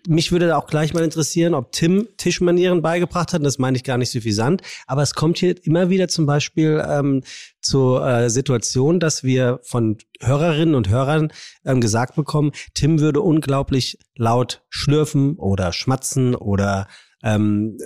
[0.08, 3.44] mich würde da auch gleich mal interessieren, ob Tim Tischmanieren beigebracht hat.
[3.44, 4.62] Das meine ich gar nicht suffisant.
[4.86, 7.22] Aber es kommt hier immer wieder zum Beispiel ähm,
[7.60, 11.32] zur äh, Situation, dass wir von Hörerinnen und Hörern
[11.64, 16.88] ähm, gesagt bekommen, Tim würde unglaublich laut schlürfen oder schmatzen oder
[17.22, 17.78] ähm,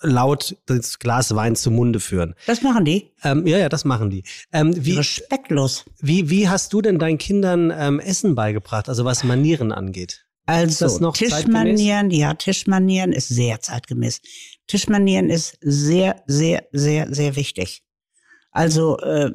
[0.00, 2.34] laut das Glas Wein zum Munde führen.
[2.46, 3.12] Das machen die.
[3.22, 4.24] Ähm, ja, ja, das machen die.
[4.52, 5.84] Ähm, wie, Respektlos.
[6.00, 10.21] wie, wie hast du denn deinen Kindern ähm, Essen beigebracht, also was Manieren angeht?
[10.46, 14.20] Also das noch Tischmanieren, ja, Tischmanieren ist sehr zeitgemäß.
[14.66, 17.82] Tischmanieren ist sehr, sehr, sehr, sehr wichtig.
[18.50, 19.30] Also äh,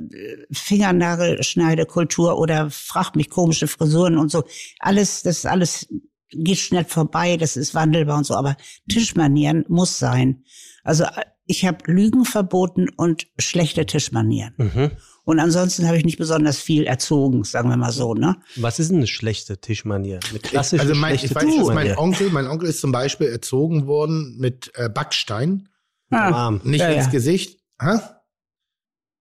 [0.51, 4.43] Fingernagelschneidekultur oder frag mich komische Frisuren und so.
[4.79, 5.87] Alles, das ist alles
[6.29, 8.57] geht schnell vorbei, das ist wandelbar und so, aber
[8.89, 10.43] Tischmanieren muss sein.
[10.83, 11.05] Also
[11.45, 14.53] ich habe Lügen verboten und schlechte Tischmanieren.
[14.57, 14.91] Mhm.
[15.27, 18.37] Und ansonsten habe ich nicht besonders viel erzogen, sagen wir mal so, ne?
[18.55, 20.21] Was ist denn eine schlechte Tischmanier?
[20.29, 21.97] Eine klassische also mein, schlechte ich weiß, dass mein Tischmanier.
[21.99, 25.67] Onkel, mein Onkel ist zum Beispiel erzogen worden mit äh, Backstein,
[26.11, 26.61] Ah, Arm.
[26.63, 27.11] nicht Ja, ins ja.
[27.11, 27.59] Gesicht.
[27.81, 27.99] Hä?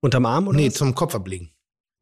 [0.01, 0.75] Unterm Arm oder Nee, was?
[0.75, 1.51] zum Kopf ablegen.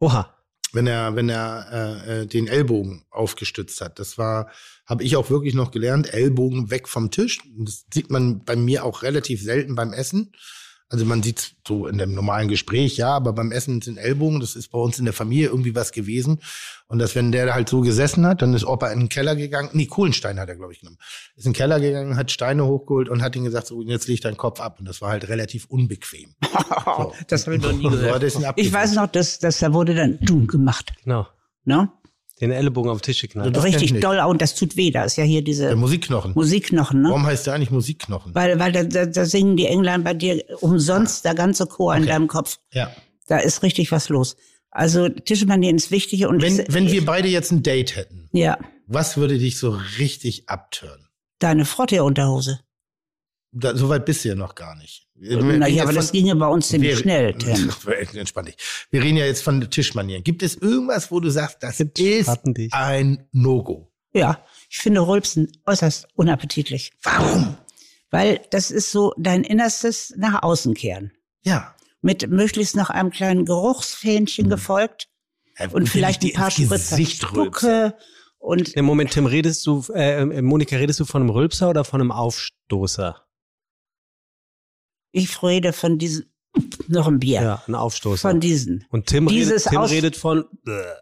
[0.00, 0.34] Oha.
[0.74, 3.98] wenn er, wenn er äh, äh, den Ellbogen aufgestützt hat.
[3.98, 4.50] Das war,
[4.86, 7.40] habe ich auch wirklich noch gelernt, Ellbogen weg vom Tisch.
[7.56, 10.32] Das sieht man bei mir auch relativ selten beim Essen.
[10.90, 14.54] Also man sieht so in dem normalen Gespräch, ja, aber beim Essen sind Ellbogen, das
[14.54, 16.40] ist bei uns in der Familie irgendwie was gewesen.
[16.86, 19.70] Und dass wenn der halt so gesessen hat, dann ist Opa in den Keller gegangen,
[19.72, 20.98] nee, Kohlenstein hat er, glaube ich, genommen.
[21.36, 24.20] Ist in den Keller gegangen, hat Steine hochgeholt und hat ihm gesagt, so, jetzt leg
[24.20, 24.78] deinen Kopf ab.
[24.78, 26.34] Und das war halt relativ unbequem.
[26.84, 27.14] So.
[27.28, 28.22] Das habe ich noch nie gehört.
[28.56, 30.92] Ich weiß noch, dass, dass da wurde dann dumm gemacht.
[31.02, 31.26] Genau.
[31.64, 31.90] Ne?
[32.50, 33.56] Den Ellenbogen auf den Tisch geknallt.
[33.56, 34.90] Das Richtig doll und das tut weh.
[34.90, 36.32] Da ist ja hier diese Der Musikknochen.
[36.34, 37.08] Musikknochen, ne?
[37.08, 38.34] Warum heißt der eigentlich Musikknochen?
[38.34, 42.02] Weil, weil da, da, da singen die Engländer bei dir umsonst der ganze Chor in
[42.02, 42.12] Okay.
[42.12, 42.58] deinem Kopf.
[42.72, 42.90] Ja.
[43.26, 44.36] Da ist richtig was los.
[44.70, 48.58] Also Tischmanieren ist wichtig und Wenn, ich, wenn wir beide jetzt ein Date hätten, ja
[48.86, 51.08] was würde dich so richtig abtören?
[51.38, 52.60] deine Frottee-Unterhose.
[53.52, 55.03] Da, so weit bist du ja noch gar nicht.
[55.16, 57.70] Wir Na reden ja, jetzt aber das von- ginge bei uns ziemlich wir- schnell, Tim.
[58.18, 58.56] Entspann dich.
[58.90, 60.24] Wir reden ja jetzt von Tischmanieren.
[60.24, 63.90] Gibt es irgendwas, wo du sagst, das ist ein No-Go?
[64.12, 66.92] Ja, ich finde Rülpsen äußerst unappetitlich.
[67.02, 67.56] Warum?
[68.10, 71.12] Weil das ist so dein Innerstes nach außen kehren.
[71.44, 71.74] Ja.
[72.00, 75.08] Mit möglichst noch einem kleinen Geruchsfähnchen gefolgt
[75.56, 76.98] Äh, und vielleicht ich ein paar Spritzer.
[77.04, 77.94] Spucke
[78.38, 82.00] und Im Moment, Tim, redest du, äh, Monika, redest du von einem Rülpser oder von
[82.00, 83.23] einem Aufstoßer?
[85.14, 86.26] Ich rede von diesen,
[86.88, 88.28] noch ein Bier, Ja, ein Aufstoßer.
[88.30, 88.84] von diesen.
[88.90, 90.44] Und Tim, Dieses redet, Tim Aus- redet von.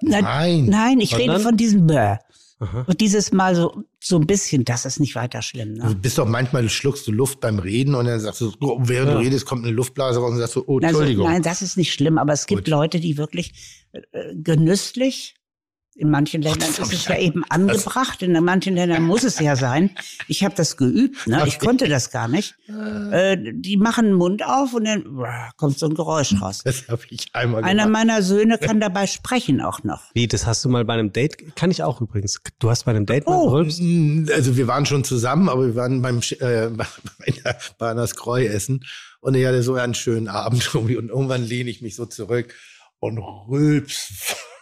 [0.02, 0.66] Nein, Nein.
[0.66, 1.30] nein ich Sondern?
[1.30, 2.16] rede von diesem Bäh.
[2.60, 2.84] Aha.
[2.86, 5.74] Und dieses Mal so, so ein bisschen, das ist nicht weiter schlimm.
[5.74, 5.94] Du Ne?
[5.96, 9.14] bist doch manchmal schluckst du Luft beim Reden und dann sagst du, oh, während Ja.
[9.14, 11.26] du redest, kommt eine Luftblase raus und sagst du, oh, Also, Entschuldigung.
[11.26, 12.68] nein, das ist nicht schlimm, aber es gibt Gut.
[12.68, 14.00] Leute, die wirklich äh,
[14.34, 15.34] genüsslich,
[15.94, 19.56] in manchen Ländern das ist es ja eben angebracht, in manchen Ländern muss es ja
[19.56, 19.90] sein.
[20.26, 21.42] Ich habe das geübt, ne?
[21.46, 22.54] ich konnte das gar nicht.
[23.10, 26.62] Äh, die machen den Mund auf und dann brr, kommt so ein Geräusch raus.
[26.64, 28.06] das habe ich einmal Einer gemacht.
[28.06, 30.02] meiner Söhne kann dabei sprechen auch noch.
[30.14, 31.54] Wie, das hast du mal bei einem Date?
[31.56, 32.40] Kann ich auch übrigens.
[32.58, 33.50] Du hast bei einem Date mal Oh.
[33.50, 33.80] gerülpst?
[34.32, 36.86] Also wir waren schon zusammen, aber wir waren beim äh, bei,
[37.26, 38.84] einer, bei einer Skreu essen
[39.20, 42.54] und ich hatte so einen schönen Abend irgendwie und irgendwann lehne ich mich so zurück
[42.98, 44.08] und rülps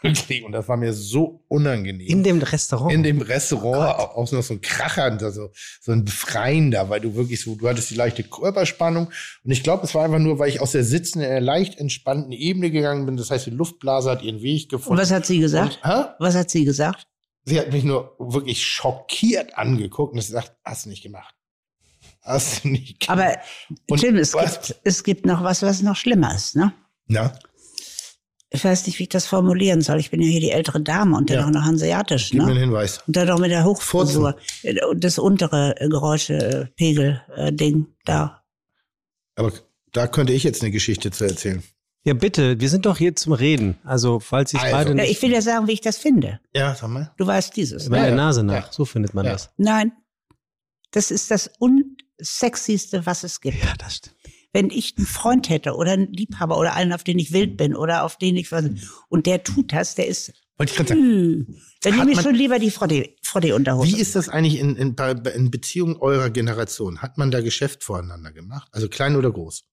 [0.02, 2.06] wirklich und das war mir so unangenehm.
[2.06, 2.92] In dem Restaurant.
[2.92, 7.14] in dem Restaurant auch, auch noch so ein Kracher, also so ein Befreiender, weil du
[7.14, 9.10] wirklich so, du hattest die leichte Körperspannung
[9.44, 11.78] und ich glaube, es war einfach nur, weil ich aus der sitzenden, in einer leicht
[11.78, 13.16] entspannten Ebene gegangen bin.
[13.16, 15.00] Das heißt, die Luftblase hat ihren Weg Und gefunden.
[15.02, 15.80] was hat sie gesagt?
[15.84, 16.04] Und, hä?
[16.18, 17.06] Was hat sie gesagt?
[17.44, 21.34] Sie hat mich nur wirklich schockiert angeguckt und sie sagt, hast du nicht gemacht.
[22.22, 23.18] Hast du nicht gemacht.
[23.20, 23.36] Aber
[23.88, 26.72] Und Tim, es was- gibt, es gibt noch was, was noch schlimmer ist, ne?
[27.06, 27.32] Na?
[28.52, 30.00] Ich weiß nicht, wie ich das formulieren soll.
[30.00, 31.46] Ich bin ja hier die ältere Dame und dann Ja.
[31.46, 32.60] auch noch hanseatisch, Gib mir einen ne?
[32.62, 32.98] Hinweis.
[33.06, 34.36] Und dann noch mit der Hochfrisur.
[34.64, 38.42] Äh, Und das untere äh, Geräuschepegel-Ding da.
[39.36, 39.52] Aber
[39.92, 41.62] da könnte ich jetzt eine Geschichte zu erzählen.
[42.02, 43.78] Ja, bitte, wir sind doch hier zum Reden.
[43.84, 44.74] Also, falls es Also.
[44.74, 46.40] beide Ja, nicht ich will ja sagen, wie ich das finde.
[46.54, 47.12] Ja, sag mal.
[47.18, 47.88] Du weißt dieses.
[47.90, 48.02] bei Ne?
[48.04, 48.44] der Ja, Nase ja.
[48.46, 48.72] nach.
[48.72, 49.32] So findet man Ja.
[49.32, 49.50] das.
[49.58, 49.92] Nein.
[50.92, 53.62] Das ist das unsexyste, was es gibt.
[53.62, 54.16] Ja, das stimmt.
[54.52, 57.76] Wenn ich einen Freund hätte oder einen Liebhaber oder einen, auf den ich wild bin
[57.76, 58.64] oder auf den ich was,
[59.08, 61.60] und der tut das, der ist, Wollte ich gerade sagen.
[61.82, 63.88] dann nehme ich schon lieber die Frodde-Unterhose.
[63.96, 64.96] Wie ist das eigentlich in, in,
[65.34, 67.00] in Beziehung eurer Generation?
[67.00, 68.68] Hat man da Geschäft voreinander gemacht?
[68.72, 69.64] Also klein oder groß?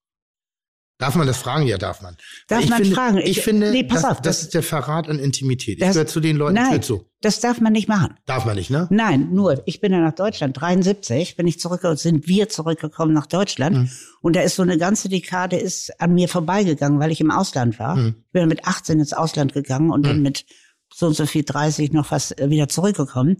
[1.00, 1.68] Darf man das fragen?
[1.68, 2.18] Ja, darf man.
[2.48, 3.18] Darf ich man finde, fragen?
[3.20, 5.76] Ich, Ich- finde, nee, pass das, auf, das das- ist der Verrat an Intimität.
[5.78, 7.07] Ich Das- gehöre zu den Leuten, ich Nein, gehöre zu.
[7.22, 8.16] Das darf man nicht machen.
[8.26, 8.88] Darf man nicht, ne?
[8.92, 13.26] Nein, nur, ich bin ja nach Deutschland, 73, bin ich zurück, sind wir zurückgekommen nach
[13.26, 13.78] Deutschland.
[13.78, 13.90] Mhm.
[14.22, 17.80] Und da ist so eine ganze Dekade ist an mir vorbeigegangen, weil ich im Ausland
[17.80, 17.96] war.
[17.96, 18.16] Mhm.
[18.28, 20.46] Ich bin mit 18 ins Ausland gegangen und dann mit
[20.94, 23.38] so und so viel 30 noch was äh, wieder zurückgekommen.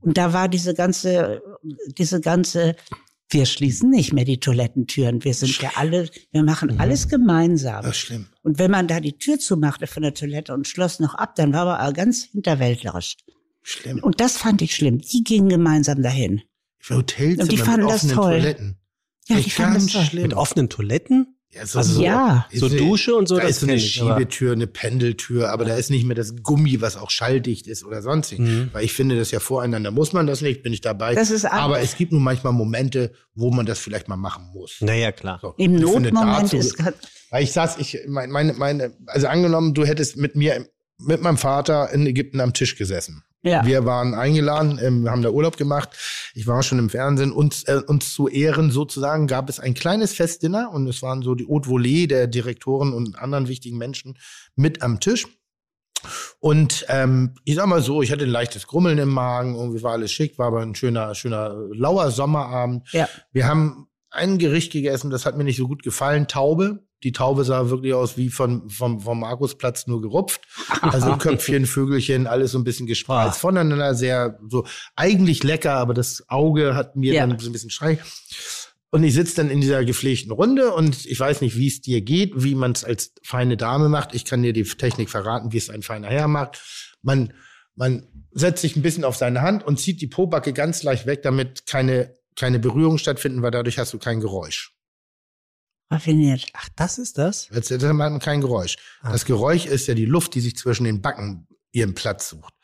[0.00, 1.42] Und da war diese ganze,
[1.98, 2.76] diese ganze,
[3.30, 5.24] wir schließen nicht mehr die Toilettentüren.
[5.24, 7.82] Wir sind ja alle, wir machen alles gemeinsam.
[7.82, 8.26] Das ist schlimm.
[8.42, 11.52] Und wenn man da die Tür zumachte von der Toilette und schloss noch ab, dann
[11.52, 13.16] war man aber ganz hinterwäldlerisch.
[13.62, 14.00] Schlimm.
[14.02, 14.98] Und das fand ich schlimm.
[14.98, 16.42] Die gingen gemeinsam dahin.
[16.88, 18.32] Hotelzimmer Und die fanden mit das offenen toll.
[18.32, 18.76] Toiletten.
[19.28, 20.04] Ja, Echt die fanden das toll.
[20.04, 20.22] schlimm.
[20.22, 21.36] Mit offenen Toiletten?
[21.52, 22.46] Ja, so, Also so- Ja.
[22.54, 24.68] so ist eine- Dusche und so, Da das ist so eine ich, aber- Schiebetür, eine
[24.68, 28.68] Pendeltür, aber da ist nicht mehr das Gummi, was auch schalldicht ist oder sonst Mhm.
[28.72, 31.14] Weil ich finde das ja voreinander muss man das nicht, bin ich dabei.
[31.16, 31.82] Das ist aber anders.
[31.82, 34.76] es gibt nun manchmal Momente, wo man das vielleicht mal machen muss.
[34.80, 35.40] Naja, klar.
[35.42, 35.54] So.
[35.56, 36.76] Im Notmoment ist
[37.30, 40.66] Weil ich saß, ich, meine, meine, meine, also angenommen, du hättest mit mir,
[40.98, 43.24] mit meinem Vater in Ägypten am Tisch gesessen.
[43.42, 43.64] Ja.
[43.64, 45.90] Wir waren eingeladen, ähm, wir haben da Urlaub gemacht.
[46.34, 47.32] Ich war schon im Fernsehen.
[47.32, 51.34] Uns, äh, uns zu Ehren sozusagen gab es ein kleines Festdinner und es waren so
[51.34, 54.18] die Haute Volée der Direktoren und anderen wichtigen Menschen
[54.56, 55.26] mit am Tisch.
[56.38, 59.92] Und ähm, ich sag mal so, ich hatte ein leichtes Grummeln im Magen, irgendwie war
[59.92, 62.90] alles schick, war aber ein schöner, schöner lauer Sommerabend.
[62.92, 63.08] Ja.
[63.32, 66.82] Wir haben ein Gericht gegessen, das hat mir nicht so gut gefallen, Taube.
[67.02, 70.42] Die Taube sah wirklich aus wie von, vom, vom Markusplatz nur gerupft.
[70.82, 73.40] Also Köpfchen, Vögelchen, alles so ein bisschen gespreizt Ah.
[73.40, 77.26] voneinander, sehr so eigentlich lecker, aber das Auge hat mir Ja.
[77.26, 77.98] dann so ein bisschen Streich.
[78.92, 82.00] Und ich sitze dann in dieser gepflegten Runde und ich weiß nicht, wie es dir
[82.00, 84.14] geht, wie man es als feine Dame macht.
[84.14, 86.60] Ich kann dir die Technik verraten, wie es ein feiner Herr macht.
[87.02, 87.32] Man,
[87.76, 91.22] man setzt sich ein bisschen auf seine Hand und zieht die Pobacke ganz leicht weg,
[91.22, 94.74] damit keine, keine Berührung stattfinden, weil dadurch hast du kein Geräusch.
[95.90, 96.46] Raffiniert.
[96.54, 97.48] Ach, das ist das?
[97.52, 98.76] Jetzt hat man kein Geräusch.
[99.02, 99.12] Ah.
[99.12, 102.54] Das Geräusch ist ja die Luft, die sich zwischen den Backen ihren Platz sucht.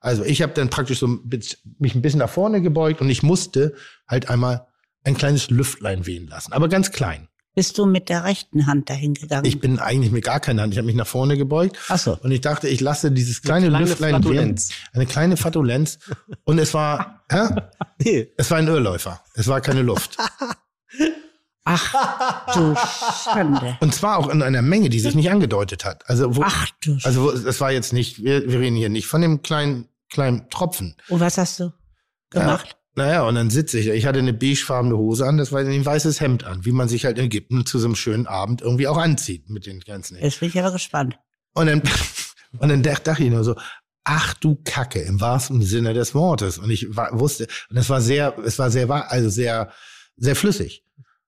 [0.00, 3.08] Also ich habe dann praktisch so ein bisschen- mich ein bisschen nach vorne gebeugt und
[3.08, 3.74] ich musste
[4.06, 4.66] halt einmal
[5.02, 7.28] ein kleines Lüftlein wehen lassen, aber ganz klein.
[7.54, 9.44] Bist du mit der rechten Hand dahin gegangen?
[9.46, 10.72] Ich bin eigentlich mit gar keiner Hand.
[10.74, 12.18] Ich habe mich nach vorne gebeugt Ach so.
[12.20, 14.58] und ich dachte, ich lasse dieses kleine, kleine Lüftlein wehen.
[14.92, 16.00] Eine kleine Flatulenz.
[16.44, 17.48] Und es war, hä?
[18.02, 18.28] Nee.
[18.36, 19.22] es war ein Irrläufer.
[19.34, 20.16] Es war keine Luft.
[21.64, 22.74] Ach du
[23.24, 23.76] Schande.
[23.80, 26.08] Und zwar auch in einer Menge, die sich nicht angedeutet hat.
[26.08, 27.04] Also, wo, Ach du Schande.
[27.06, 30.48] also wo, es war jetzt nicht, wir, wir reden hier nicht von dem kleinen, kleinen
[30.50, 30.94] Tropfen.
[31.08, 31.72] Und was hast du
[32.30, 32.76] gemacht?
[32.96, 33.92] Naja, und dann sitze ich da.
[33.92, 37.04] Ich hatte eine beigefarbene Hose an, das war ein weißes Hemd an, wie man sich
[37.06, 40.16] halt in Ägypten zu so einem schönen Abend irgendwie auch anzieht mit den ganzen.
[40.18, 41.18] Jetzt bin ich aber gespannt.
[41.54, 41.82] Und dann,
[42.58, 43.56] und dann dach- dachte ich nur so,
[44.04, 46.58] ach du Kacke, im wahrsten Sinne des Wortes.
[46.58, 49.72] Und ich war, wusste, und es war sehr, es war sehr, wahr- also sehr,
[50.16, 50.84] sehr flüssig.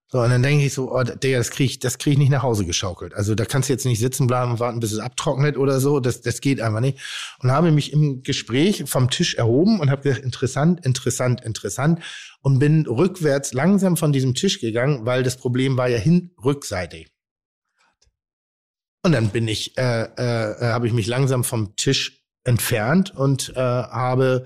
[0.08, 2.30] So, und dann denke ich so, oh, Digga, das krieg ich, das krieg ich nicht
[2.30, 3.12] nach Hause geschaukelt.
[3.14, 5.98] Also da kannst du jetzt nicht sitzen bleiben und warten, bis es abtrocknet oder so.
[5.98, 6.98] Das, das geht einfach nicht.
[7.40, 12.00] Und habe mich im Gespräch vom Tisch erhoben und habe gesagt, interessant, interessant, interessant.
[12.40, 17.08] Und bin rückwärts langsam von diesem Tisch gegangen, weil das Problem war ja hin rückseitig.
[19.02, 23.60] Und dann bin ich, äh, äh, habe ich mich langsam vom Tisch entfernt und äh,
[23.60, 24.44] habe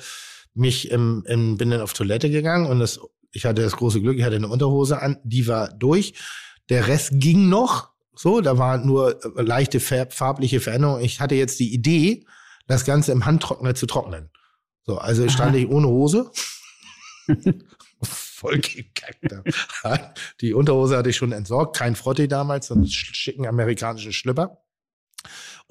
[0.55, 2.99] mich im, im, bin dann auf Toilette gegangen und das,
[3.33, 6.15] ich hatte das große Glück, ich hatte eine Unterhose an, die war durch.
[6.69, 11.01] Der Rest ging noch, so, da war nur äh, leichte farbliche Veränderung.
[11.01, 12.27] Ich hatte jetzt die Idee,
[12.67, 14.31] das Ganze im Handtrockner zu trocknen.
[14.85, 16.31] So, also stand ich ohne Hose.
[18.03, 19.33] Voll gekackt.
[20.41, 24.63] Die Unterhose hatte ich schon entsorgt, kein Frotti damals, so einen sch- schicken amerikanischen Schlipper.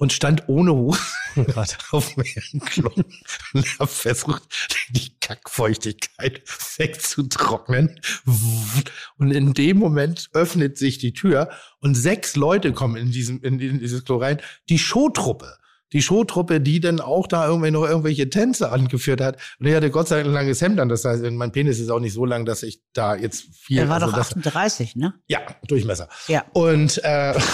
[0.00, 0.98] Und stand ohne Hose
[1.90, 2.90] auf dem Klo
[3.52, 4.42] und habe versucht,
[4.88, 6.40] die Kackfeuchtigkeit
[6.78, 8.00] wegzutrocknen.
[9.18, 13.60] Und in dem Moment öffnet sich die Tür und sechs Leute kommen in, diesem, in,
[13.60, 14.40] in dieses Klo rein.
[14.70, 15.58] Die Showtruppe.
[15.92, 19.36] Die Showtruppe, die dann auch da irgendwie noch irgendwelche Tänze angeführt hat.
[19.58, 20.88] Und ich hatte Gott sei Dank ein langes Hemd an.
[20.88, 23.76] Das heißt, mein Penis ist auch nicht so lang, dass ich da jetzt viel.
[23.76, 25.12] Der war also doch das, 38, ne?
[25.26, 26.08] ja, Durchmesser.
[26.26, 26.46] Ja.
[26.54, 27.38] Und, äh,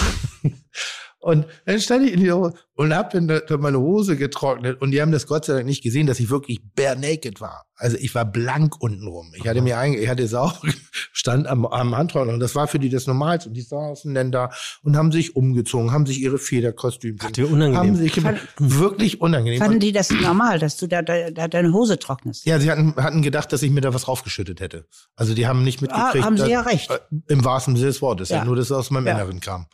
[1.27, 4.81] und dann stand ich in die Hose und hab dann da- da meine Hose getrocknet
[4.81, 7.65] und die haben das Gott sei Dank nicht gesehen, dass ich wirklich bare naked war.
[7.75, 9.31] Also ich war blank untenrum.
[9.35, 10.51] Ich hatte mir eigentlich, ich hatte Sau,
[11.11, 13.49] stand am, am Handtrockner und das war für die das Normalste.
[13.49, 14.49] Und die saßen dann da
[14.83, 17.75] und haben sich umgezogen, haben sich ihre Federkostüme, Ach, wie unangenehm.
[17.77, 19.59] haben sich Fand- wirklich unangenehm.
[19.59, 22.45] Fanden die das normal, dass du da, da, da deine Hose trocknest?
[22.45, 24.85] ja, sie hatten, hatten gedacht, dass ich mir da was draufgeschüttet hätte.
[25.15, 26.23] Also die haben nicht mitgekriegt.
[26.23, 26.89] Ah, haben sie dass- ja recht.
[26.89, 28.29] äh, Im wahrsten Sinne des Wortes.
[28.29, 28.37] Ja.
[28.37, 28.45] Ja.
[28.45, 29.13] nur, dass es aus meinem Ja.
[29.13, 29.67] Inneren kam.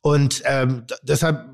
[0.00, 1.48] Und ähm, deshalb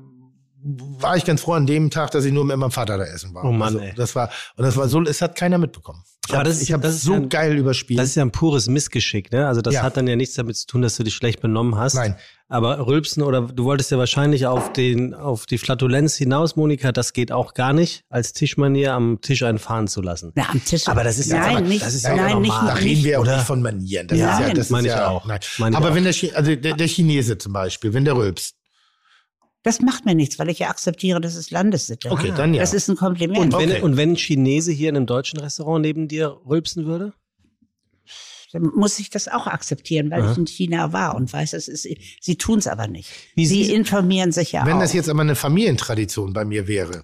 [0.63, 3.33] war ich ganz froh an dem Tag, dass ich nur mit meinem Vater da essen
[3.33, 3.43] war.
[3.43, 3.93] Oh Mann, also, ey.
[3.95, 6.03] das war und das war so, es hat keiner mitbekommen.
[6.25, 7.99] Ich habe hab das ist so ja ein- geil überspielt.
[7.99, 9.45] Das ist ja ein pures Missgeschick, ne?
[9.47, 9.81] Also das Ja.
[9.83, 11.95] hat dann ja nichts damit zu tun, dass du dich schlecht benommen hast.
[11.95, 12.15] Nein.
[12.47, 17.11] Aber Rülpsen oder du wolltest ja wahrscheinlich auf den, auf die Flatulenz hinaus, Monika, das
[17.13, 20.31] geht auch gar nicht, als Tischmanier am Tisch einen fahren zu lassen.
[20.35, 20.87] Na, am Tisch.
[20.87, 22.67] Aber das ist ja- nein, aber nicht, das ist ja nein, nicht, normal.
[22.67, 23.35] da reden nicht, wir ja auch oder?
[23.37, 24.07] nicht von Manieren.
[24.07, 24.41] Das Nein.
[24.41, 25.25] ist ja, das Meine ist ich ja, auch.
[25.25, 25.39] Nein.
[25.57, 25.95] Meine ich Aber auch.
[25.95, 28.55] wenn der, also der, der Chinese zum Beispiel, wenn der rülpst,
[29.63, 32.11] Das macht mir nichts, weil ich ja akzeptiere, das ist Landessitte.
[32.11, 32.61] okay, dann ja.
[32.61, 33.39] Das ist ein Kompliment.
[33.39, 33.81] Und wenn, Okay.
[33.81, 37.13] und wenn ein Chinese hier in einem deutschen Restaurant neben dir rülpsen würde?
[38.51, 40.31] dann muss ich das auch akzeptieren, weil Aha.
[40.31, 41.87] ich in China war und weiß, es ist,
[42.21, 43.09] sie tun es aber nicht.
[43.33, 44.79] Wie sie Sie- informieren sich ja wenn auch.
[44.81, 47.03] das jetzt aber eine Familientradition bei mir wäre,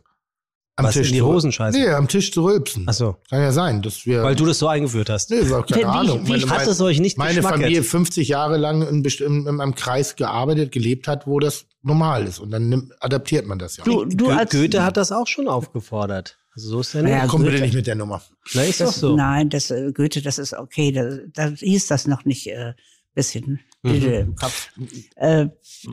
[0.80, 1.80] Am Was in die Hosen scheißen?
[1.82, 2.86] Nee, am Tisch zu rülpsen.
[2.88, 3.18] Ach so.
[3.30, 4.24] Kann ja sein, dass wir.
[4.24, 5.30] Weil du das so eingeführt hast.
[5.30, 6.28] Nee, war keine Wie- Ahnung.
[6.28, 7.42] wie hat es euch nicht Meine?
[7.44, 12.26] Familie 50 Jahre lang in, in, in einem Kreis gearbeitet, gelebt hat, wo das normal
[12.26, 12.40] ist.
[12.40, 13.84] Und dann nimmt, adaptiert man das ja.
[13.84, 16.38] Du, du Go- als, Goethe hat das auch schon aufgefordert.
[16.56, 17.12] Also so ist er nicht.
[17.12, 18.22] Ja, Komm bitte nicht mit der Nummer.
[18.54, 19.16] Na, ist doch das, so.
[19.16, 20.92] Nein, das äh, Goethe, das ist okay.
[20.92, 22.74] Da, da hieß das noch nicht äh,
[23.14, 24.70] bisschen Bilde im Kopf.
[25.16, 25.48] Äh,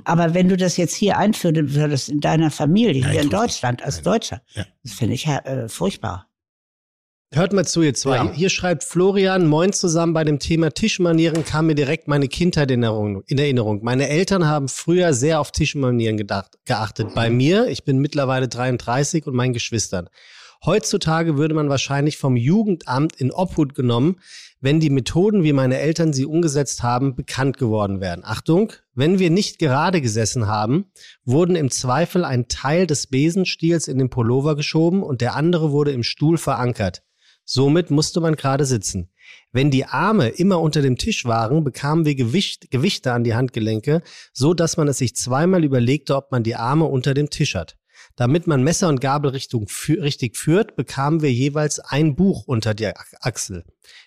[0.05, 3.31] aber wenn du das jetzt hier einführen würdest in deiner Familie, Nein, hier in.
[3.31, 4.67] Deutschland, als Deutscher, Ja.
[4.83, 6.29] das finde ich äh, furchtbar.
[7.33, 8.17] Hört mal zu, ihr zwei.
[8.17, 8.33] Ja.
[8.33, 10.13] Hier schreibt Florian, moin zusammen.
[10.15, 13.25] Bei dem Thema Tischmanieren kam mir direkt meine Kindheit in Erinnerung.
[13.27, 13.83] In Erinnerung.
[13.83, 17.15] Meine Eltern haben früher sehr auf Tischmanieren gedacht, geachtet.
[17.15, 20.09] Bei mir, ich bin mittlerweile 33 und meinen Geschwistern.
[20.65, 24.21] Heutzutage würde man wahrscheinlich vom Jugendamt in Obhut genommen,
[24.61, 28.25] wenn die Methoden, wie meine Eltern sie umgesetzt haben, bekannt geworden wären.
[28.25, 30.87] Achtung, wenn wir nicht gerade gesessen haben,
[31.25, 35.93] wurden im Zweifel ein Teil des Besenstiels in den Pullover geschoben und der andere wurde
[35.93, 37.03] im Stuhl verankert.
[37.45, 39.11] Somit musste man gerade sitzen.
[39.53, 44.03] Wenn die Arme immer unter dem Tisch waren, bekamen wir Gewicht, Gewichte an die Handgelenke,
[44.33, 47.77] so dass man es sich zweimal überlegte, ob man die Arme unter dem Tisch hat.
[48.17, 52.73] Damit man Messer und Gabel Richtung fü richtig führt, bekamen wir jeweils ein Buch unter
[52.75, 53.65] der Ach- Achsel.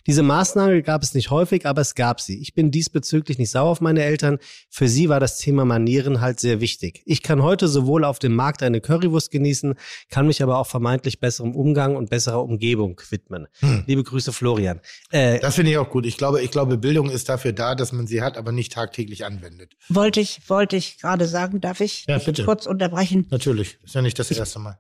[0.07, 2.41] Diese Maßnahme gab es nicht häufig, aber es gab sie.
[2.41, 4.40] Ich bin diesbezüglich nicht sauer auf meine Eltern.
[4.69, 7.02] Für sie war das Thema Manieren halt sehr wichtig.
[7.06, 9.76] Ich kann heute sowohl auf dem Markt eine Currywurst genießen,
[10.10, 13.48] kann mich aber auch vermeintlich besserem Umgang und besserer Umgebung widmen.
[13.60, 13.84] Hm.
[13.88, 14.81] Liebe Grüße, Florian.
[15.11, 16.06] Äh, Das finde ich auch gut.
[16.06, 19.23] Ich glaube, ich glaube, Bildung ist dafür da, dass man sie hat, aber nicht tagtäglich
[19.23, 19.73] anwendet.
[19.88, 22.44] Wollte ich, wollte ich gerade sagen, darf ich Ja, bitte.
[22.44, 23.27] kurz unterbrechen?
[23.30, 23.77] Natürlich.
[23.86, 24.80] Ist ja nicht das erste Mal.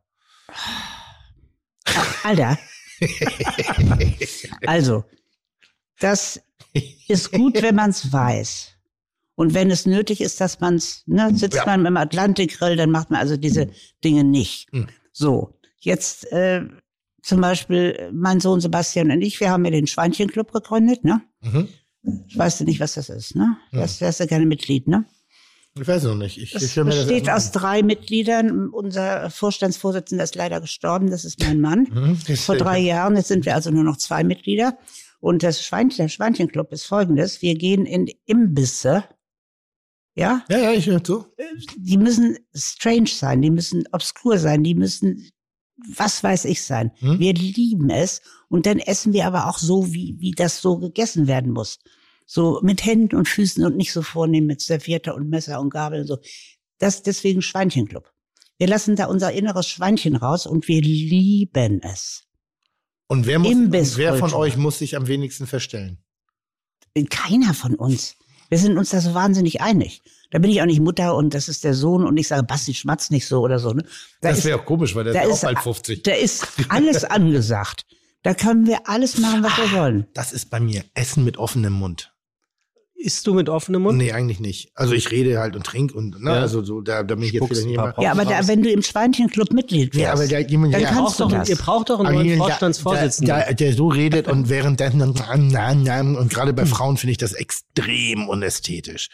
[2.23, 2.57] Alter.
[4.65, 5.03] also,
[5.99, 6.41] das
[7.07, 8.71] ist gut, wenn man es weiß.
[9.35, 11.65] Und wenn es nötig ist, dass man es, ne, sitzt Ja.
[11.65, 13.69] man beim Atlantikgrill, dann macht man also diese
[14.03, 14.67] Dinge nicht.
[14.73, 14.87] Hm.
[15.13, 16.65] So, jetzt äh,
[17.21, 21.21] zum Beispiel mein Sohn Sebastian und ich, wir haben ja den Schweinchenclub gegründet, ne?
[21.41, 21.69] Mhm.
[22.35, 23.57] Weißt du nicht, was das ist, ne?
[23.71, 25.05] Das wärst du gerne Mitglied, ne?
[25.77, 26.37] Ich weiß noch nicht.
[26.37, 28.69] Ich, Es ich das besteht erst aus drei Mitgliedern.
[28.69, 31.87] Unser Vorstandsvorsitzender ist leider gestorben, das ist mein Mann.
[31.91, 32.17] Mhm.
[32.37, 34.77] Vor drei Jahren, jetzt sind wir also nur noch zwei Mitglieder.
[35.19, 37.41] Und das Schweinchen, der Schweinchenclub ist folgendes.
[37.41, 39.03] Wir gehen in Imbisse.
[40.15, 40.43] Ja?
[40.49, 41.25] Ja, ja, ich höre zu.
[41.77, 45.29] Die müssen strange sein, die müssen obskur sein, die müssen
[45.87, 46.91] was weiß ich sein.
[46.99, 47.19] Hm?
[47.19, 48.21] Wir lieben es.
[48.49, 51.79] Und dann essen wir aber auch so, wie, wie das so gegessen werden muss.
[52.31, 56.01] So mit Händen und Füßen und nicht so vornehm mit Serviette und Messer und Gabel
[56.01, 56.19] und so.
[56.77, 58.13] Das deswegen Schweinchenclub.
[58.59, 62.25] Wir lassen da unser inneres Schweinchen raus und wir lieben es.
[63.07, 66.03] Und wer, muss, wer von euch muss sich am wenigsten verstellen?
[67.09, 68.15] Keiner von uns.
[68.49, 70.03] Wir sind uns da so wahnsinnig einig.
[70.29, 72.75] Da bin ich auch nicht Mutter und das ist der Sohn und ich sage, Basti,
[72.75, 73.71] schmatz nicht so oder so.
[73.73, 73.83] Ne?
[74.21, 76.03] Da das ist- wäre auch komisch, weil der ist ja auch ist- bald 50.
[76.03, 77.87] Da ist alles angesagt.
[78.21, 80.05] Da können wir alles machen, was wir wollen.
[80.13, 82.13] Das ist bei mir Essen mit offenem Mund.
[82.99, 83.97] Isst du mit offenem Mund?
[83.97, 84.71] Nee, eigentlich nicht.
[84.75, 86.41] Also ich rede halt und trinke und, ne, Ja.
[86.41, 88.61] also so, da, da bin ich jetzt Spuckst paar nicht Pausen Ja, aber da, wenn
[88.61, 91.49] du im Schweinchenclub Mitglied wärst, Ja, aber der, jemand, dann der, kannst du doch, das.
[91.49, 93.35] ihr braucht doch einen aber neuen jemand, Vorstandsvorsitzenden.
[93.35, 95.13] Der, der, der so redet und währenddessen dann,
[95.51, 99.09] na, na, na, und gerade bei Frauen finde ich das extrem unästhetisch.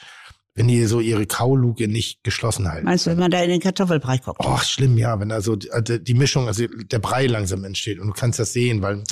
[0.57, 2.86] Wenn die so ihre Kauluke nicht geschlossen halten.
[2.86, 4.40] Meinst du, wenn man da in den Kartoffelbrei guckt?
[4.41, 7.99] Oh, schlimm, ja, wenn da so die, also die Mischung, also der Brei langsam entsteht
[7.99, 9.03] und du kannst das sehen, weil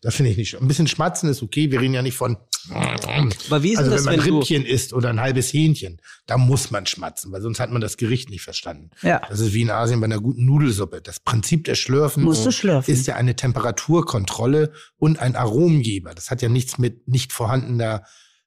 [0.00, 0.60] das finde ich nicht.
[0.60, 2.36] Ein bisschen schmatzen ist okay, wir reden ja nicht von.
[2.70, 6.38] Aber wie ist also das, wenn man wenn Rippchen isst oder ein halbes Hähnchen, da
[6.38, 8.90] muss man schmatzen, weil sonst hat man das Gericht nicht verstanden.
[9.02, 9.20] Ja.
[9.28, 11.02] Das ist wie in Asien bei einer guten Nudelsuppe.
[11.02, 12.22] Das Prinzip der Schlürfen
[12.52, 12.92] schlürfen.
[12.94, 16.14] ist ja eine Temperaturkontrolle und ein Aromgeber.
[16.14, 18.04] Das hat ja nichts mit nicht vorhandener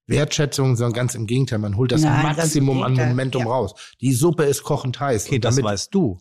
[0.07, 1.59] Wertschätzung, sondern ganz im Gegenteil.
[1.59, 3.47] Man holt das Nein, Maximum an Gegenteil, Momentum ja.
[3.49, 3.73] raus.
[4.01, 5.25] Die Suppe ist kochend heiß.
[5.25, 6.19] Okay, Und das damit- weißt du,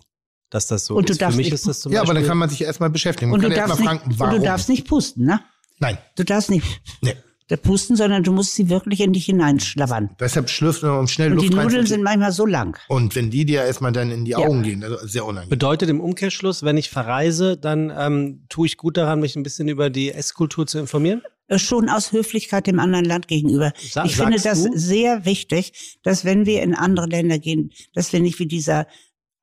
[0.50, 1.18] dass das so Und du ist.
[1.18, 2.90] Für darfst mich nicht- ist das zum Ja, aber Beispiel, dann kann man sich erstmal
[2.90, 3.30] beschäftigen.
[3.30, 5.40] Man Und du, darfst erstmal nicht, fragen, und du darfst nicht pusten, ne?
[5.80, 6.64] Nein, Du darfst nicht
[7.02, 7.14] nee.
[7.48, 10.10] da pusten, sondern du musst sie wirklich in dich hineinschlabbern.
[10.20, 11.66] Deshalb schlürft man um schnell Und Luft die rein.
[11.66, 12.78] Nudeln sind manchmal so lang.
[12.88, 14.38] und wenn die dir erstmal dann in die Ja.
[14.38, 15.50] Augen gehen, ist sehr unangenehm.
[15.50, 19.66] bedeutet im Umkehrschluss, wenn ich verreise, dann ähm, tue ich gut daran, mich ein bisschen
[19.68, 21.22] über die Esskultur zu informieren?
[21.48, 23.72] Äh, Schon aus Höflichkeit dem anderen Land gegenüber.
[23.90, 24.70] Sa- ich finde das du?
[24.78, 28.86] sehr wichtig, dass wenn wir in andere Länder gehen, dass wir nicht wie dieser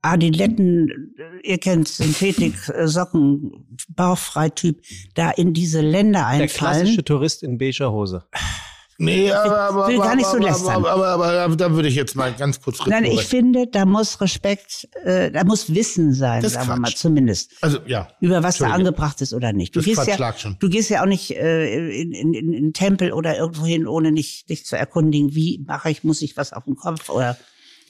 [0.02, 1.14] Adiletten,
[1.44, 3.52] ihr kennt Synthetik, äh, Socken,
[3.90, 4.82] Bauchfrei-Typ,
[5.14, 6.50] da in diese Länder Der einfallen.
[6.82, 8.24] klassische Tourist in beiger Hose.
[8.98, 10.76] Nee, aber, aber, will aber, gar nicht so aber, lästern.
[10.86, 14.22] aber, aber, aber, da würde ich jetzt mal ganz kurz Nein, ich finde, da muss
[14.22, 16.98] Respekt, äh, da muss Wissen sein, Das sagen wir mal Quatsch.
[16.98, 17.52] zumindest.
[17.62, 18.10] Also, ja.
[18.20, 19.76] über was da angebracht ist oder nicht.
[19.76, 20.56] Du Das gehst Quatsch ja, schon.
[20.60, 24.12] du gehst ja auch nicht äh, in, in, in, in Tempel oder irgendwo hin, ohne
[24.12, 27.38] nicht dich zu erkundigen, wie mache ich, muss ich was auf dem Kopf oder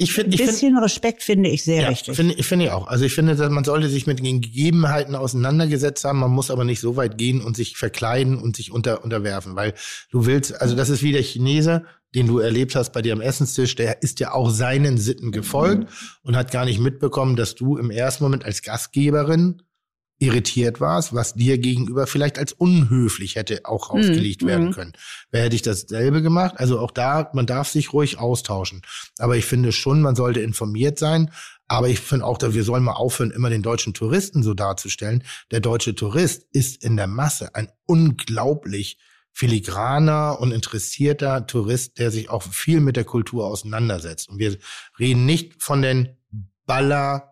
[0.02, 2.16] Ich finde, Ein bisschen Respekt finde ich sehr ja, richtig.
[2.16, 2.88] finde ich finde auch.
[2.88, 6.20] Also ich finde, dass man sollte sich mit den Gegebenheiten auseinandergesetzt haben.
[6.20, 9.76] Man muss aber nicht so weit gehen und sich verkleiden und sich unter, unterwerfen, weil
[10.10, 13.22] du willst, also das ist wie der Chinese, den du erlebt hast bei dir am
[13.22, 15.88] Essenstisch, der ist ja auch seinen Sitten gefolgt
[16.24, 19.62] und hat gar nicht mitbekommen, dass du im ersten Moment als Gastgeberin
[20.22, 24.72] irritiert warst, was dir gegenüber vielleicht als unhöflich hätte auch ausgelegt Mhm, werden mhm.
[24.72, 24.94] können.
[25.32, 26.56] Wer hätte ich dasselbe gemacht?
[26.58, 28.84] Also auch da, man darf sich ruhig austauschen.
[29.18, 31.32] Aber ich finde schon, man sollte informiert sein.
[31.68, 35.24] Aber ich finde auch, dass wir sollen mal aufhören, immer den deutschen Touristen so darzustellen.
[35.50, 39.00] Der deutsche Tourist ist in der Masse ein unglaublich
[39.32, 44.30] filigraner und interessierter Tourist, der sich auch viel mit der Kultur auseinandersetzt.
[44.30, 44.58] Und wir
[45.00, 46.18] reden nicht von den
[46.68, 47.31] Baller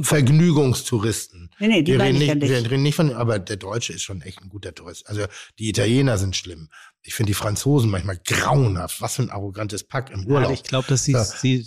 [0.00, 1.50] Vergnügungstouristen.
[1.58, 2.70] Nee, nee, die wir, reden ich nicht, ja wir nicht.
[2.70, 5.08] reden nicht von, aber der Deutsche ist schon echt ein guter Tourist.
[5.08, 5.26] Also
[5.58, 6.68] die Italiener sind schlimm.
[7.04, 9.00] Ich finde die Franzosen manchmal grauenhaft.
[9.00, 10.50] Was für ein arrogantes Pack im Urlaub.
[10.50, 11.14] Ja, ich glaube, das sieht,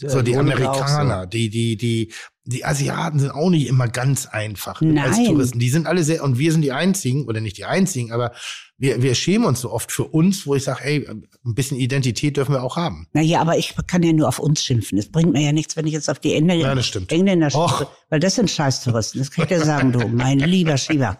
[0.02, 0.10] Ja.
[0.10, 2.14] so äh, die Monika auch Amerikaner, die, die, die,
[2.46, 5.26] die Asiaten sind auch nicht immer ganz einfach als Nein.
[5.26, 5.60] Touristen.
[5.60, 8.32] Die sind alle sehr, und wir sind die einzigen, oder nicht die einzigen, aber
[8.78, 11.26] wir, wir schämen uns so oft für uns, wo ich sage, ey, ein
[11.56, 13.08] bisschen Identität dürfen wir auch haben.
[13.14, 14.98] Naja, aber ich kann ja nur auf uns schimpfen.
[14.98, 17.12] Das bringt mir ja nichts, wenn ich jetzt auf die Engländer, Ja, das stimmt.
[17.12, 17.78] Engländer Och.
[17.80, 19.20] schimpfe, weil das sind Scheißtouristen.
[19.20, 21.20] Das kann ich dir sagen, du, mein lieber Schieber.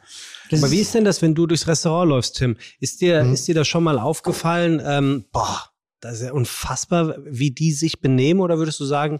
[0.50, 2.58] Das Aber wie ist denn das, wenn du durchs Restaurant läufst, Tim?
[2.80, 3.34] Ist dir, Mhm.
[3.34, 4.82] ist dir das schon mal aufgefallen?
[4.86, 5.70] Ähm, boah,
[6.02, 8.42] das ist ja unfassbar, wie die sich benehmen.
[8.42, 9.20] Oder würdest du sagen,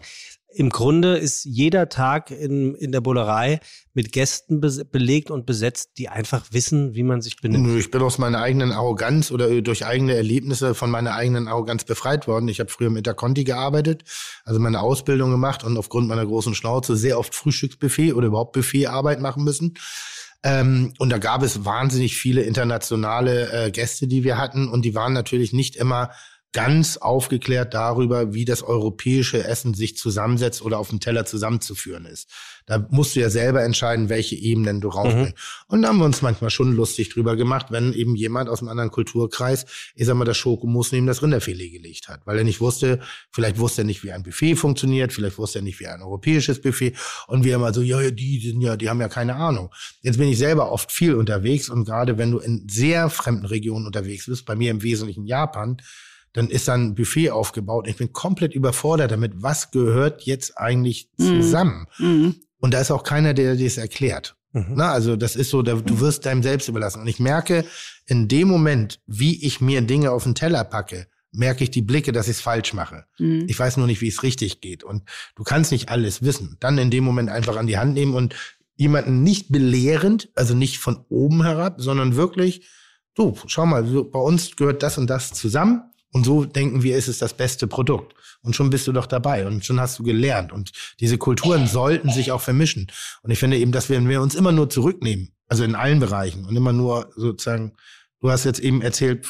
[0.54, 3.60] im Grunde ist jeder Tag in, in der Bullerei
[3.92, 7.76] mit Gästen bes- belegt und besetzt, die einfach wissen, wie man sich benimmt?
[7.78, 12.26] Ich bin aus meiner eigenen Arroganz oder durch eigene Erlebnisse von meiner eigenen Arroganz befreit
[12.26, 12.48] worden.
[12.48, 14.04] Ich habe früher im Interconti gearbeitet,
[14.44, 19.20] also meine Ausbildung gemacht und aufgrund meiner großen Schnauze sehr oft Frühstücksbuffet oder überhaupt Buffetarbeit
[19.20, 19.74] machen müssen.
[20.42, 24.68] Ähm, und da gab es wahnsinnig viele internationale äh, Gäste, die wir hatten.
[24.68, 26.10] Und die waren natürlich nicht immer
[26.56, 32.30] ganz aufgeklärt darüber, wie das europäische Essen sich zusammensetzt oder auf dem Teller zusammenzuführen ist.
[32.64, 35.34] Da musst du ja selber entscheiden, welche Ebenen du rausbringst.
[35.68, 38.70] Und da haben wir uns manchmal schon lustig drüber gemacht, wenn eben jemand aus einem
[38.70, 42.26] anderen Kulturkreis, ich sag mal, das Schokomus neben das Rinderfilet gelegt hat.
[42.26, 43.00] Weil er nicht wusste,
[43.30, 46.62] vielleicht wusste er nicht, wie ein Buffet funktioniert, vielleicht wusste er nicht, wie ein europäisches
[46.62, 46.94] Buffet.
[47.26, 49.70] Und wir immer so, ja, ja, die, die sind ja, die haben ja keine Ahnung.
[50.00, 53.84] Jetzt bin ich selber oft viel unterwegs und gerade wenn du in sehr fremden Regionen
[53.84, 55.82] unterwegs bist, bei mir im Wesentlichen Japan,
[56.32, 57.86] dann ist da ein Buffet aufgebaut.
[57.88, 61.40] Ich bin komplett überfordert damit, was gehört jetzt eigentlich Mhm.
[61.42, 61.86] zusammen?
[61.98, 62.34] Mhm.
[62.58, 64.36] Und da ist auch keiner, der dir es erklärt.
[64.52, 64.72] Mhm.
[64.74, 67.00] Na, also das ist so, da- du wirst deinem selbst überlassen.
[67.02, 67.64] Und ich merke
[68.06, 72.12] in dem Moment, wie ich mir Dinge auf den Teller packe, merke ich die Blicke,
[72.12, 73.04] dass ich es falsch mache.
[73.18, 73.44] Mhm.
[73.48, 74.84] Ich weiß nur nicht, wie es richtig geht.
[74.84, 75.02] Und
[75.36, 76.56] du kannst nicht alles wissen.
[76.60, 78.34] Dann in dem Moment einfach an die Hand nehmen und
[78.76, 82.66] jemanden nicht belehrend, also nicht von oben herab, sondern wirklich,
[83.14, 85.82] du, schau mal, bei uns gehört das und das zusammen.
[86.12, 88.14] Und so denken wir, ist es das beste Produkt.
[88.42, 90.52] Und schon bist du doch dabei und schon hast du gelernt.
[90.52, 92.86] Und diese Kulturen sollten sich auch vermischen.
[93.22, 96.00] Und ich finde eben, dass wir, wenn wir uns immer nur zurücknehmen, also in allen
[96.00, 97.72] Bereichen und immer nur sozusagen,
[98.20, 99.26] du hast jetzt eben erzählt,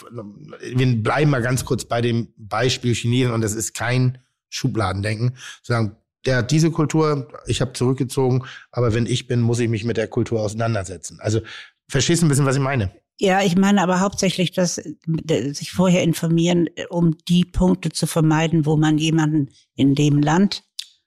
[0.62, 5.36] wir bleiben mal ganz kurz bei dem Beispiel Chinesen und das ist kein Schubladendenken.
[5.62, 9.84] Sagen, der hat diese Kultur, ich habe zurückgezogen, aber wenn ich bin, muss ich mich
[9.84, 11.18] mit der Kultur auseinandersetzen.
[11.20, 11.40] Also
[11.88, 12.90] verstehst du ein bisschen, was ich meine?
[13.18, 18.06] Ja, ich meine aber hauptsächlich, dass äh, sich vorher informieren, äh, um die Punkte zu
[18.06, 20.64] vermeiden, wo man jemanden in dem Land,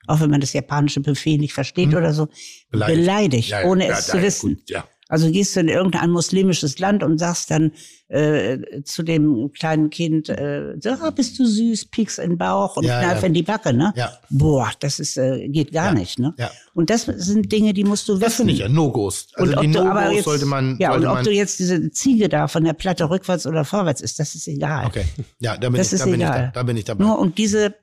[0.07, 1.98] auch wenn man das japanische Buffet nicht versteht Mhm.
[1.98, 2.27] oder so,
[2.72, 2.99] Beleidigt.
[2.99, 4.56] beleidigt, Ja, ohne ja, es ja, zu wissen.
[4.56, 4.86] gut, ja.
[5.11, 7.72] Also gehst du in irgendein muslimisches Land und sagst dann
[8.10, 12.77] äh, zu dem kleinen Kind, äh, so, ah, bist du süß, pieks in den Bauch
[12.77, 13.27] und Ja, kneif ja.
[13.27, 13.91] in die Backe, ne?
[13.95, 14.11] Ja.
[14.30, 16.36] Boah, das ist äh, geht gar Ja, nicht, ne?
[16.38, 16.52] ja.
[16.76, 18.23] Und das sind Dinge, die musst du wissen.
[18.23, 19.30] Das finde ich ja No-Gos.
[19.34, 21.57] Also und die ob No-Gos jetzt, sollte man, ja, sollte und ob man du jetzt
[21.60, 24.86] diese Ziege da von der Platte rückwärts oder vorwärts ist, das ist egal.
[24.86, 25.06] Okay,
[25.40, 27.03] ja, da bin, Das ich, da, bin ich, da, da bin ich dabei.
[27.03, 27.73] Nur um diese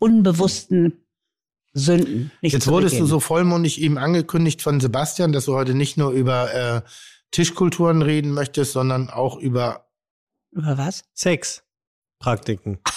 [0.00, 0.92] unbewussten
[1.78, 5.96] Sünden nicht Jetzt wurdest du so vollmundig eben angekündigt von Sebastian, dass du heute nicht
[5.98, 6.80] nur über äh,
[7.32, 9.86] Tischkulturen reden möchtest, sondern auch über
[10.52, 11.04] Über was?
[11.14, 12.78] Sexpraktiken.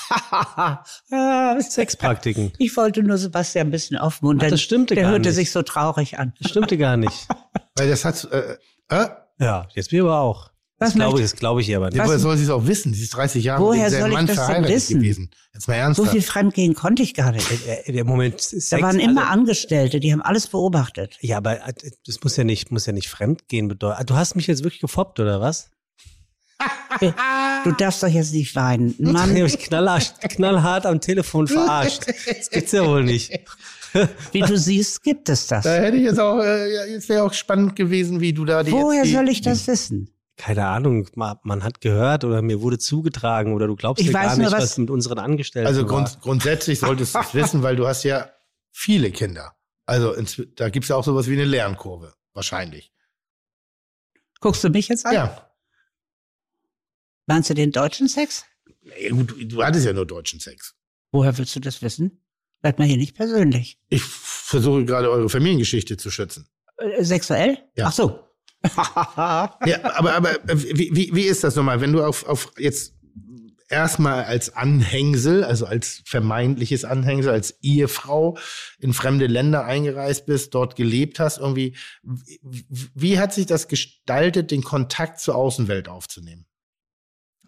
[1.12, 2.52] Ja, Sexpraktiken.
[2.58, 4.48] ich wollte nur Sebastian ein bisschen aufmuntern.
[4.48, 5.36] Ach, das stimmte Der gar hörte nicht.
[5.36, 6.34] sich so traurig an.
[6.42, 7.28] Das stimmte gar nicht.
[7.76, 8.58] weil das hat äh,
[8.90, 9.08] äh,
[9.40, 10.49] Ja, jetzt bin ich aber auch.
[10.80, 12.04] Was Das glaube ich, das glaube ich aber nicht.
[12.04, 12.94] woher soll sie es auch wissen?
[12.94, 15.00] Sie ist 30 Jahre Woher mit demselben soll ich Mann das denn verheiratet wissen?
[15.02, 15.30] gewesen.
[15.54, 16.12] Jetzt mal So ernsthaft.
[16.12, 17.48] viel Fremdgehen konnte ich gar nicht.
[17.86, 21.18] Äh, Der Moment Sex, Da waren immer also- Angestellte, die haben alles beobachtet.
[21.20, 21.74] Ja, aber äh,
[22.06, 24.06] das muss ja nicht, muss ja nicht fremdgehen bedeuten.
[24.06, 25.70] Du hast mich jetzt wirklich gefoppt, oder was?
[27.64, 28.96] Du darfst doch jetzt nicht weinen.
[29.00, 32.04] Mann, ich mich knallhart, knallhart am Telefon verarscht.
[32.08, 33.32] Das gibt's ja wohl nicht.
[34.32, 35.64] wie du siehst, gibt es das.
[35.66, 38.72] Da hätte ich jetzt auch, äh, es wäre auch spannend gewesen, wie du da die
[38.72, 40.10] Woher jetzt die, soll ich das wissen?
[40.40, 44.14] Keine Ahnung, ma- man hat gehört oder mir wurde zugetragen oder du glaubst Ich ja
[44.14, 45.90] weiß gar nur, nicht, was, was- mit unseren Angestellten Also war.
[45.90, 48.32] grund, grundsätzlich solltest du es wissen, weil du hast ja
[48.72, 49.56] viele Kinder.
[49.86, 52.94] Also ins, da gibt es ja auch sowas wie eine Lernkurve, wahrscheinlich.
[54.40, 55.14] Guckst du mich jetzt an?
[55.14, 55.52] Ja.
[57.28, 58.46] Meinst du den deutschen Sex?
[59.12, 60.74] Gut, du, du hattest ja nur deutschen Sex.
[61.12, 62.24] Woher willst du das wissen?
[62.62, 63.80] Bleibt mal hier nicht persönlich.
[63.90, 66.48] Ich versuche gerade eure Familiengeschichte zu schützen.
[66.78, 67.58] Äh, sexuell?
[67.76, 67.88] Ja.
[67.88, 68.24] Ach so.
[69.66, 72.94] Ja, aber, aber äh, wie, wie, wie ist das nochmal, wenn du auf, auf jetzt
[73.70, 78.38] erstmal als Anhängsel, also als vermeintliches Anhängsel, als Ehefrau
[78.80, 84.64] in fremde Länder eingereist bist, dort gelebt hast, irgendwie, wie, hat sich das gestaltet, den
[84.64, 86.46] Kontakt zur Außenwelt aufzunehmen?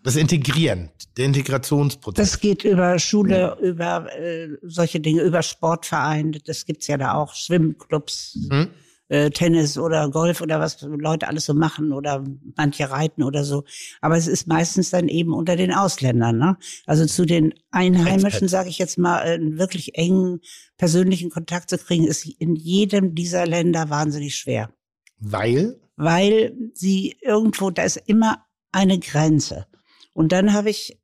[0.04, 2.32] Das Integrieren, der Integrationsprozess.
[2.32, 6.40] Das geht über Schule, über äh, solche Dinge, über Sportvereine.
[6.44, 7.36] Das gibt's ja da auch.
[7.36, 8.70] Schwimmclubs, Hm?
[9.12, 12.24] Äh, Tennis oder Golf oder was Leute alles so machen oder
[12.56, 13.66] manche reiten oder so.
[14.00, 16.38] Aber es ist meistens dann eben unter den Ausländern.
[16.38, 16.58] Ne?
[16.86, 20.40] Also zu den Einheimischen, sage ich jetzt mal, einen wirklich engen
[20.78, 24.74] persönlichen Kontakt zu kriegen, ist in jedem dieser Länder wahnsinnig schwer.
[25.20, 25.82] Weil?
[25.98, 29.68] Weil sie irgendwo, da ist immer eine Grenze.
[30.14, 30.98] Und dann habe ich,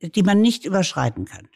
[0.00, 1.48] die man nicht überschreiten kann.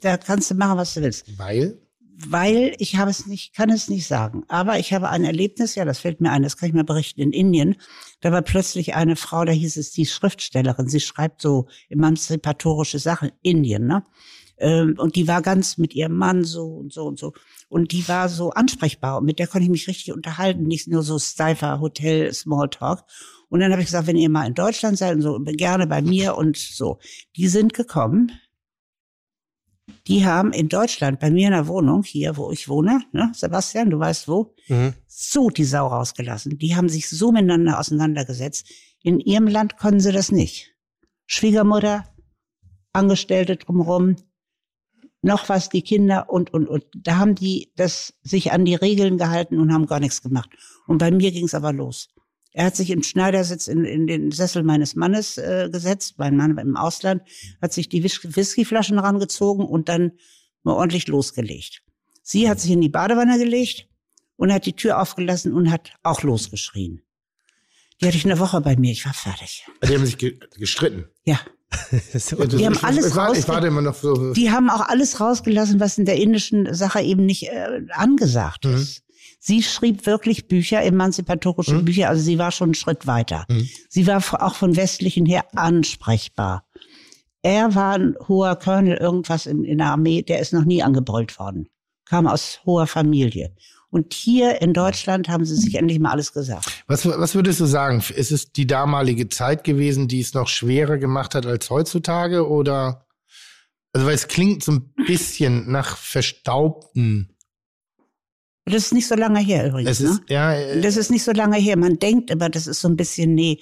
[0.00, 1.83] Da kannst du machen, was du willst Weil?
[2.26, 4.44] Weil ich habe es nicht, kann es nicht sagen.
[4.48, 7.20] Aber ich habe ein Erlebnis, ja, das fällt mir ein, das kann ich mal berichten,
[7.20, 7.76] in Indien.
[8.20, 13.32] Da war plötzlich eine Frau, da hieß es, die Schriftstellerin, sie schreibt so emanzipatorische Sachen,
[13.42, 14.04] Indien, ne?
[14.56, 17.32] Ähm, Und die war ganz mit ihrem Mann so und so und so.
[17.68, 19.18] Und die war so ansprechbar.
[19.18, 23.04] Und mit der konnte ich mich richtig unterhalten, nicht nur so steifer Hotel Smalltalk.
[23.48, 26.02] Und dann habe ich gesagt, wenn ihr mal in Deutschland seid und so, gerne bei
[26.02, 26.98] mir und so.
[27.36, 28.32] Die sind gekommen,
[30.06, 33.90] die haben in Deutschland bei mir in der Wohnung, hier wo ich wohne, ne, Sebastian,
[33.90, 34.94] du weißt wo, Mhm.
[35.06, 36.58] so die Sau rausgelassen.
[36.58, 38.66] Die haben sich so miteinander auseinandergesetzt.
[39.02, 40.74] In ihrem Land konnten sie das nicht.
[41.26, 42.06] Schwiegermutter,
[42.92, 44.16] Angestellte drumherum,
[45.20, 46.84] noch was, die Kinder und, und, und.
[46.94, 50.50] Da haben die das sich an die Regeln gehalten und haben gar nichts gemacht.
[50.86, 52.08] Und bei mir ging es aber los.
[52.56, 56.56] Er hat sich im Schneidersitz in, in den Sessel meines Mannes äh, gesetzt, mein Mann
[56.56, 57.22] im Ausland,
[57.60, 60.12] hat sich die Whis- Whiskyflaschen rangezogen und dann
[60.62, 61.82] mal ordentlich losgelegt.
[62.22, 63.88] Sie hat sich in die Badewanne gelegt
[64.36, 67.02] und hat die Tür aufgelassen und hat auch losgeschrien.
[68.00, 69.66] Die hatte ich eine Woche bei mir, ich war fertig.
[69.86, 71.06] Die haben sich ge gestritten.
[71.24, 71.40] Ja.
[71.92, 74.32] Die haben alles ich, warte, ich warte immer noch so.
[74.32, 78.74] Die haben auch alles rausgelassen, was in der indischen Sache eben nicht äh, angesagt Mhm.
[78.76, 79.02] ist.
[79.46, 81.84] Sie schrieb wirklich Bücher, emanzipatorische Mhm.
[81.84, 83.44] Bücher, also sie war schon einen Schritt weiter.
[83.90, 86.66] Sie war auch von westlichen her ansprechbar.
[87.42, 91.38] Er war ein hoher Colonel, irgendwas in, in der Armee, der ist noch nie angebrüllt
[91.38, 91.68] worden.
[92.06, 93.54] Kam aus hoher Familie.
[93.90, 96.82] Und hier in Deutschland haben sie sich endlich mal alles gesagt.
[96.86, 98.02] Was, was würdest du sagen?
[98.16, 102.48] Ist es die damalige Zeit gewesen, die es noch schwerer gemacht hat als heutzutage?
[102.48, 103.04] Oder
[103.92, 107.33] also weil es klingt so ein bisschen nach verstaubten.
[108.66, 109.90] Das ist nicht so lange her übrigens.
[109.90, 110.26] Es ist ne?
[110.28, 111.76] ja äh, Das ist nicht so lange her.
[111.76, 113.60] Man denkt immer, das ist so ein bisschen, nee.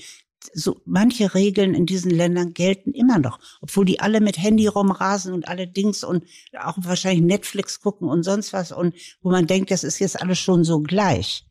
[0.55, 5.33] So, manche Regeln in diesen Ländern gelten immer noch, obwohl die alle mit Handy rumrasen
[5.33, 6.25] und alle Dings und
[6.59, 10.41] auch wahrscheinlich Netflix gucken und sonst was und wo man denkt, das ist jetzt alles
[10.41, 11.47] schon so gleich.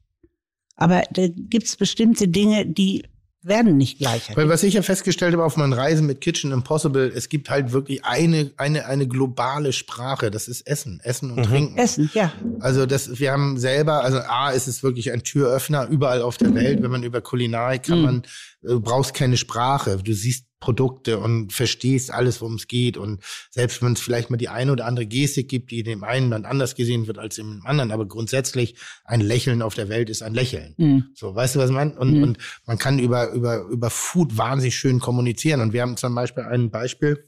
[0.76, 3.03] Aber da gibt's bestimmte Dinge, die
[3.43, 4.35] werden nicht gleicher.
[4.35, 7.72] Weil was ich ja festgestellt habe auf meinen Reisen mit Kitchen Impossible, es gibt halt
[7.72, 10.30] wirklich eine, eine, eine globale Sprache.
[10.31, 10.99] Das ist Essen.
[11.03, 11.43] Essen und Mhm.
[11.43, 11.77] Trinken.
[11.77, 12.31] Essen, ja.
[12.59, 16.53] Also das, wir haben selber, also A, ist es wirklich ein Türöffner überall auf der
[16.53, 16.84] Welt.
[16.84, 18.03] Wenn man über Kulinarik kann Mhm.
[18.05, 18.23] man,
[18.61, 19.97] du brauchst keine Sprache.
[19.97, 22.95] Du siehst Produkte und verstehst alles, worum es geht.
[22.95, 26.03] Und selbst wenn es vielleicht mal die eine oder andere Gestik gibt, die in dem
[26.05, 30.09] einen Land anders gesehen wird als im anderen, aber grundsätzlich ein Lächeln auf der Welt
[30.09, 30.75] ist ein Lächeln.
[30.77, 31.05] Mhm.
[31.15, 31.99] So, weißt du, was ich meine?
[31.99, 32.23] Und, Mhm.
[32.23, 35.59] und man kann über, über, über Food wahnsinnig schön kommunizieren.
[35.59, 37.27] Und wir haben zum Beispiel ein Beispiel.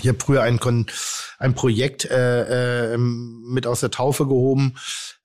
[0.00, 0.86] Ich habe früher ein, Kon
[1.38, 4.74] ein Projekt äh, äh, mit aus der Taufe gehoben.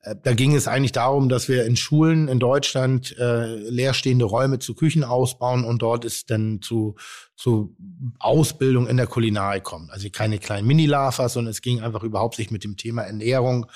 [0.02, 4.60] Äh, Da ging es eigentlich darum, dass wir in Schulen in Deutschland äh, leerstehende Räume
[4.60, 6.96] zu Küchen ausbauen und dort ist dann zu,
[7.36, 7.76] zu
[8.20, 9.90] Ausbildung in der Kulinarik kommen.
[9.92, 13.68] Also keine kleinen Mini-Lavas, sondern es ging einfach überhaupt sich mit dem Thema Ernährung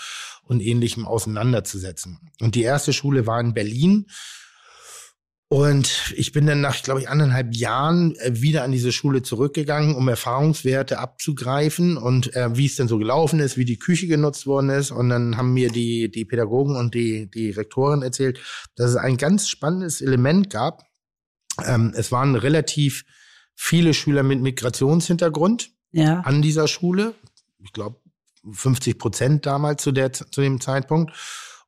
[0.44, 2.32] und ähnlichem auseinanderzusetzen.
[2.42, 4.08] Und die erste Schule war in Berlin.
[5.50, 9.96] Und ich bin dann nach, glaube ich, anderthalb Jahren äh, wieder an diese Schule zurückgegangen,
[9.96, 14.46] um Erfahrungswerte abzugreifen und äh, wie es denn so gelaufen ist, wie die Küche genutzt
[14.46, 14.92] worden ist.
[14.92, 18.42] Und dann haben mir die, die Pädagogen und die, die Rektorin erzählt,
[18.76, 20.84] dass es ein ganz spannendes Element gab.
[21.66, 23.06] Ähm, es waren relativ
[23.56, 26.20] viele Schüler mit Migrationshintergrund Ja.
[26.22, 27.14] an dieser Schule.
[27.64, 28.02] Ich glaube,
[28.52, 31.14] 50 Prozent damals zu, der, zu dem Zeitpunkt.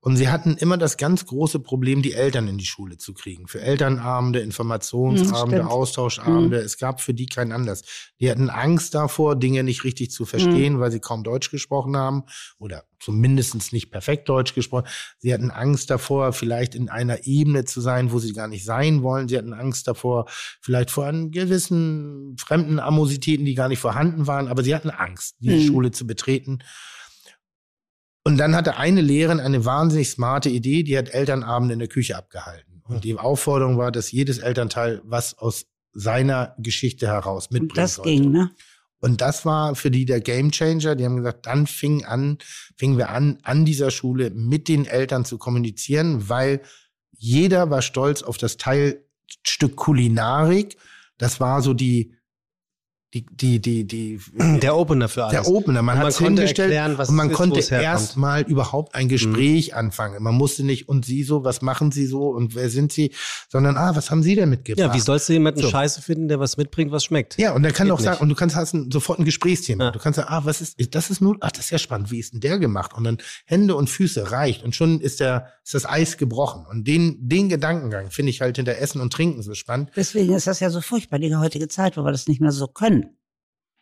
[0.01, 3.47] Und sie hatten immer das ganz große Problem, die Eltern in die Schule zu kriegen.
[3.47, 5.69] Für Elternabende, Informationsabende, Hm, stimmt.
[5.71, 6.57] Austauschabende.
[6.59, 7.83] Es gab für die keinen Anlass.
[8.21, 10.79] Die hatten Angst davor, Dinge nicht richtig zu verstehen, Hm.
[10.79, 12.23] weil sie kaum Deutsch gesprochen haben
[12.59, 14.87] oder zumindest nicht perfekt Deutsch gesprochen.
[15.17, 19.03] Sie hatten Angst davor, vielleicht in einer Ebene zu sein, wo sie gar nicht sein
[19.03, 19.27] wollen.
[19.27, 20.27] Sie hatten Angst davor,
[20.61, 24.47] vielleicht vor einem gewissen fremden Amositäten, die gar nicht vorhanden waren.
[24.47, 25.67] Aber sie hatten Angst, diese Hm.
[25.67, 26.59] Schule zu betreten.
[28.29, 32.15] Und dann hatte eine Lehrerin eine wahnsinnig smarte Idee, die hat Elternabende in der Küche
[32.15, 32.83] abgehalten.
[32.83, 37.95] Und die Aufforderung war, dass jedes Elternteil was aus seiner Geschichte heraus mitbringen Und das
[37.95, 38.11] sollte.
[38.11, 38.51] ging, ne?
[38.99, 40.95] Und das war für die der Gamechanger.
[40.95, 42.37] Die haben gesagt, dann fing an,
[42.77, 46.61] fingen wir an, an dieser Schule mit den Eltern zu kommunizieren, weil
[47.17, 50.77] jeder war stolz auf das Teilstück Kulinarik.
[51.17, 52.13] Das war so die,
[53.13, 54.19] die, die, die, die,
[54.61, 55.41] Der Opener für alles.
[55.43, 55.81] der Opener.
[55.81, 57.87] Man Und hat hingestellt erklären, und man ist, konnte es herkommt.
[57.87, 57.93] Mhm.
[58.03, 60.21] erst mal überhaupt ein Gespräch anfangen.
[60.21, 63.11] Man musste nicht, und Sie so, was machen Sie so und wer sind Sie,
[63.49, 64.87] sondern, ah, was haben Sie denn mitgebracht?
[64.89, 65.69] Ja, wie sollst du jemanden So.
[65.69, 67.37] scheiße finden, der was mitbringt, was schmeckt?
[67.39, 68.21] Ja, und dann kann Geht auch sagen, nicht.
[68.21, 69.85] und du kannst hast ein, sofort ein Gesprächsthema.
[69.85, 69.91] Ja.
[69.91, 72.19] Du kannst sagen, ah, was ist, das ist nur, ach, das ist ja spannend, wie
[72.19, 72.93] ist denn der gemacht?
[72.95, 76.65] Und dann Hände und Füße reicht und schon ist der, ist das Eis gebrochen.
[76.67, 79.91] Und den, den Gedankengang finde ich halt hinter Essen und Trinken so spannend.
[79.95, 82.65] Deswegen ist das ja so furchtbar, die heutige Zeit, wo wir das nicht mehr so
[82.67, 83.15] können.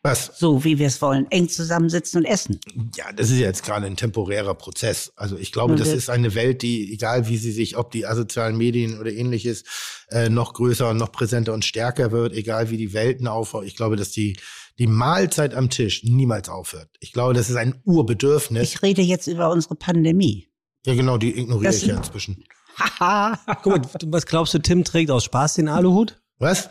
[0.03, 0.34] Was?
[0.38, 1.31] So wie wir es wollen.
[1.31, 2.59] Eng zusammensitzen und essen.
[2.97, 5.14] Ja, das ist ja jetzt gerade ein temporärer Prozess.
[5.15, 8.05] Also ich glaube, Und das ist eine Welt, die, egal wie sie sich, ob die
[8.05, 9.64] asozialen Medien oder ähnliches,
[10.09, 13.65] äh, noch größer und noch präsenter und stärker wird, egal wie die Welten aufhören.
[13.65, 14.35] Ich glaube, dass die,
[14.77, 16.89] die Mahlzeit am Tisch niemals aufhört.
[16.99, 18.73] Ich glaube, das ist ein Urbedürfnis.
[18.73, 20.47] Ich rede jetzt über unsere Pandemie.
[20.88, 22.45] Ja, genau, die ignoriere Das ich ja inzwischen.
[22.77, 23.38] Haha.
[23.61, 26.22] Guck mal, was glaubst du, Tim trägt aus Spaß den Aluhut?
[26.39, 26.69] Was?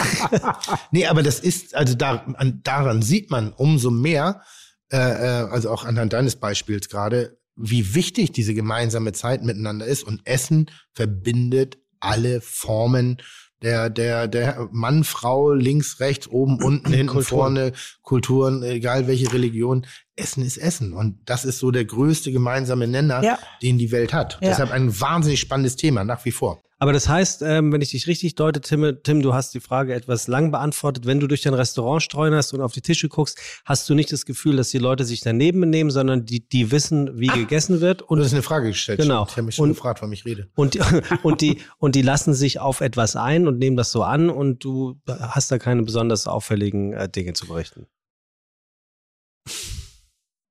[0.90, 4.42] nee, aber das ist, also da, an, daran sieht man umso mehr,
[4.90, 10.02] äh, äh, also auch anhand deines Beispiels gerade, wie wichtig diese gemeinsame Zeit miteinander ist.
[10.02, 13.18] Und Essen verbindet alle Formen
[13.62, 17.26] der, der, der Mann, Frau, links, rechts, oben, unten, hinten, Kulturen.
[17.26, 19.86] vorne, Kulturen, egal welche Religion.
[20.16, 20.92] Essen ist Essen.
[20.92, 23.38] Und das ist so der größte gemeinsame Nenner, Ja.
[23.62, 24.34] den die Welt hat.
[24.40, 24.48] Ja.
[24.50, 26.60] Deshalb ein wahnsinnig spannendes Thema, nach wie vor.
[26.82, 29.92] Aber das heißt, ähm, wenn ich dich richtig deute, Tim, Tim, du hast die Frage
[29.92, 31.04] etwas lang beantwortet.
[31.04, 34.24] Wenn du durch dein Restaurant streunerst und auf die Tische guckst, hast du nicht das
[34.24, 38.00] Gefühl, dass die Leute sich daneben benehmen, sondern die, die wissen, wie gegessen wird.
[38.00, 38.98] Und Und, das ist eine Frage gestellt.
[38.98, 39.24] Genau.
[39.28, 40.48] Ich habe mich schon Und- gefragt, warum ich rede.
[40.54, 40.78] und,
[41.22, 44.64] und, die, und die lassen sich auf etwas ein und nehmen das so an und
[44.64, 47.88] du hast da keine besonders auffälligen äh, Dinge zu berichten.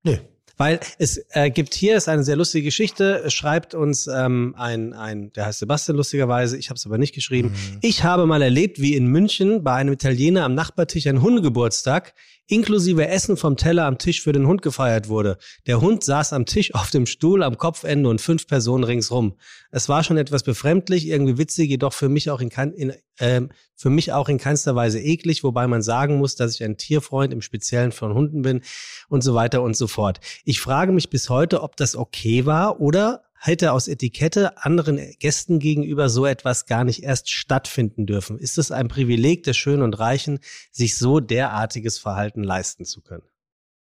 [0.03, 0.19] Nee.
[0.57, 4.91] Weil es äh, gibt hier, ist eine sehr lustige Geschichte, es schreibt uns ähm, ein,
[4.91, 7.53] ein, der heißt Sebastian lustigerweise, ich habe es aber nicht geschrieben.
[7.81, 12.13] Ich habe mal erlebt, wie in München bei einem Italiener am Nachbartisch ein Hundegeburtstag
[12.49, 15.37] inklusive Essen vom Teller am Tisch für den Hund gefeiert wurde.
[15.67, 19.37] Der Hund saß am Tisch auf dem Stuhl am Kopfende und fünf Personen ringsrum.
[19.71, 23.49] Es war schon etwas befremdlich, irgendwie witzig, jedoch für mich auch in, kein, in ähm,
[23.75, 27.31] für mich auch in keinster Weise eklig, wobei man sagen muss, dass ich ein Tierfreund
[27.31, 28.61] im Speziellen von Hunden bin
[29.07, 30.19] und so weiter und so fort.
[30.43, 35.59] Ich frage mich bis heute, ob das okay war oder hätte aus Etikette anderen Gästen
[35.59, 38.37] gegenüber so etwas gar nicht erst stattfinden dürfen.
[38.37, 40.39] Ist es ein Privileg der Schönen und Reichen,
[40.71, 43.23] sich so derartiges Verhalten leisten zu können?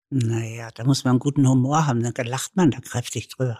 [0.10, 3.60] Naja, da muss man einen guten Humor haben, dann lacht man da kräftig drüber.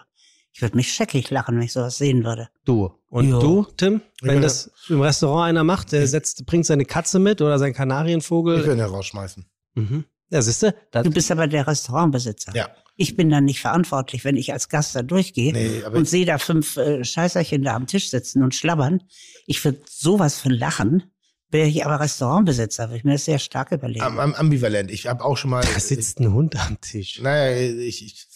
[0.52, 2.48] Ich würde mich scheckig lachen, wenn ich sowas sehen würde.
[2.64, 2.90] Du.
[3.10, 3.38] Und Ja.
[3.38, 4.00] du, Tim?
[4.22, 7.72] Wenn würde- das im Restaurant einer macht, der setzt, bringt seine Katze mit oder seinen
[7.72, 8.58] Ich Kanarienvogel.
[8.64, 9.44] würde ihn rausschmeißen.
[9.74, 10.04] Mhm.
[10.30, 10.74] Ja, siehst du?
[10.92, 12.54] Du bist aber der Restaurantbesitzer.
[12.54, 12.70] Ja.
[12.96, 16.26] Ich bin dann nicht verantwortlich, wenn ich als Gast da durchgehe Nee, aber und sehe
[16.26, 19.02] da fünf äh, Scheißerchen da am Tisch sitzen und schlabbern.
[19.46, 21.04] Ich würde sowas von lachen.
[21.50, 24.02] Wäre ich aber Restaurantbesitzer, würde ich mir das sehr stark überlegen.
[24.02, 24.90] am, am, ambivalent.
[24.90, 25.62] Ich habe auch schon mal.
[25.62, 27.20] da sitzt ein Hund am Tisch.
[27.22, 28.28] Naja, ich, ich,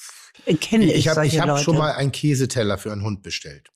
[0.46, 3.22] Ich kenne ich, ich habe solche ich hab schon mal einen Käseteller für einen Hund
[3.22, 3.68] bestellt.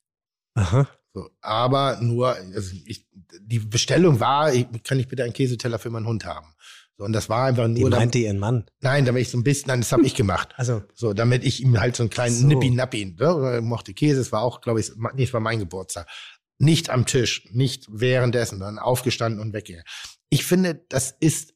[0.55, 0.87] Aha.
[1.13, 3.07] So, aber nur, also ich,
[3.41, 6.47] die Bestellung war, ich, kann ich bitte einen Käseteller für meinen Hund haben?
[6.97, 8.65] So, und das war einfach Die nur, damit, meinte ihren Mann.
[8.81, 10.49] nein, damit ich so ein bisschen, nein, das habe ich gemacht.
[10.57, 12.47] Also, So, damit ich ihm halt so einen kleinen So.
[12.47, 13.61] Nippi-Nappi, ne?
[13.61, 16.07] mochte Käse, es war auch, glaube ich, nee, es war mein Geburtstag.
[16.59, 19.85] Nicht am Tisch, nicht währenddessen, sondern aufgestanden und weggegangen.
[20.29, 21.53] Ich finde, das ist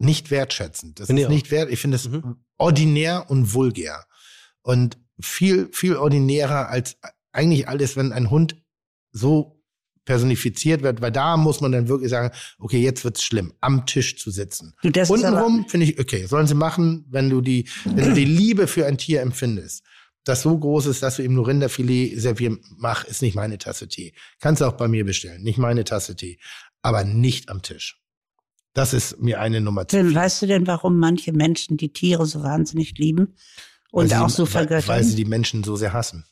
[0.00, 0.98] nicht wertschätzend.
[0.98, 2.44] Das Finde ist ich nicht wert, ich finde es Mhm.
[2.58, 4.04] ordinär und vulgär.
[4.62, 6.96] Und viel, viel ordinärer als
[7.32, 8.60] eigentlich alles, wenn ein Hund
[9.12, 9.53] so
[10.04, 14.18] personifiziert wird, weil da muss man dann wirklich sagen, okay, jetzt wird's schlimm, am Tisch
[14.18, 14.74] zu sitzen.
[14.82, 18.24] Du, das Untenrum finde ich, okay, sollen sie machen, wenn du die, wenn du die
[18.24, 19.82] Liebe für ein Tier empfindest,
[20.24, 23.88] das so groß ist, dass du ihm nur Rinderfilet servieren mach, ist nicht meine Tasse
[23.88, 24.14] Tee.
[24.40, 26.38] Kannst du auch bei mir bestellen, nicht meine Tasse Tee,
[26.82, 28.00] aber nicht am Tisch.
[28.72, 30.14] Das ist mir eine Nummer zu viel.
[30.14, 33.36] weißt du denn, warum manche Menschen die Tiere so wahnsinnig lieben
[33.92, 34.88] Und Weil auch sie, so weil, vergöttern.
[34.88, 36.24] weil sie die Menschen so sehr hassen.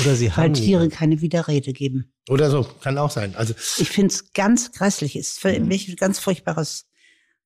[0.00, 0.94] Oder sie weil haben Tiere niemanden.
[0.94, 2.12] keine Widerrede geben.
[2.28, 3.34] Oder so, kann auch sein.
[3.36, 5.16] Also, Ich finde es ganz grässlich.
[5.16, 6.86] Ist für mich ein ganz furchtbares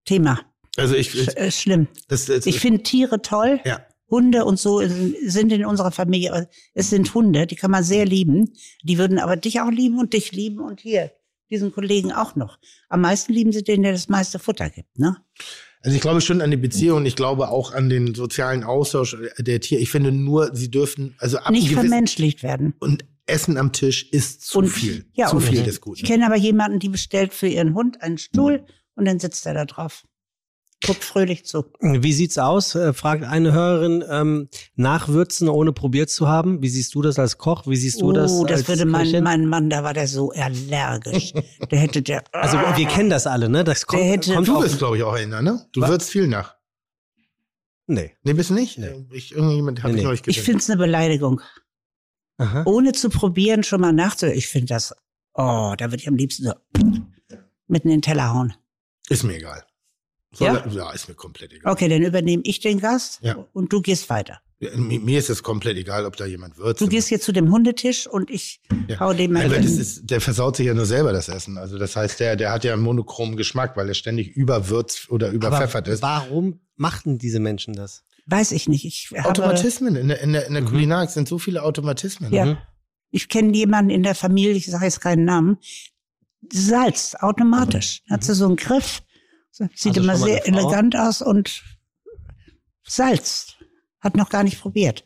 [0.04, 0.40] Thema.
[0.76, 1.88] also ich, Sch äh, schlimm.
[2.08, 3.60] das, das, Ich finde Tiere toll.
[3.64, 3.80] ja.
[4.08, 6.48] Hunde und so sind in unserer Familie.
[6.74, 8.52] Es sind Hunde, die kann man sehr lieben.
[8.84, 11.10] Die würden aber dich auch lieben und dich lieben und hier
[11.50, 12.58] diesen Kollegen auch noch.
[12.88, 14.96] Am meisten lieben sie den, der das meiste Futter gibt.
[14.96, 15.16] Ne?
[15.86, 19.60] Also ich glaube schon an die Beziehung, ich glaube auch an den sozialen Austausch der
[19.60, 19.80] Tiere.
[19.80, 22.74] Ich finde nur, sie dürfen, also ab Nicht vermenschlicht werden.
[22.80, 25.04] und Essen am Tisch ist zu Und- viel.
[25.14, 26.04] ja, zu viel des Ich Guten.
[26.04, 28.64] kenne aber jemanden, die bestellt für ihren Hund einen Stuhl
[28.96, 30.02] und dann sitzt er da drauf.
[30.86, 31.64] Guckt fröhlich zu.
[31.80, 32.74] Wie sieht's aus?
[32.74, 36.62] Äh, fragt eine Hörerin, ähm, nachwürzen ohne probiert zu haben.
[36.62, 37.66] Wie siehst du das als Koch?
[37.66, 38.32] Wie siehst du das?
[38.32, 39.24] Oh, das als würde mein, Köchin?
[39.24, 41.32] mein Mann, da war der so allergisch.
[41.70, 42.22] Der hätte der.
[42.32, 43.64] Also wir kennen das alle, ne?
[43.64, 45.66] Das kommt, Der hätte- kommt Du bist, glaube ich, auch einer, ne?
[45.72, 45.90] Du Was?
[45.90, 46.56] würzt viel nach.
[47.88, 48.16] Nee.
[48.22, 48.78] Nee, bist du nicht?
[48.78, 49.06] Nee.
[49.12, 50.12] Ich, irgendjemand hat Nee, ich nee.
[50.14, 50.42] Ich gesehen.
[50.44, 51.40] finde es eine Beleidigung.
[52.38, 52.62] Aha.
[52.66, 54.36] Ohne zu probieren, schon mal nachzuhören.
[54.36, 54.92] Ich finde das,
[55.34, 56.52] oh, da würde ich am liebsten so
[57.68, 58.54] mitten in den Teller hauen.
[59.08, 59.64] Ist mir egal.
[60.36, 60.56] Soll Ja?
[60.56, 61.72] er- ja, ist mir komplett egal.
[61.72, 63.36] Okay, dann übernehme ich den Gast Ja.
[63.52, 64.40] und du gehst weiter.
[64.58, 66.80] Ja, mir, ist es komplett egal, ob da jemand würzt.
[66.80, 69.00] Du gehst jetzt zu dem Hundetisch und ich Ja.
[69.00, 71.58] hau dem mal weil das ist, der versaut sich ja nur selber das Essen.
[71.58, 75.30] Also das heißt, der, der hat ja einen monochromen Geschmack, weil er ständig überwürzt oder
[75.30, 76.00] überpfeffert ist.
[76.02, 78.02] warum machten diese Menschen das?
[78.26, 78.84] Weiß ich nicht.
[78.86, 80.66] Ich habe, Automatismen in der, in der, in der Mhm.
[80.68, 82.32] Kulinarik sind so viele Automatismen.
[82.32, 82.46] Ja.
[82.46, 82.56] Mhm.
[83.10, 85.58] Ich kenne jemanden in der Familie, ich sage jetzt keinen Namen,
[86.52, 88.02] Salz, automatisch.
[88.10, 89.02] Hat sie so einen Griff,
[89.74, 90.46] sieht Also immer sehr Frau?
[90.46, 91.62] elegant aus und
[92.86, 93.54] Salz.
[94.00, 95.02] Hat noch gar nicht probiert.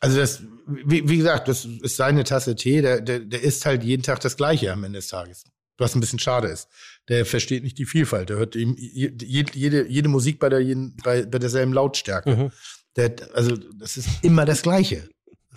[0.00, 3.82] Also das, wie, wie gesagt, das ist seine Tasse Tee, der, der, der isst halt
[3.82, 5.44] jeden Tag das Gleiche am Ende des Tages.
[5.78, 6.68] Was ein bisschen schade ist.
[7.08, 8.28] Der versteht nicht die Vielfalt.
[8.30, 10.60] Der hört ihm je- jede, jede Musik bei, der,
[11.04, 12.36] bei, bei derselben Lautstärke.
[12.36, 12.52] Mhm.
[12.96, 15.08] Der, also das ist immer das Gleiche.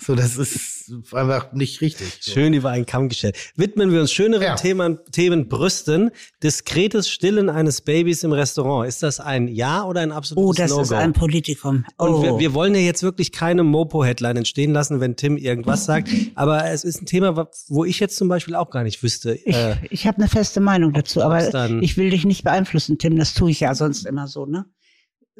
[0.01, 2.17] So, das ist einfach nicht richtig.
[2.21, 2.31] So.
[2.31, 3.35] Schön über einen Kamm gestellt.
[3.55, 4.55] Widmen wir uns schöneren Ja.
[4.55, 6.11] Themen, Themen Brüsten.
[6.41, 8.87] Diskretes Stillen eines Babys im Restaurant.
[8.87, 10.81] Ist das ein Ja oder ein absolutes Oh, das No-Go?
[10.83, 11.85] ist ein Politikum.
[11.97, 12.23] Und Oh.
[12.23, 16.09] wir, wir wollen ja jetzt wirklich keine Mopo-Headline entstehen lassen, wenn Tim irgendwas sagt.
[16.35, 19.33] Aber es ist ein Thema, wo ich jetzt zum Beispiel auch gar nicht wüsste.
[19.35, 22.97] ich Äh, ich habe eine feste Meinung dazu, aber dann- ich will dich nicht beeinflussen,
[22.97, 23.17] Tim.
[23.17, 24.65] Das tue ich ja sonst immer so, ne?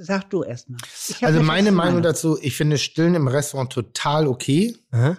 [0.02, 0.78] Sag du erst mal.
[1.10, 5.18] Ich Also eine meine Meinung dazu, ich finde Stillen im Restaurant total okay, aha.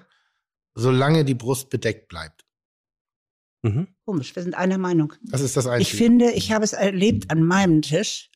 [0.75, 2.47] solange die Brust bedeckt bleibt.
[3.63, 3.89] Mhm.
[4.07, 5.13] Komisch, wir sind einer Meinung.
[5.23, 5.97] Das ist das Ich Einzige.
[5.99, 8.31] finde, ich habe es erlebt an meinem Tisch.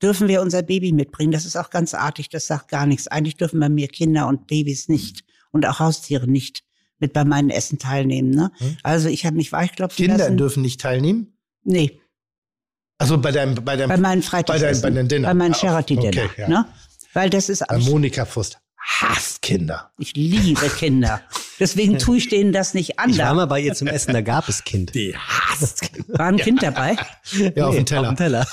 [0.00, 1.32] Dürfen wir unser Baby mitbringen?
[1.32, 2.28] Das ist auch ganz artig.
[2.28, 3.08] Das sagt gar nichts.
[3.08, 6.62] Eigentlich dürfen bei mir Kinder und Babys nicht und auch Haustiere nicht
[7.00, 8.30] mit bei meinem Essen teilnehmen.
[8.30, 8.52] Ne?
[8.58, 8.76] Hm?
[8.84, 10.36] Also ich habe mich weichklopfen Kinder lassen.
[10.36, 11.36] dürfen nicht teilnehmen?
[11.64, 12.00] Nee,
[13.00, 14.82] Also bei deinem, bei deinem, bei meinen bei Freitagsessen.
[14.82, 15.28] deinem, bei deinem Dinner.
[15.28, 16.24] Bei meinem Charity-Dinner.
[16.26, 16.48] Okay, ja.
[16.48, 16.66] ne?
[17.12, 19.90] Weil das ist Bei Monika Fust hasst Kinder.
[19.98, 21.20] Ich liebe Kinder.
[21.58, 23.10] Deswegen tue ich denen das nicht an.
[23.10, 24.94] Ich war mal bei ihr zum Essen, da gab es Kind.
[24.94, 26.18] Die hasst Kinder.
[26.18, 26.96] war ein Kind dabei.
[27.54, 28.10] Ja, auf Nee, dem Teller.
[28.10, 28.46] Auf dem Teller.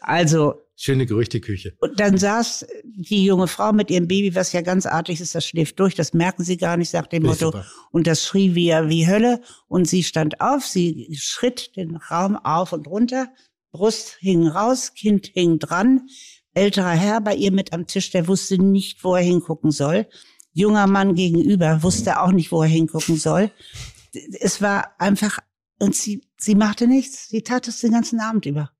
[0.00, 1.76] Also, Schöne Gerüchteküche.
[1.80, 5.46] und dann saß die junge Frau mit ihrem Baby, was ja ganz artig ist, das
[5.46, 7.46] schläft durch, das merken sie gar nicht, sagt dem Motto.
[7.46, 7.64] super.
[7.92, 9.40] Und das schrie wie, wie Hölle.
[9.68, 13.28] Und sie stand auf, sie schritt den Raum auf und runter.
[13.70, 16.08] Brust hing raus, Kind hing dran.
[16.54, 20.06] Älterer Herr bei ihr mit am Tisch, der wusste nicht, wo er hingucken soll.
[20.52, 23.50] Junger Mann gegenüber wusste auch nicht, wo er hingucken soll.
[24.40, 25.38] Es war einfach,
[25.80, 27.28] und sie, sie machte nichts.
[27.28, 28.70] Sie tat es den ganzen Abend über.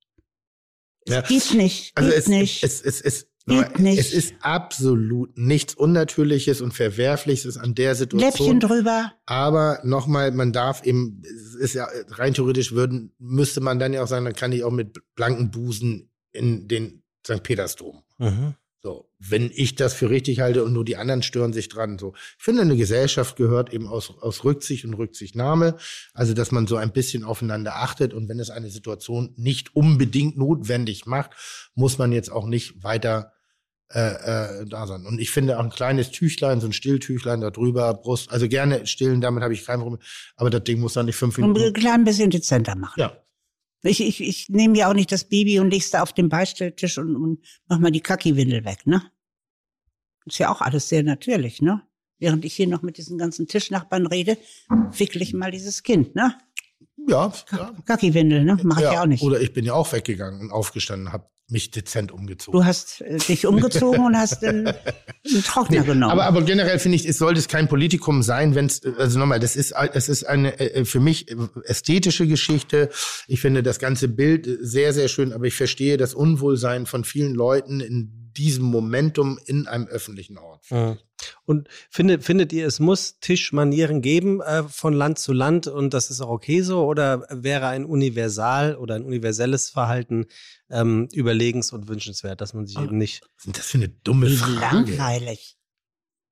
[1.07, 1.21] Ja.
[1.23, 2.63] Geht nicht, geht Also es, nicht.
[2.65, 3.99] es, es, es, Geht nicht.
[3.99, 8.31] es ist absolut nichts Unnatürliches und Verwerfliches an der Situation.
[8.31, 9.13] Läppchen drüber.
[9.27, 14.03] Aber nochmal, man darf eben, es ist ja rein theoretisch würden, müsste man dann ja
[14.03, 17.43] auch sagen, dann kann ich auch mit blanken Busen in den St.
[17.43, 18.03] Petersdom.
[18.19, 18.55] Mhm.
[19.29, 21.99] Wenn ich das für richtig halte und nur die anderen stören sich dran.
[21.99, 25.77] So, ich finde, eine Gesellschaft gehört eben aus, aus Rücksicht und Rücksichtnahme.
[26.13, 30.37] Also, dass man so ein bisschen aufeinander achtet und wenn es eine Situation nicht unbedingt
[30.37, 31.31] notwendig macht,
[31.75, 33.33] muss man jetzt auch nicht weiter
[33.93, 35.07] äh, äh, da sein.
[35.07, 38.87] Und ich finde auch ein kleines Tüchlein, so ein Stilltüchlein da drüber, Brust, also gerne
[38.87, 40.01] stillen, damit habe ich kein Problem.
[40.37, 41.75] Aber das Ding muss dann nicht fünf Und ein Minuten.
[41.75, 42.99] klein bisschen dezenter machen.
[42.99, 43.17] Ja.
[43.83, 46.97] Ich, ich, ich nehme ja auch nicht das Baby und leg's da auf den Beistelltisch
[46.97, 49.03] und, und mach mal die Kacki-Windel weg, ne?
[50.27, 51.83] Ist ja auch alles sehr natürlich, ne?
[52.19, 54.39] Während ich hier noch mit diesen ganzen Tischnachbarn rede,
[54.97, 56.35] wickel ich mal dieses Kind, ne?
[57.09, 57.73] Ja, ja.
[57.85, 58.57] Kacki-Windel, ne?
[58.63, 59.23] Mach ich ja auch nicht.
[59.23, 62.59] Oder ich bin ja auch weggegangen und aufgestanden, habe mich dezent umgezogen.
[62.59, 64.65] Du hast äh, dich umgezogen und hast den,
[65.31, 66.11] den Trockner Nee, genommen.
[66.11, 69.41] Aber, aber generell finde ich, es sollte es kein Politikum sein, wenn es, also nochmal,
[69.41, 72.89] das ist, es ist eine äh, für mich äh, ästhetische Geschichte.
[73.27, 77.35] Ich finde das ganze Bild sehr, sehr schön, aber ich verstehe das Unwohlsein von vielen
[77.35, 80.70] Leuten in diesem Momentum in einem öffentlichen Ort.
[80.70, 80.98] Mhm.
[81.47, 86.11] Und findet, findet ihr, es muss Tischmanieren geben äh, von Land zu Land und das
[86.11, 86.85] ist auch okay so?
[86.85, 90.27] Oder wäre ein Universal oder ein universelles Verhalten
[90.70, 93.23] ähm, überlegens und wünschenswert, dass man sich eben nicht.
[93.47, 94.61] Ist das für eine dumme Wie Frage?
[94.61, 95.56] langweilig.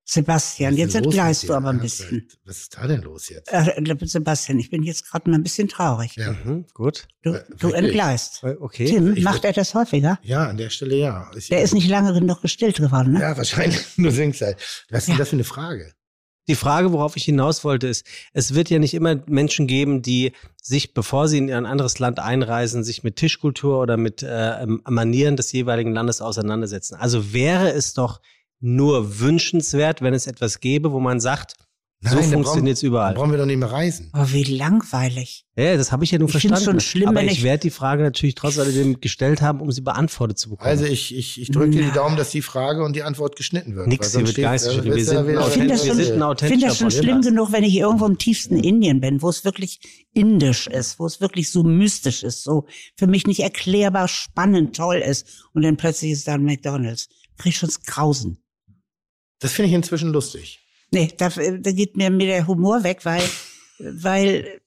[0.04, 2.28] Sebastian, jetzt entgleist du aber ein bisschen.
[2.44, 3.48] Was ist da denn los jetzt?
[3.52, 3.72] Äh,
[4.02, 6.16] Sebastian, ich bin jetzt gerade mal ein bisschen traurig.
[6.16, 6.32] Ja.
[6.32, 7.06] Mhm, gut.
[7.22, 8.42] Du, Äh, du entgleist.
[8.42, 8.86] Äh, Okay.
[8.86, 10.18] Tim, Ich macht er das häufiger?
[10.22, 11.30] Ja, an der Stelle ja.
[11.36, 13.20] Ich- Der ist nicht lange genug gestillt geworden, ne?
[13.20, 13.78] Ja, wahrscheinlich.
[13.96, 14.56] Nur singst halt.
[14.90, 15.18] Was ist denn Ja.
[15.20, 15.92] das für eine Frage?
[16.48, 20.32] Die Frage, worauf ich hinaus wollte, ist, es wird ja nicht immer Menschen geben, die
[20.60, 25.36] sich, bevor sie in ein anderes Land einreisen, sich mit Tischkultur oder mit äh, Manieren
[25.36, 26.96] des jeweiligen Landes auseinandersetzen.
[26.96, 28.20] Also wäre es doch
[28.62, 31.54] nur wünschenswert, wenn es etwas gäbe, wo man sagt,
[32.04, 33.10] so dann funktioniert es überall.
[33.14, 34.10] Dann brauchen wir doch nicht mehr reisen.
[34.12, 35.44] Oh, wie langweilig.
[35.56, 36.80] Ja, das habe ich ja nur Ich find's verstanden.
[36.80, 39.82] schon schlimm, aber ich, ich- werde die Frage natürlich trotz alledem gestellt haben, um sie
[39.82, 40.68] beantwortet zu bekommen.
[40.68, 41.92] Also ich, ich, ich drücke dir die.
[41.92, 43.86] Daumen, dass die Frage und die Antwort geschnitten wird.
[43.86, 44.92] Nix, sie wird gar nicht steht- geschnitten.
[44.92, 48.06] äh, Wir sind Ich finde das schon, find das schon schlimm genug, wenn ich irgendwo
[48.06, 49.78] im tiefsten Indien bin, wo es wirklich
[50.12, 52.66] indisch ist, wo es wirklich so mystisch ist, so
[52.96, 57.08] für mich nicht erklärbar spannend, toll ist und dann plötzlich ist da ein McDonalds.
[57.38, 58.38] Krieg ich schon das Grausen.
[59.42, 60.60] Das finde ich inzwischen lustig.
[60.90, 63.22] Nee, da, da geht mir, mir der Humor weg, weil,
[63.78, 64.60] weil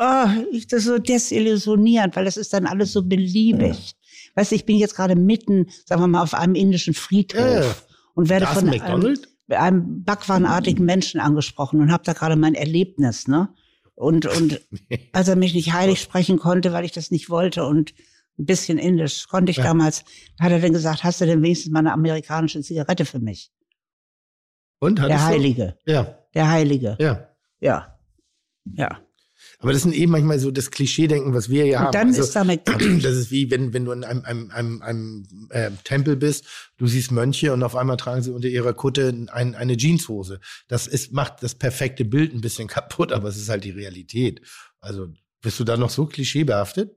[0.00, 3.94] oh, ich das so desillusionierend, weil das ist dann alles so beliebig.
[4.34, 7.74] Weißt du, ich bin jetzt gerade mitten, sagen wir mal, auf einem indischen Friedhof Ja.
[8.14, 9.16] und werde von ein einem,
[9.48, 13.48] einem backwarnartigen Menschen angesprochen und habe da gerade mein Erlebnis, ne?
[13.94, 14.60] Und, und
[15.12, 17.94] als er mich nicht heilig sprechen konnte, weil ich das nicht wollte und
[18.38, 19.64] ein bisschen indisch konnte ich Ja.
[19.64, 20.04] damals,
[20.38, 23.50] hat er dann gesagt, hast du denn wenigstens mal eine amerikanische Zigarette für mich?
[24.78, 24.98] Und?
[24.98, 25.24] Der hattest du?
[25.26, 26.96] Heilige, Ja, der Heilige.
[27.00, 27.28] ja.
[27.60, 27.98] Ja.
[28.64, 29.00] Ja.
[29.60, 31.86] Aber das sind eben manchmal so das Klischee-Denken, was wir hier haben.
[31.86, 33.02] Und dann Also, ist da McDonald's.
[33.02, 36.44] das ist wie, wenn, wenn du in einem, einem, einem, einem äh, Tempel bist,
[36.76, 40.40] du siehst Mönche und auf einmal tragen sie unter ihrer Kutte ein, eine Jeanshose.
[40.68, 44.42] Das ist, macht das perfekte Bild ein bisschen kaputt, aber es ist halt die Realität.
[44.80, 45.08] Also,
[45.40, 46.94] bist du da noch so klischeebehaftet?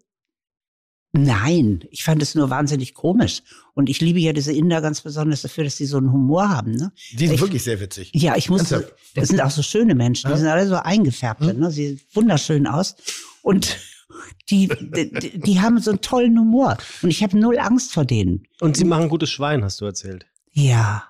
[1.11, 3.41] Nein, ich fand es nur wahnsinnig komisch.
[3.73, 6.73] Und ich liebe ja diese Inder ganz besonders dafür, dass sie so einen Humor haben.
[6.73, 6.91] Ne?
[7.13, 8.11] Die sind Ich- wirklich sehr witzig.
[8.13, 8.93] Ja, ich muss, Ernsthaft?
[9.15, 10.37] das sind auch so schöne Menschen, die Ja.
[10.37, 11.59] sind alle so eingefärbt, Hm?
[11.59, 11.71] ne?
[11.71, 12.95] sie sehen wunderschön aus.
[13.41, 13.77] Und
[14.51, 16.77] die, die, die haben so einen tollen Humor.
[17.01, 18.43] Und ich habe null Angst vor denen.
[18.59, 20.27] Und sie machen gutes Schwein, hast du erzählt.
[20.51, 21.05] Ja.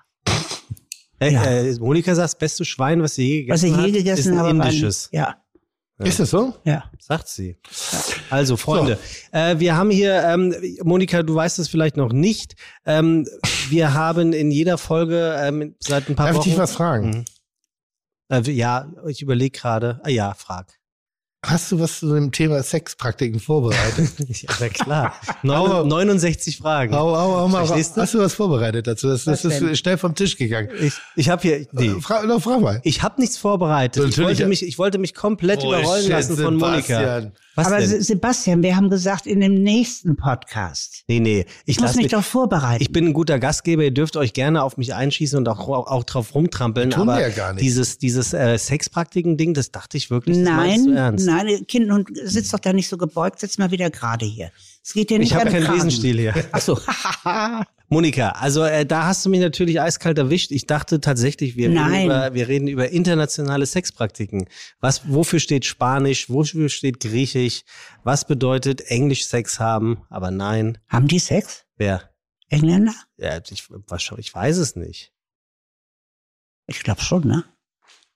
[1.18, 1.44] Äh, Ja.
[1.44, 3.76] äh, Monika sagt, das beste Schwein, was sie je Was gegessen
[4.08, 5.10] hat, ist ein war ein- indisches.
[6.00, 6.54] Ja, Ist das so?
[6.64, 6.84] ja.
[6.98, 7.58] Sagt sie.
[8.30, 8.98] Also, Freunde,
[9.32, 12.54] äh, wir haben hier, ähm, Monika, du weißt es vielleicht noch nicht,
[12.86, 13.26] ähm,
[13.68, 16.48] wir haben in jeder Folge ähm, seit ein paar Darf ich Wochen...
[16.50, 17.10] dich was fragen?
[17.10, 17.24] Mhm.
[18.30, 20.00] Äh, ja, ich überlege gerade.
[20.02, 20.79] Ah ja, frag.
[21.42, 24.10] Hast du was zu dem Thema Sexpraktiken vorbereitet?
[24.28, 25.14] ja, na klar.
[25.42, 26.94] Hau- Neun, 69 Fragen.
[26.94, 29.08] Hau, hau, hau mal, hast du was vorbereitet dazu?
[29.08, 29.74] Das, das ist denn?
[29.74, 30.68] schnell vom Tisch gegangen.
[30.82, 31.66] Ich, ich habe hier...
[31.72, 31.94] Nee.
[32.02, 32.80] Frag, no, frag mal.
[32.84, 34.06] Ich habe nichts vorbereitet.
[34.06, 36.82] Ich wollte, mich, ich wollte mich komplett überrollen Bullshit, lassen von Monika.
[36.82, 37.32] Sebastian.
[37.56, 37.88] Was Aber denn?
[37.88, 41.02] Se- Sebastian, wir haben gesagt, in dem nächsten Podcast.
[41.08, 41.40] Nee, nee.
[41.64, 42.80] Ich, Ich muss lass mich mich, doch vorbereiten.
[42.82, 46.04] ich bin ein guter Gastgeber, ihr dürft euch gerne auf mich einschießen und auch, auch
[46.04, 46.90] drauf rumtrampeln.
[46.90, 47.62] Tun wir aber ja gar nicht.
[47.64, 51.26] dieses, dieses äh, Sexpraktiken-Ding, das dachte ich wirklich, das meinst Nein, du ernst.
[51.26, 51.29] nein,
[51.66, 54.50] Kind und sitzt doch da nicht so gebeugt, sitz mal wieder gerade hier.
[54.82, 55.88] Es geht dir nicht Ich habe keinen Kragen.
[55.88, 56.34] Hier.
[56.52, 56.78] Ach so.
[57.92, 60.52] Monika, also äh, da hast du mich natürlich eiskalt erwischt.
[60.52, 62.06] Ich dachte tatsächlich, wir, Reden, Nein.
[62.06, 64.46] über, wir reden über internationale Sexpraktiken.
[64.78, 66.30] Was, wofür steht Spanisch?
[66.30, 67.62] Wofür steht Griechisch?
[68.04, 70.02] Was bedeutet Englisch Sex haben?
[70.08, 71.64] Aber nein, haben die Sex?
[71.76, 72.10] wer?
[72.48, 72.94] Engländer?
[73.16, 73.68] Ja, ich,
[74.18, 75.12] ich weiß es nicht.
[76.66, 77.44] Ich glaube schon, ne?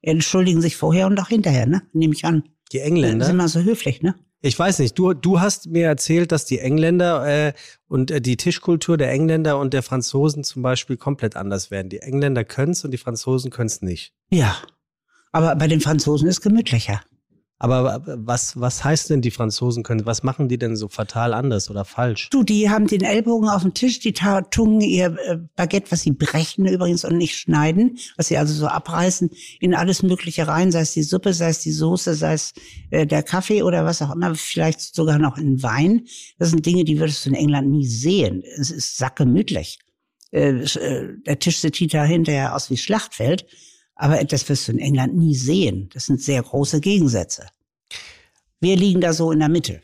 [0.02, 1.82] Entschuldigen sich vorher und auch hinterher, ne?
[1.92, 2.44] Nehme ich an.
[2.74, 3.32] Die Sind Engländer?
[3.32, 4.16] mal so höflich, ne?
[4.40, 4.98] Ich weiß nicht.
[4.98, 7.52] Du, du hast mir erzählt, dass die Engländer äh,
[7.88, 11.88] und äh, die Tischkultur der Engländer und der Franzosen zum Beispiel komplett anders werden.
[11.88, 14.12] Die Engländer können's und die Franzosen können's nicht.
[14.30, 14.56] Ja.
[15.32, 17.00] Aber bei den Franzosen ist gemütlicher.
[17.58, 20.06] Aber äh, was, was heißt denn, die Franzosen können?
[20.06, 22.28] Was machen die denn so fatal anders oder falsch?
[22.30, 26.12] Du, die haben den Ellbogen auf dem Tisch, die tungen ihr äh, Baguette, was sie
[26.12, 30.80] brechen übrigens und nicht schneiden, was sie also so abreißen, in alles Mögliche rein, sei
[30.80, 32.54] es die Suppe, sei es die Soße, sei es
[32.90, 36.06] äh, der Kaffee oder was auch immer, vielleicht sogar noch in Wein.
[36.38, 38.42] Das sind Dinge, die würdest du in England nie sehen.
[38.58, 39.78] Es ist sackgemütlich.
[40.32, 43.46] Äh, äh, der Tisch sieht hinterher aus wie Schlachtfeld,
[43.94, 45.88] aber das wirst du in England nie sehen.
[45.92, 47.46] Das sind sehr große Gegensätze.
[48.60, 49.80] Wir liegen da so in der Mitte.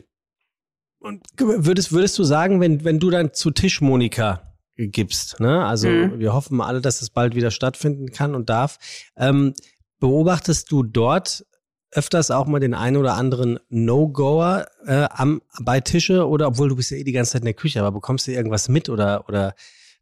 [0.99, 5.65] Und würdest, würdest du sagen, wenn, wenn du dann zu Tisch Monika gibst, ne?
[5.65, 6.19] Also Mhm.
[6.19, 8.77] wir hoffen alle, dass es bald wieder stattfinden kann und darf.
[9.15, 9.53] Ähm,
[9.99, 11.45] beobachtest du dort
[11.91, 16.75] öfters auch mal den einen oder anderen No-Goer äh, am, bei Tische oder obwohl du
[16.75, 19.27] bist ja eh die ganze Zeit in der Küche, aber bekommst du irgendwas mit oder,
[19.27, 19.55] oder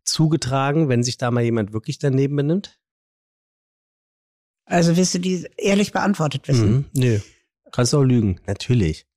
[0.03, 2.78] zugetragen, wenn sich da mal jemand wirklich daneben benimmt?
[4.69, 6.71] Also willst du die ehrlich beantwortet wissen?
[6.71, 6.85] Mhm.
[6.93, 7.19] Nö.
[7.71, 8.39] Kannst auch lügen.
[8.45, 9.07] Natürlich.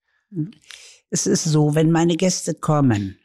[1.10, 3.18] Es ist so, wenn meine Gäste kommen,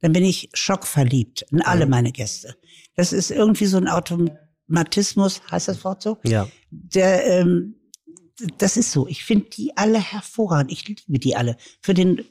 [0.00, 2.56] dann bin ich schockverliebt in alle meine Gäste.
[2.94, 6.18] Das ist irgendwie so ein Automatismus, heißt das Wort so?
[6.24, 6.46] Ja.
[6.70, 7.76] Der, ähm,
[8.58, 9.06] das ist so.
[9.06, 10.72] Ich finde die alle hervorragend.
[10.72, 11.56] Ich liebe die alle.
[11.80, 12.22] Für den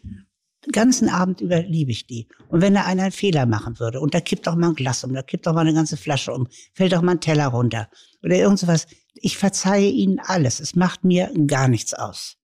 [0.72, 2.28] ganzen Abend über liebe ich die.
[2.50, 5.04] Und wenn da einer einen Fehler machen würde und da kippt auch mal ein Glas
[5.04, 7.90] um, da kippt auch mal eine ganze Flasche um, fällt auch mal ein Teller runter
[8.24, 10.60] oder irgend sowas, ich verzeihe ihnen alles.
[10.60, 12.38] Es macht mir gar nichts aus.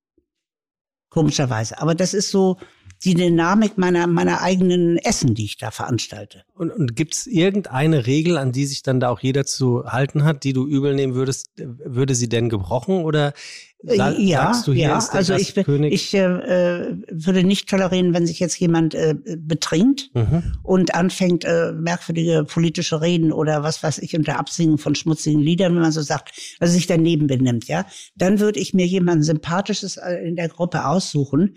[1.10, 1.82] Komischerweise.
[1.82, 2.58] Aber das ist so
[3.04, 6.44] die Dynamik meiner, meiner eigenen Essen, die ich da veranstalte.
[6.54, 10.24] Und, und gibt es irgendeine Regel, an die sich dann da auch jeder zu halten
[10.24, 11.50] hat, die du übel nehmen würdest?
[11.56, 13.34] Würde sie denn gebrochen oder
[13.84, 14.98] sa Äh, ja, sagst du hier ja.
[14.98, 15.94] ist der also ich, Gastkönig?
[15.94, 20.44] ich äh, äh, würde nicht tolerieren, wenn sich jetzt jemand äh, betrinkt Mhm.
[20.64, 25.76] und anfängt, äh, merkwürdige politische Reden oder was weiß ich unter Absingen von schmutzigen Liedern,
[25.76, 27.86] wenn man so sagt, also sich daneben benimmt, ja,
[28.16, 31.56] dann würde ich mir jemanden Sympathisches äh, in der Gruppe aussuchen.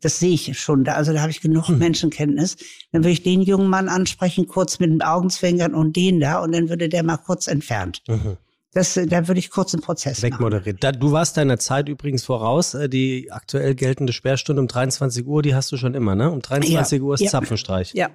[0.00, 1.78] Das sehe ich schon, da, also da habe ich genug Hm.
[1.78, 2.56] Menschenkenntnis.
[2.92, 6.52] Dann würde ich den jungen Mann ansprechen, kurz mit dem Augenzwinkern und den da und
[6.52, 8.02] dann würde der mal kurz entfernt.
[8.08, 8.36] Mhm.
[8.72, 10.32] Das, äh, da würde ich kurz einen Prozess machen.
[10.34, 10.82] Wegmoderiert.
[10.82, 12.74] Da, du warst deiner Zeit übrigens voraus.
[12.74, 16.30] Äh, Die aktuell geltende Sperrstunde um 23 Uhr, die hast du schon immer, ne?
[16.30, 17.30] Um 23 Ja, Uhr ist ja.
[17.30, 17.92] Zapfenstreich.
[17.94, 18.10] Ja.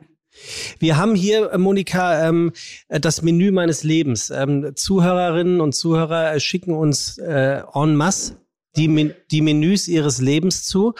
[0.79, 2.51] Wir haben hier, äh, Monika, ähm,
[2.87, 4.29] äh, das Menü meines Lebens.
[4.29, 8.37] Ähm, Zuhörerinnen und Zuhörer schicken uns äh, en masse
[8.75, 10.93] die, Men die Menüs ihres Lebens zu.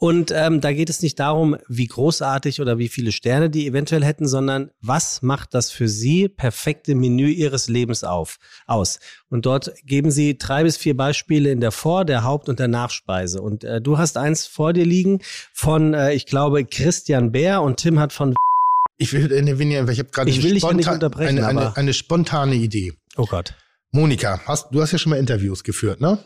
[0.00, 4.04] Und ähm, da geht es nicht darum, wie großartig oder wie viele Sterne die eventuell
[4.04, 8.38] hätten, sondern was macht das für sie perfekte Menü ihres Lebens auf,
[8.68, 9.00] aus.
[9.28, 12.68] Und dort geben sie drei bis vier Beispiele in der Vor-, der Haupt- und der
[12.68, 13.42] Nachspeise.
[13.42, 15.18] Und äh, du hast eins vor dir liegen
[15.52, 18.36] von, äh, ich glaube, Christian Bär und Tim hat von
[18.98, 20.94] Ich will, äh, nee, Vinny, ich habe gerade Ich eine will dich ja nicht spontan-
[20.94, 22.92] unterbrechen, eine, eine, aber- eine spontane Idee.
[23.16, 23.52] Oh Gott.
[23.90, 26.18] Monika, hast, du hast ja schon mal Interviews geführt, ne?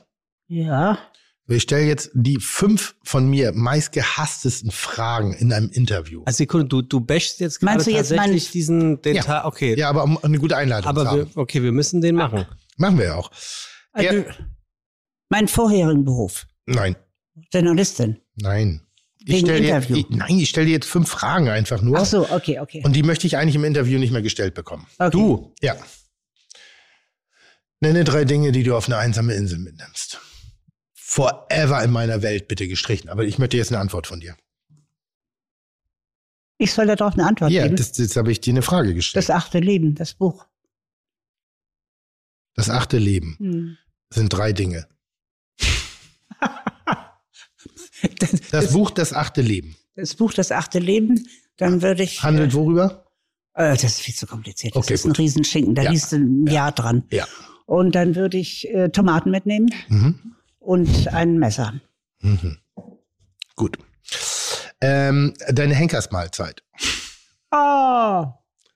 [0.49, 0.99] Ja.
[1.49, 6.23] Ich stelle jetzt die fünf von mir meistgehasstesten Fragen in einem Interview.
[6.25, 9.23] Also Sekunde, du, du bashst jetzt gerade Meinst du jetzt tatsächlich meinen- diesen den Ja.
[9.23, 9.77] Tag, okay.
[9.79, 11.19] Ja, aber um eine gute Einleitung aber zu haben.
[11.35, 12.47] wir, okay, wir müssen den machen.
[12.77, 13.31] Machen wir ja auch.
[13.93, 14.25] Also, Ja.
[15.29, 16.95] Mein vorherigen Beruf, Nein,
[17.53, 18.19] Journalistin.
[18.37, 18.83] nein.
[19.25, 19.97] Ich Wegen stell dir, Interview.
[19.99, 21.97] ich, nein, ich stelle dir jetzt fünf Fragen einfach nur.
[21.99, 22.83] Ach so, okay, okay.
[22.85, 24.87] Und die möchte ich eigentlich im Interview nicht mehr gestellt bekommen.
[24.99, 25.11] okay.
[25.11, 25.77] Du, Ja.
[27.81, 30.21] Nenne drei Dinge, die du auf eine einsame Insel mitnimmst.
[31.15, 33.11] Forever in meiner Welt bitte gestrichen.
[33.11, 34.35] Aber ich möchte jetzt eine Antwort von dir.
[36.57, 37.77] Ich soll darauf eine Antwort Ja, geben.
[37.77, 39.23] das, jetzt habe ich dir eine Frage gestellt.
[39.23, 40.47] Das achte Leben, das Buch.
[42.55, 43.77] Das achte Leben Hm.
[44.11, 44.89] sind drei Dinge.
[48.19, 51.29] Das, Das Buch Das achte Leben das Buch, das achte Leben,
[51.59, 52.23] dann würde ich.
[52.23, 53.05] handelt worüber?
[53.53, 54.75] Äh, das ist viel zu kompliziert.
[54.75, 55.19] Das Okay, ist ein gut.
[55.19, 55.91] Riesenschinken, da Ja.
[55.91, 57.05] liest du ein Jahr dran.
[57.11, 57.27] Ja.
[57.67, 60.35] Und dann würde ich äh, Tomaten mitnehmen Mhm.
[60.63, 61.75] Und ein Messer.
[62.21, 62.59] Mhm.
[63.57, 63.79] Gut.
[64.81, 66.63] Ähm, deine Henkersmahlzeit.
[67.51, 68.25] Oh,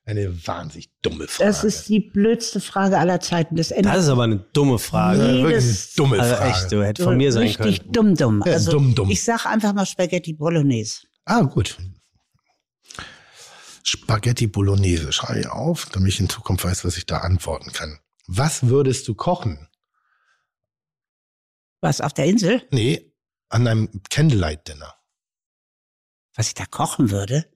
[0.04, 1.48] Eine wahnsinnig dumme Frage.
[1.48, 3.56] das ist die blödste Frage aller Zeiten.
[3.56, 5.20] Das das ist aber eine dumme Frage.
[5.22, 6.50] äh, wirklich eine jedes- dumme Also Frage.
[6.50, 7.68] echt, du hättest von mir sein können.
[7.70, 8.42] Richtig dumm, dumm.
[8.46, 9.10] Ja, Also, dumm, dumm.
[9.10, 11.00] Ich sag einfach mal Spaghetti Bolognese.
[11.24, 11.76] Ah, gut.
[13.82, 15.12] Spaghetti Bolognese.
[15.12, 17.98] Schreibe ich auf, damit ich in Zukunft weiß, was ich da antworten kann.
[18.26, 19.68] Was würdest du kochen?
[21.86, 22.62] Was, auf der Insel?
[22.72, 23.12] Nee,
[23.48, 24.92] an einem Candlelight-Dinner.
[26.34, 27.46] Was ich da kochen würde?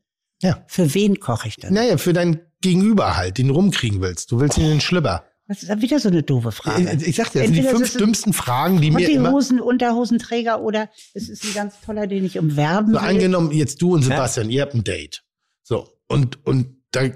[0.41, 0.65] Ja.
[0.69, 1.75] Für wen koche ich denn?
[1.75, 4.31] Naja, für dein Gegenüber halt, den du rumkriegen willst.
[4.31, 5.25] Du willst ihn in den Schlüpper.
[5.49, 6.97] Das ist ja wieder so eine doofe Frage.
[7.01, 9.33] Ich, ich sag dir, das sind die Entweder fünf dümmsten Fragen, die mir immer...
[9.33, 13.09] Hosen, Unterhosenträger oder es ist ein ganz toller, den ich umwerben So will.
[13.09, 15.25] angenommen, jetzt du und Sebastian, ihr habt ein Date.
[15.65, 17.09] So, und, und da,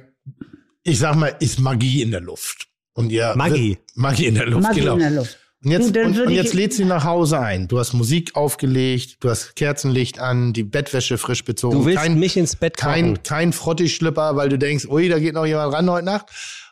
[0.83, 2.67] ich sag mal, ist Magie in der Luft.
[2.93, 3.79] Und ihr Magie.
[3.95, 4.95] Magie in der Luft, Magie genau.
[4.95, 5.39] in der Luft.
[5.65, 7.69] Und jetzt, und, und jetzt lädst du ihn nach Hause ein.
[7.69, 11.79] Du hast Musik aufgelegt, du hast Kerzenlicht an, die Bettwäsche frisch bezogen.
[11.79, 12.93] Du willst kein, mich ins Bett kochen.
[12.93, 16.27] kein, kein Frottischlipper, weil du denkst, ui, da geht noch jemand ran heute Nacht.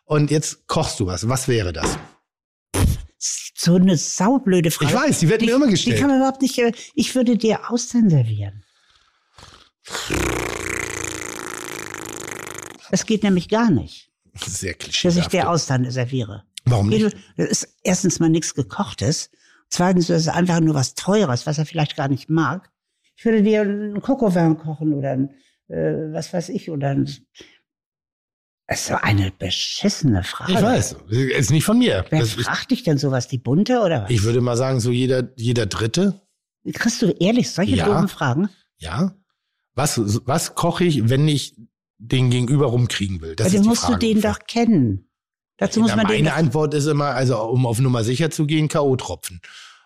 [0.05, 1.27] Und jetzt kochst du was.
[1.27, 1.97] Was wäre das?
[3.19, 4.93] So eine saublöde Frage.
[4.93, 5.97] Ich weiß, die wird mir immer gestellt.
[5.97, 6.59] Die kann man überhaupt nicht.
[6.59, 8.63] äh, Ich würde dir Austern servieren.
[12.91, 14.11] Das geht nämlich gar nicht,
[14.45, 16.45] Sehr dass ich dir Austern serviere.
[16.65, 17.17] Warum nicht?
[17.37, 19.31] Das ist erstens mal nichts gekochtes.
[19.69, 22.71] Zweitens ist es einfach nur was Teures, was er vielleicht gar nicht mag.
[23.17, 25.31] Ich würde dir einen Kokosvin kochen oder ein,
[25.69, 27.05] äh, was weiß ich, oder ein,
[28.67, 30.53] das ist so eine beschissene Frage.
[30.53, 32.05] Ich weiß, ist nicht von mir.
[32.11, 33.29] Wer Das fragt dich denn sowas?
[33.29, 34.11] Die bunte oder was?
[34.11, 36.21] ich würde mal sagen, so jeder, jeder Dritte.
[36.73, 37.87] Kriegst du ehrlich solche Ja.
[37.87, 38.49] doofen Fragen?
[38.79, 39.15] Ja.
[39.75, 41.57] Was, was koche ich, wenn ich
[41.99, 43.37] den Gegenüber rumkriegen will.
[43.37, 45.09] Das Aber ist dann musst Frage du den doch kennen.
[45.63, 48.67] Dazu muss Ja, man meine Antwort ist immer, also um auf Nummer sicher zu gehen,
[48.67, 49.39] K.O.-Tropfen.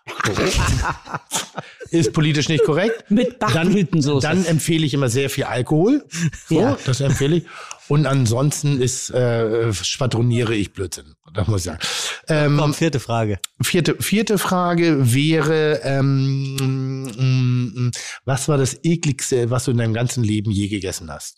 [1.91, 3.11] ist politisch nicht korrekt.
[3.11, 4.25] mit Dann, Bachblütensoße.
[4.25, 6.03] dann empfehle ich immer sehr viel Alkohol.
[6.47, 6.77] So, Ja.
[6.85, 7.45] das empfehle ich.
[7.89, 11.13] Und ansonsten ist äh, schwadroniere ich Blödsinn.
[11.33, 11.79] Das muss ich sagen.
[12.27, 13.37] Ähm, Komm, vierte Frage.
[13.61, 17.91] vierte, vierte Frage wäre, ähm, mm, mm,
[18.25, 21.37] was war das ekligste, was du in deinem ganzen Leben je gegessen hast?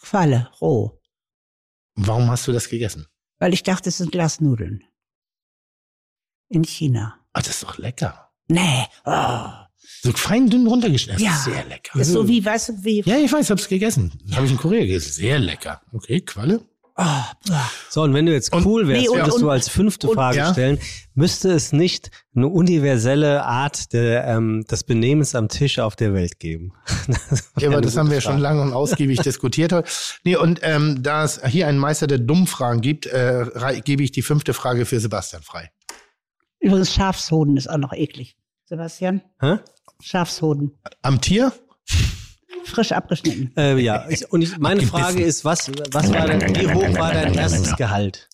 [0.00, 1.00] Qualle, roh.
[1.96, 3.06] Warum hast du das gegessen?
[3.38, 4.84] Weil ich dachte, es sind Glasnudeln.
[6.48, 7.20] In China.
[7.32, 8.30] Ah, das ist doch lecker.
[8.48, 8.84] Nee.
[9.04, 9.48] Oh.
[10.02, 11.22] So fein dünn runtergeschnitten.
[11.24, 11.36] Ja.
[11.36, 11.98] Sehr lecker.
[11.98, 13.02] Ist so wie, weißt du, wie.
[13.02, 14.12] Ja, ich weiß, hab's gegessen.
[14.32, 15.12] Habe ich in Korea gegessen.
[15.12, 15.82] Sehr lecker.
[15.92, 16.64] Okay, Qualle.
[17.90, 20.08] So, und wenn du jetzt Und- cool wärst, Nee, und- würdest du und- als fünfte
[20.08, 20.52] und- Frage ja.
[20.52, 20.78] stellen,
[21.14, 26.38] müsste es nicht eine universelle Art der, ähm, des Benehmens am Tisch auf der Welt
[26.40, 26.72] geben?
[27.58, 28.42] Ja, aber das haben wir schon Frage.
[28.42, 29.88] lange und ausgiebig diskutiert heute.
[30.24, 33.46] Nee, und ähm, da es hier einen Meister der Dummfragen gibt, äh,
[33.84, 35.70] gebe ich die fünfte Frage für Sebastian frei.
[36.60, 38.36] Übrigens, Schafshoden ist auch noch eklig.
[38.64, 39.22] Sebastian?
[39.40, 39.58] Hä?
[40.02, 40.72] Schafshoden.
[41.02, 41.52] Am Tier?
[42.66, 43.52] Frisch abgeschnitten.
[43.56, 47.12] Äh, ja, ich, und ich, meine Frage ist, was, was war denn, wie hoch war
[47.12, 48.28] dein erstes Gehalt?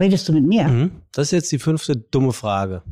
[0.00, 0.64] Redest du mit mir?
[0.68, 1.02] Mhm.
[1.12, 2.82] Das ist jetzt die fünfte dumme Frage.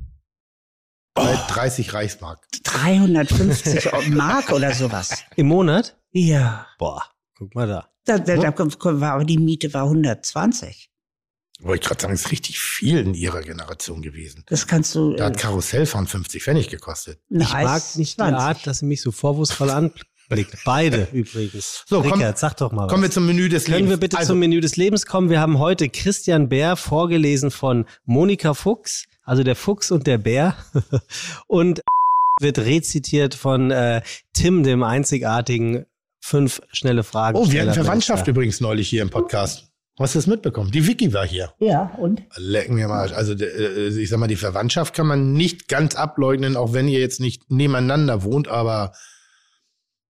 [1.14, 2.47] Bei 30 Reichsmark.
[2.64, 5.22] 350 Mark oder sowas.
[5.36, 5.97] Im Monat?
[6.12, 6.66] Ja.
[6.78, 7.02] Boah,
[7.36, 7.89] guck mal da.
[8.05, 10.90] Da, da, da kommt- kommt- war, aber die Miete war 120.
[11.60, 14.43] Wollte ich gerade sagen, ist richtig viel in ihrer Generation gewesen.
[14.48, 15.14] Das kannst du.
[15.14, 17.18] Da Äh, hat Karussellfahren 50 Pfennig gekostet.
[17.31, 18.39] Ich mag nicht die 20.
[18.40, 20.59] Art, dass sie mich so vorwurfsvoll anblickt.
[20.64, 21.85] Beide übrigens.
[21.86, 23.14] So, komm- Rickert, sag doch mal Kommen wir was.
[23.14, 23.90] zum Menü des Können Lebens.
[23.90, 25.31] wir bitte also, zum Menü des Lebens kommen?
[25.31, 30.56] Wir haben heute Christian Bär vorgelesen von Monika Fuchs, also der Fuchs und der Bär.
[31.47, 31.82] und
[32.40, 34.02] wird rezitiert von äh,
[34.32, 35.86] Tim, dem einzigartigen
[36.20, 37.39] fünf schnelle Fragen.
[37.39, 39.68] Oh, wir hatten Verwandtschaft übrigens neulich hier im Podcast.
[39.99, 40.73] Hast du das mitbekommen?
[40.73, 41.53] Die Vicky war hier.
[41.61, 42.23] Ja, und?
[42.37, 43.12] Lecken wir mal.
[43.12, 46.99] Also äh, ich sag mal, die Verwandtschaft kann man nicht ganz ableugnen, auch wenn ihr
[46.99, 48.93] jetzt nicht nebeneinander wohnt, aber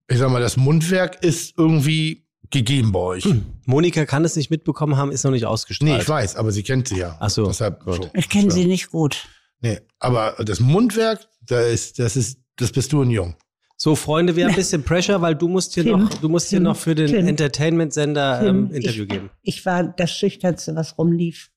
[0.08, 3.26] ich sag mal, das Mundwerk ist irgendwie gegeben bei euch.
[3.66, 5.92] Monika kann es nicht mitbekommen haben, ist noch nicht ausgestrahlt.
[5.92, 7.16] Nee, ich weiß, aber sie kennt sie ja.
[7.20, 8.10] Ach so, Deshalb, so.
[8.14, 9.26] Ich kenne sie nicht gut.
[9.60, 13.36] Nee, aber das Mundwerk, da ist, das ist, das bist du ein Jung.
[13.76, 16.48] So, Freunde, wir haben ein bisschen Pressure, weil du musst hier Tim, noch, du musst
[16.48, 19.30] hier Tim, noch für den Entertainment-Sender ähm, Interview ich, geben.
[19.42, 21.50] Ich war das Schüchternste, was rumlief,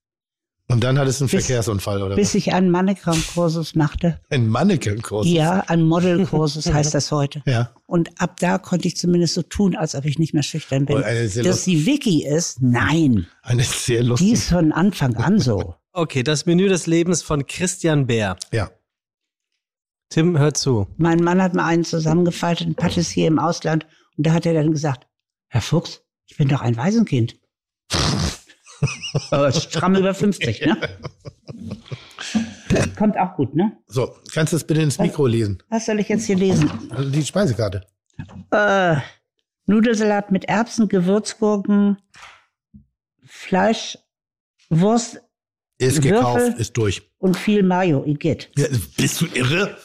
[0.67, 2.35] Und dann hattest du einen Bis- Verkehrsunfall oder bis was?
[2.35, 4.19] ich einen Mannequin-Kursus machte.
[4.29, 5.27] Ein Mannequin-Kurs.
[5.27, 7.43] Ja, ein Model-Kursus heißt das heute.
[7.45, 7.71] Ja.
[7.85, 10.97] Und ab da konnte ich zumindest so tun, als ob ich nicht mehr schüchtern bin.
[10.97, 13.27] Oh, eine sehr Dass die Vicky ist, nein.
[13.43, 14.33] Eine sehr Die lustige.
[14.33, 15.75] ist von Anfang an so.
[15.93, 18.35] Okay, das Menü des Lebens von Christian Bär.
[18.51, 18.69] Ja.
[20.09, 20.87] Tim, hör zu.
[20.97, 23.85] Mein Mann hat mal einen zusammengefalteten Patissier im Ausland
[24.17, 25.05] und da hat er dann gesagt,
[25.47, 27.37] Herr Fuchs, ich bin doch ein Waisenkind.
[29.31, 30.77] Aber stramm über 50, ne?
[32.97, 33.77] Kommt auch gut, ne?
[33.87, 35.61] So, kannst du das bitte ins Mikro lesen?
[35.69, 36.69] Was soll ich jetzt hier lesen?
[36.91, 37.85] Also die Speisekarte.
[38.51, 38.97] Äh,
[39.65, 41.97] Nudelsalat mit Erbsen, Gewürzgurken,
[43.25, 43.97] Fleisch,
[44.69, 45.21] Wurst
[45.77, 46.11] Ist Würfel.
[46.11, 47.09] gekauft, ist durch.
[47.17, 48.03] und viel Mayo.
[48.05, 48.51] Igitt.
[48.57, 48.67] Ja,
[48.97, 49.77] bist du irre?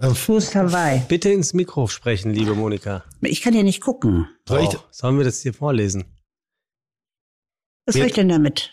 [0.00, 1.02] Ähm, Fuß Hawaii.
[1.08, 3.04] Bitte ins Mikro sprechen, liebe Monika.
[3.22, 4.28] Ich kann ja nicht gucken.
[4.48, 6.04] Soll ich, Oh, sollen wir das hier vorlesen?
[7.86, 8.70] Was soll ich denn damit?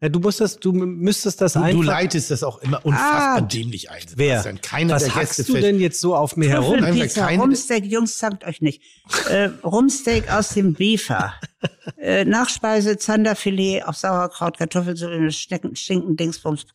[0.00, 1.72] Ja, du musst das, du müsstest das du, einfach.
[1.78, 4.02] du leitest das auch immer unfassbar Ah, dämlich ein.
[4.16, 4.42] Wer?
[4.62, 6.80] Keiner Was der hackst Gäste du denn jetzt so auf mir herum?
[6.80, 8.82] Nein, Pizza, keine- Rumsteak, Jungs, zankt euch nicht.
[9.28, 11.34] Äh, Rumsteak aus dem Befer.
[11.98, 16.66] äh, Nachspeise, Zanderfilet auf Sauerkraut, Kartoffelsuppe, Schnecken, Schinken, Dingsbums,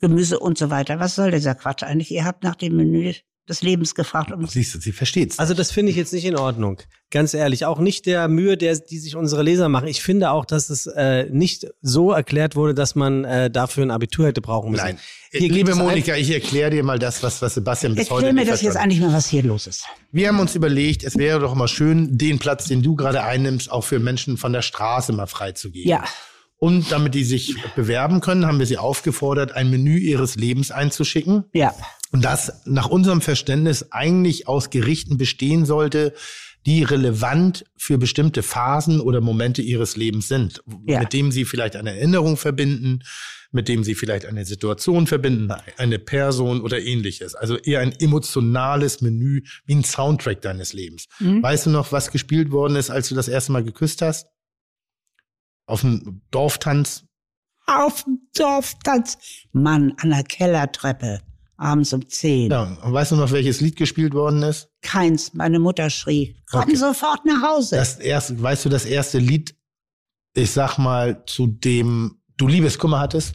[0.00, 0.98] Gemüse und so weiter.
[0.98, 2.10] Was soll dieser Quatsch eigentlich?
[2.10, 3.12] Ihr habt nach dem Menü
[3.52, 4.32] des Lebens gefragt.
[4.32, 5.38] Um Siehst du, sie versteht's.
[5.38, 6.78] Also das finde ich jetzt nicht in Ordnung.
[7.10, 7.66] Ganz ehrlich.
[7.66, 9.86] Auch nicht der Mühe, der, die sich unsere Leser machen.
[9.86, 13.90] Ich finde auch, dass es äh, nicht so erklärt wurde, dass man äh, dafür ein
[13.90, 14.84] Abitur hätte brauchen müssen.
[14.84, 14.98] Nein.
[15.30, 18.50] Hier Liebe Monika, ich erkläre dir mal das, was, was Sebastian bis heute Erklär mir
[18.50, 19.84] das jetzt verstanden eigentlich mal, was hier los ist.
[20.10, 23.70] Wir haben uns überlegt, es wäre doch mal schön, den Platz, den du gerade einnimmst,
[23.70, 25.88] auch für Menschen von der Straße mal freizugeben.
[25.88, 26.04] Ja.
[26.58, 31.44] Und damit die sich bewerben können, haben wir sie aufgefordert, ein Menü ihres Lebens einzuschicken.
[31.52, 31.74] Ja.
[32.12, 36.14] Und das nach unserem Verständnis eigentlich aus Gerichten bestehen sollte,
[36.66, 41.00] die relevant für bestimmte Phasen oder Momente ihres Lebens sind, Ja.
[41.00, 43.00] mit dem sie vielleicht eine Erinnerung verbinden,
[43.50, 47.34] mit dem sie vielleicht eine Situation verbinden, eine Person oder ähnliches.
[47.34, 51.06] Also eher ein emotionales Menü wie ein Soundtrack deines Lebens.
[51.18, 51.42] Mhm.
[51.42, 54.26] Weißt du noch, was gespielt worden ist, als du das erste Mal geküsst hast?
[55.66, 57.04] Auf dem Dorftanz?
[57.66, 59.18] Auf dem Dorftanz.
[59.52, 61.20] Mann, an der Kellertreppe.
[61.62, 62.50] Abends um 10.
[62.50, 64.68] Ja, und weißt du noch, welches Lied gespielt worden ist?
[64.82, 66.76] Keins, meine Mutter schrie, komm Okay.
[66.76, 67.76] sofort nach Hause.
[67.76, 69.54] Das erste, weißt du, das erste Lied,
[70.34, 73.34] ich sag mal, zu dem du Liebeskummer hattest?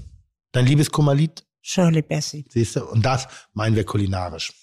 [0.52, 1.44] Dein Liebeskummerlied?
[1.62, 2.46] Shirley Bassey.
[2.50, 2.86] Siehst du?
[2.86, 4.54] Und das meinen wir kulinarisch.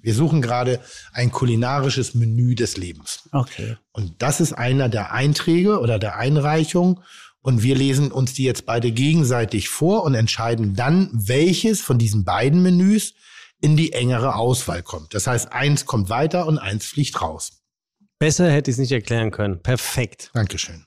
[0.00, 0.80] Wir suchen gerade
[1.12, 3.28] ein kulinarisches Menü des Lebens.
[3.32, 3.76] Okay.
[3.92, 7.00] Und das ist einer der Einträge oder der Einreichung.
[7.42, 12.24] Und wir lesen uns die jetzt beide gegenseitig vor und entscheiden dann, welches von diesen
[12.24, 13.14] beiden Menüs
[13.60, 15.12] in die engere Auswahl kommt.
[15.14, 17.62] Das heißt, eins kommt weiter und eins fliegt raus.
[18.18, 19.60] Besser hätte ich es nicht erklären können.
[19.60, 20.30] Perfekt.
[20.34, 20.86] Dankeschön.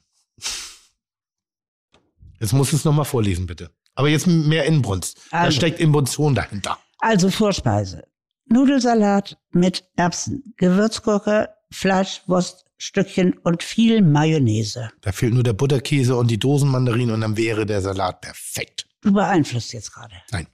[2.39, 3.71] Jetzt musst du es nochmal vorlesen, bitte.
[3.95, 5.17] Aber jetzt mehr Inbrunst.
[5.31, 5.57] Da Also.
[5.57, 6.77] steckt Inbrunsion dahinter.
[6.99, 8.03] Also Vorspeise.
[8.47, 14.89] Nudelsalat mit Erbsen, Gewürzgurke, Fleisch, Wurst, Stückchen und viel Mayonnaise.
[15.01, 18.87] Da fehlt nur der Butterkäse und die Dosenmandarinen und dann wäre der Salat perfekt.
[19.01, 20.15] Du beeinflusst jetzt gerade.
[20.31, 20.47] Nein.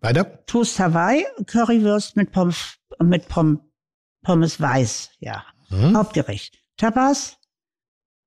[0.00, 0.44] Weiter?
[0.46, 3.60] Toast Hawaii, Currywurst mit Pommes, mit Pom,
[4.22, 5.44] Pommes weiß, ja.
[5.68, 5.96] Hm?
[5.96, 6.58] Hauptgericht.
[6.76, 7.38] Tapas,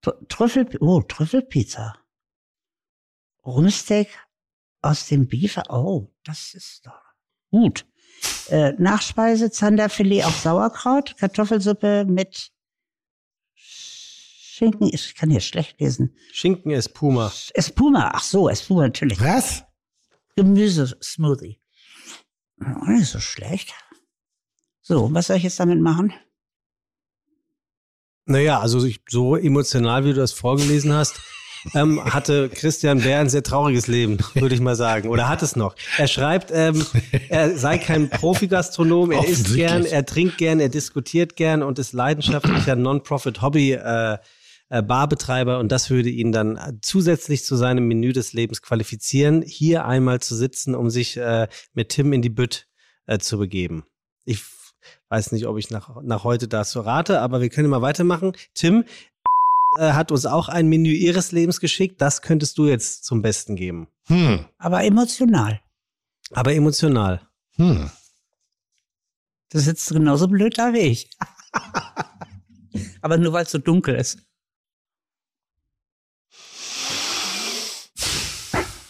[0.03, 1.95] Tr- Trüffel, oh, Trüffelpizza.
[3.45, 4.07] Rumsteak
[4.81, 7.01] aus dem Beef, oh, das ist doch
[7.51, 7.85] gut.
[8.49, 12.51] Äh, Nachspeise, Zanderfilet auf Sauerkraut, Kartoffelsuppe mit
[13.55, 16.15] Schinken, ich kann hier schlecht lesen.
[16.31, 17.33] Schinken ist Puma.
[17.53, 19.19] Espuma, ach so, Espuma natürlich.
[19.19, 19.63] Was?
[20.35, 21.59] Gemüsesmoothie.
[22.61, 23.73] Oh, nicht so schlecht.
[24.81, 26.13] So, was soll ich jetzt damit machen?
[28.25, 31.19] Naja, also ich, so emotional, wie du das vorgelesen hast,
[31.73, 35.09] ähm, hatte Christian Bär ein sehr trauriges Leben, würde ich mal sagen.
[35.09, 35.75] Oder hat es noch.
[35.97, 36.85] Er schreibt, ähm,
[37.29, 41.93] er sei kein Profi-Gastronom, er isst gern, er trinkt gern, er diskutiert gern und ist
[41.93, 43.73] leidenschaftlicher Non-Profit-Hobby.
[43.73, 44.17] Äh,
[44.69, 49.85] äh, Barbetreiber und das würde ihn dann zusätzlich zu seinem Menü des Lebens qualifizieren, hier
[49.85, 52.67] einmal zu sitzen, um sich äh, mit Tim in die Bütt
[53.05, 53.83] äh, zu begeben.
[54.25, 54.41] Ich
[55.09, 58.33] weiß nicht, ob ich nach, nach heute dazu rate, aber wir können mal weitermachen.
[58.55, 58.83] Tim
[59.79, 62.01] hat uns auch ein Menü ihres Lebens geschickt.
[62.01, 63.87] Das könntest du jetzt zum Besten geben.
[64.07, 64.45] Hm.
[64.57, 65.61] Aber emotional.
[66.31, 67.27] Aber emotional.
[67.55, 67.89] Hm.
[69.49, 71.09] Du sitzt genauso blöd da wie ich.
[73.01, 74.17] Aber nur weil es so dunkel ist.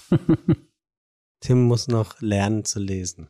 [1.42, 3.30] Tim muss noch lernen zu lesen.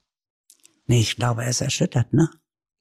[0.86, 2.30] Nee, ich glaube, er ist erschüttert, ne?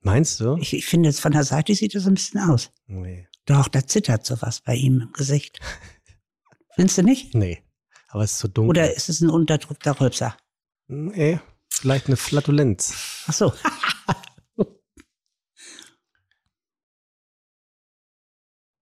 [0.01, 0.57] Meinst du?
[0.57, 2.71] Ich, ich finde jetzt von der Seite sieht es ein bisschen aus.
[2.87, 3.29] Nee.
[3.47, 5.59] Doch, da zittert sowas bei ihm im Gesicht.
[6.75, 7.35] Findest du nicht?
[7.35, 7.63] Nee.
[8.09, 8.71] Aber es ist zu dunkel.
[8.71, 10.37] Oder ist es ein unterdrückter Rülpser?
[10.89, 11.41] Nee.
[11.71, 13.25] Vielleicht eine Flatulenz.
[13.27, 13.53] Ach so.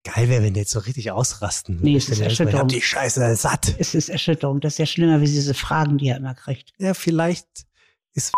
[0.03, 1.79] Geil wäre, wenn die jetzt so richtig ausrasten.
[1.83, 2.69] Nee, es ist Ich hab Erschütterung.
[2.69, 3.75] die Scheiße satt.
[3.79, 4.61] Es ist Erschütterung.
[4.61, 6.73] Das ist ja schlimmer, wie diese Fragen, die er immer kriegt.
[6.79, 7.47] Ja, vielleicht
[8.15, 8.33] ist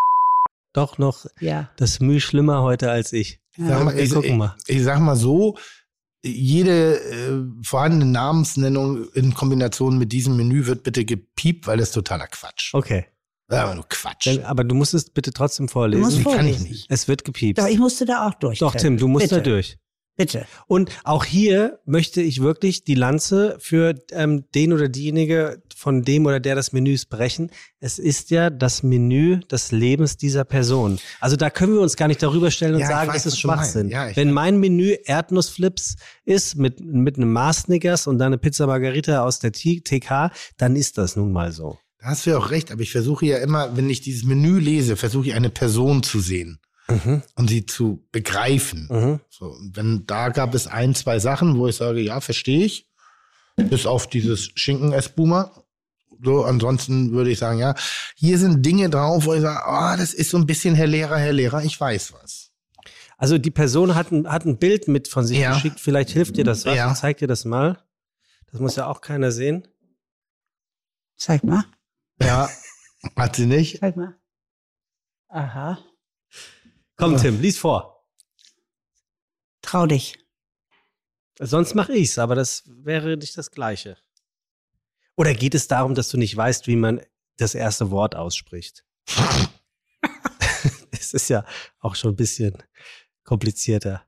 [0.73, 1.71] doch noch Ja.
[1.77, 3.39] das Mühe schlimmer heute als ich.
[3.57, 4.57] Sag mal, ich, gucken mal.
[4.67, 5.57] Ich, ich sag mal so,
[6.25, 11.95] jede äh, vorhandene Namensnennung in Kombination mit diesem Menü wird bitte gepiept, weil das ist
[11.95, 12.75] totaler Quatsch.
[12.75, 13.07] Okay.
[13.49, 14.29] Aber nur Quatsch.
[14.29, 16.03] Dann, aber du musst es bitte trotzdem vorlesen.
[16.03, 16.69] musst Nee, kann ich vorlesen.
[16.69, 16.87] nicht.
[16.89, 17.59] Es wird gepiept.
[17.59, 18.61] Doch, ich musste da auch durch.
[18.61, 19.37] Doch, Tim, du musst Bitte.
[19.37, 19.77] da durch.
[20.17, 20.47] Bitte.
[20.67, 26.27] Und auch hier möchte ich wirklich die Lanze für ähm, den oder diejenige von dem
[26.27, 27.51] oder der das Menüs brechen.
[27.81, 30.99] Es ist ja das Menü des Lebens dieser Person.
[31.21, 33.41] Also da können wir uns gar nicht darüber stellen und Ja, sagen, weiß, es ist.
[33.41, 33.89] Schwachsinn.
[33.89, 34.35] Ja, Wenn weiß.
[34.35, 39.39] mein Menü Erdnussflips ist mit, mit einem Mars Snickers und dann eine Pizza Margarita aus
[39.39, 41.79] der TK, dann ist das nun mal so.
[42.01, 44.59] Da hast du ja auch recht, aber ich versuche ja immer, wenn ich dieses Menü
[44.59, 47.23] lese, versuche ich eine Person zu sehen Mhm.
[47.37, 48.89] und sie zu begreifen.
[48.91, 49.21] Mhm.
[49.31, 52.89] So, und wenn da gab es ein, zwei Sachen, wo ich sage, ja, verstehe ich.
[53.57, 55.63] Bis auf dieses Schinken-Espuma.
[56.25, 57.75] So, ansonsten würde ich sagen, ja,
[58.17, 61.19] hier sind Dinge drauf, wo ich sage, ah, das ist so ein bisschen Herr Lehrer,
[61.19, 62.51] Herr Lehrer, ich weiß was.
[63.19, 65.55] Also die Person hat ein, hat ein Bild mit von sich Ja.
[65.55, 65.79] geschickt.
[65.81, 66.77] Vielleicht hilft dir das was.
[66.77, 66.91] Ja.
[66.93, 67.83] Ich zeig dir das mal.
[68.51, 69.69] Das muss ja auch keiner sehen.
[71.17, 71.65] Zeig mal.
[72.21, 72.49] Ja,
[73.17, 73.79] hat sie nicht.
[73.81, 74.17] Zeig mal.
[75.29, 75.79] Aha.
[77.03, 78.07] Komm, Tim, lies vor.
[79.61, 80.21] Trau dich.
[81.37, 83.97] Sonst mache ich's, aber das wäre nicht das Gleiche.
[85.17, 87.01] Oder geht es darum, dass du nicht weißt, wie man
[87.39, 88.85] das erste Wort ausspricht?
[90.93, 91.45] es ist ja
[91.81, 92.63] auch schon ein bisschen
[93.25, 94.07] komplizierter.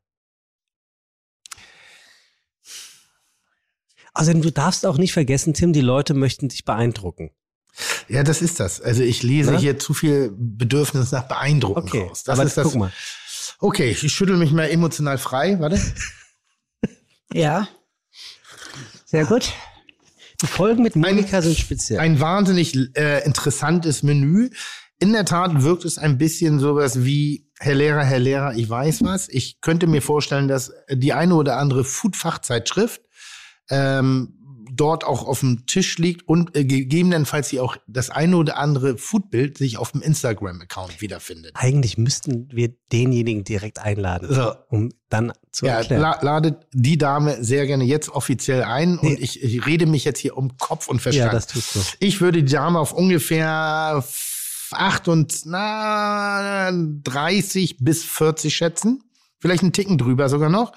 [4.12, 7.32] Außerdem, du darfst auch nicht vergessen, Tim, die Leute möchten dich beeindrucken.
[8.08, 8.80] Ja, das ist das.
[8.80, 9.58] Also ich lese Na?
[9.58, 12.22] hier zu viel Bedürfnis nach Beeindrucken Okay, raus.
[12.24, 12.64] Das aber ist das.
[12.64, 12.92] guck mal.
[13.60, 15.58] Okay, ich schüttel mich mal emotional frei.
[15.60, 15.80] Warte.
[17.32, 17.66] Ja.
[19.06, 19.52] Sehr gut.
[20.40, 21.98] Die Folgen mit Monika sind speziell.
[21.98, 24.50] Ein wahnsinnig äh, interessantes Menü
[25.00, 29.02] in der Tat wirkt es ein bisschen sowas wie Herr Lehrer, Herr Lehrer, ich weiß
[29.02, 29.28] was.
[29.28, 33.02] Ich könnte mir vorstellen, dass die eine oder andere Food-Fachzeitschrift
[33.70, 34.38] ähm,
[34.76, 38.96] dort auch auf dem Tisch liegt und äh, gegebenenfalls sie auch das eine oder andere
[38.98, 41.52] Foodbild sich auf dem Instagram-Account wiederfindet.
[41.54, 44.52] Eigentlich müssten wir denjenigen direkt einladen, So.
[44.68, 46.02] um dann zu Ja, erklären.
[46.02, 50.18] la ladet die Dame sehr gerne jetzt offiziell ein und ich, ich rede mich jetzt
[50.18, 51.26] hier um Kopf und Verstand.
[51.26, 51.80] ja, das tust du.
[52.00, 54.02] Ich würde die Dame auf ungefähr
[54.72, 59.02] 8 und na, 30 bis 40 schätzen.
[59.40, 60.72] Vielleicht einen Ticken drüber sogar noch.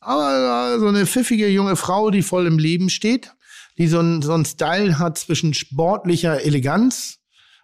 [0.00, 3.32] Aber äh, so eine pfiffige junge Frau, die voll im Leben steht,
[3.78, 7.19] die so einen so einen Style hat zwischen sportlicher Eleganz,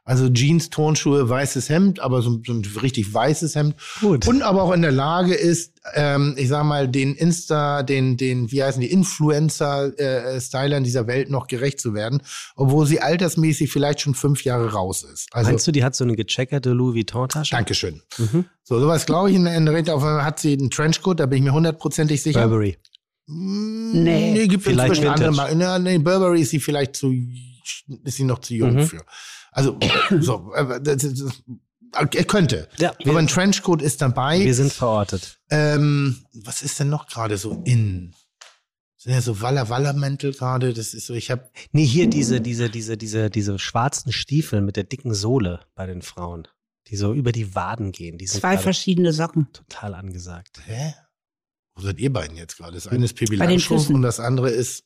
[0.07, 3.75] also Jeans, Turnschuhe, weißes Hemd, aber so, so ein richtig weißes Hemd.
[4.01, 4.29] Gut.
[4.29, 8.53] Und aber auch in der Lage ist, ähm, ich sag mal, den Insta, den, den,
[8.53, 12.23] wie heißen die, Influencer-Stylern dieser Welt noch gerecht zu werden,
[12.55, 15.27] obwohl sie altersmäßig vielleicht schon fünf Jahre raus ist.
[15.33, 17.57] Also, Meinst du, die hat so eine gecheckerte Louis Vuitton-Tasche?
[17.57, 18.01] Dankeschön.
[18.17, 18.45] Mhm.
[18.63, 19.77] So, sowas glaube ich in, in der.
[19.93, 22.43] Auf einmal hat sie einen Trenchcoat, da bin ich mir hundertprozentig sicher.
[22.47, 22.77] Burberry.
[23.27, 25.83] Nee, nee gibt Vielleicht inzwischen andere Vintage.
[25.83, 27.13] Nee, nee, Burberry ist sie vielleicht zu,
[28.05, 28.87] ist sie noch zu jung Mhm.
[28.87, 29.03] für.
[29.57, 29.79] Also,
[30.21, 31.43] so, aber das, das, das,
[31.93, 32.69] er könnte.
[32.79, 34.41] Ja, wir- aber ein Trenchcoat ist dabei.
[34.41, 35.41] Wir sind verortet.
[35.51, 38.15] Ähm, was ist denn noch gerade so in?
[38.99, 40.75] Sind ja so Walla Walla Mäntel gerade.
[40.75, 44.77] Das ist so, ich habe Nee, hier diese, diese, diese, diese, diese schwarzen Stiefel mit
[44.77, 46.49] der dicken Sohle bei den Frauen,
[46.89, 48.19] die so über die Waden gehen.
[48.19, 49.49] Die sind Zwei verschiedene Socken.
[49.53, 50.61] total angesagt.
[50.67, 50.95] Hä?
[51.77, 52.75] Wo seid ihr beiden jetzt gerade?
[52.75, 54.85] Das eine ist den Langstrumpf und das andere ist.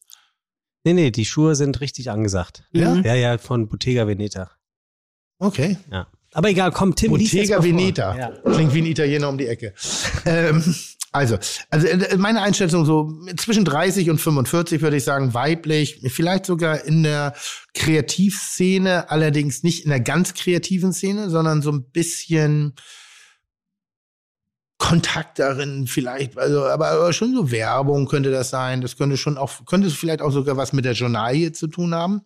[0.85, 2.65] Nee, nee, die Schuhe sind richtig angesagt.
[2.73, 2.97] Ja?
[2.97, 4.51] Ja, ja, von Bottega Veneta.
[5.41, 5.77] Okay.
[5.91, 6.07] Ja.
[6.33, 7.63] Aber egal, komm, Tim, Bottega.
[7.63, 8.17] Veneta.
[8.17, 8.31] Ja.
[8.53, 9.75] Klingt wie ein Italiener um die Ecke.
[10.27, 10.63] ähm,
[11.13, 11.39] also,
[11.71, 16.85] also äh, meine Einschätzung so zwischen 30 und 45 würde ich sagen, weiblich, vielleicht sogar
[16.85, 17.35] in der
[17.75, 22.75] Kreativszene, allerdings nicht in der ganz kreativen Szene, sondern so ein bisschen
[24.81, 28.81] Kontakt darin vielleicht, also aber, aber schon so Werbung könnte das sein.
[28.81, 31.95] Das könnte schon auch, könnte es vielleicht auch sogar was mit der Journalie zu tun
[31.95, 32.23] haben.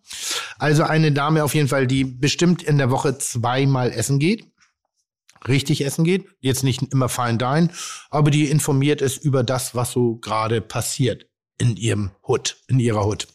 [0.57, 4.45] Also eine Dame auf jeden Fall, die bestimmt in der Woche zweimal essen geht
[5.47, 6.25] richtig essen geht.
[6.39, 7.69] Jetzt nicht immer Fine Dine,
[8.09, 11.27] aber die informiert ist über das, was so gerade passiert
[11.57, 13.27] in ihrem Hut, in ihrer Hut.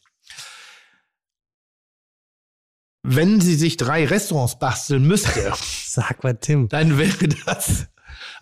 [3.02, 5.52] Wenn sie sich drei Restaurants basteln müsste,
[5.86, 6.68] Sag mal, Tim.
[6.68, 7.86] dann wäre das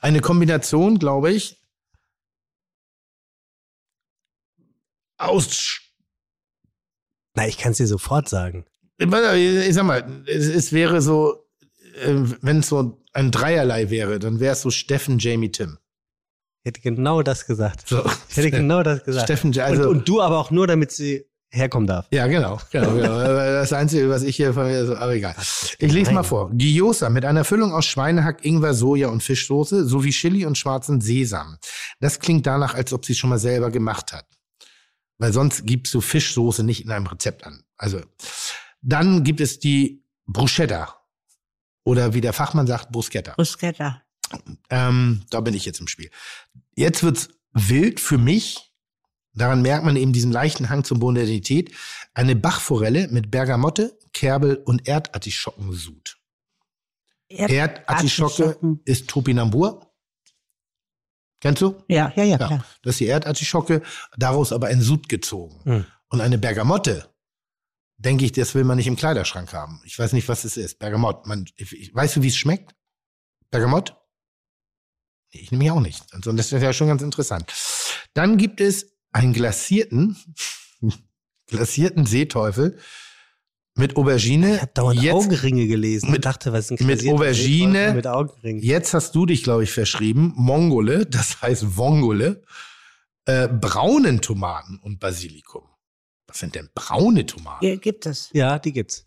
[0.01, 1.57] eine Kombination, glaube ich,
[5.17, 5.81] aus
[7.35, 8.65] Na, ich kann es dir sofort sagen.
[8.99, 11.45] ich sag mal, es, es wäre so,
[11.97, 15.79] äh, wenn es so ein Dreierlei wäre, dann wäre es so Steffen, Jamie, Tim.
[16.63, 17.89] Ich hätte genau das gesagt.
[17.89, 18.05] So.
[18.29, 19.27] Ich hätte genau das gesagt.
[19.27, 22.07] Steffen, also, und, und du aber auch nur, damit sie herkommen darf.
[22.11, 23.19] Ja, genau, genau, genau.
[23.59, 25.35] Das Einzige, was ich hier von mir so, aber egal.
[25.79, 26.51] Ich lese mal vor.
[26.53, 31.59] Gyoza mit einer Füllung aus Schweinehack, Ingwer, Soja und Fischsoße sowie Chili und schwarzen Sesam.
[32.01, 34.27] Das klingt danach, als ob sie es schon mal selber gemacht hat.
[35.19, 37.65] Weil sonst gibst du Fischsoße nicht in einem Rezept an.
[37.77, 38.01] Also,
[38.81, 40.95] dann gibt es die Bruschetta.
[41.85, 43.33] Oder wie der Fachmann sagt, Bruschetta.
[43.33, 44.03] Bruschetta.
[44.71, 46.11] Ähm, da bin ich jetzt im Spiel.
[46.77, 48.68] Jetzt wird's wild für mich.
[49.35, 51.75] Daran merkt man eben diesen leichten Hang zur Modernität.
[52.15, 56.19] Eine Bachforelle mit Bergamotte, Kerbel und Erdartischockensud.
[57.29, 57.89] Erdartischocke
[58.45, 58.81] Artischocken.
[58.85, 59.85] ist Topinambur.
[61.41, 61.77] Kennst du?
[61.89, 62.47] Ja, ja, ja, Ja.
[62.49, 62.65] klar.
[62.83, 63.83] Das ist die Erdartischocke,
[64.17, 65.61] daraus aber ein Sud gezogen.
[65.65, 65.87] Hm.
[66.09, 67.15] Und eine Bergamotte,
[67.99, 69.81] denke ich, das will man nicht im Kleiderschrank haben.
[69.85, 70.79] Ich weiß nicht, was es ist.
[70.79, 71.27] Bergamott.
[71.27, 72.75] Man, ich, ich, weißt du, wie es schmeckt?
[73.51, 73.95] Bergamott?
[75.33, 76.03] Nee, ich nehme mich auch nicht.
[76.13, 77.53] Also das ist ja schon ganz interessant.
[78.15, 80.17] Dann gibt es einen glasierten,
[81.47, 82.79] glasierten Seeteufel
[83.75, 84.57] mit Aubergine.
[84.57, 86.07] Ich habe dauernd Jetzt- Augenringe gelesen.
[86.11, 87.95] mit- und dachte, was ist ein mit Aubergine.
[87.95, 88.63] Mit Augenringen.
[88.63, 90.33] Jetzt hast du dich, glaube ich, verschrieben.
[90.37, 92.43] Mongole, das heißt Vongole,
[93.27, 95.63] äh, braunen Tomaten und Basilikum.
[96.27, 97.65] Was sind denn braune Tomaten?
[97.65, 98.31] Hier gibt es.
[98.33, 99.07] Ja, die gibt's.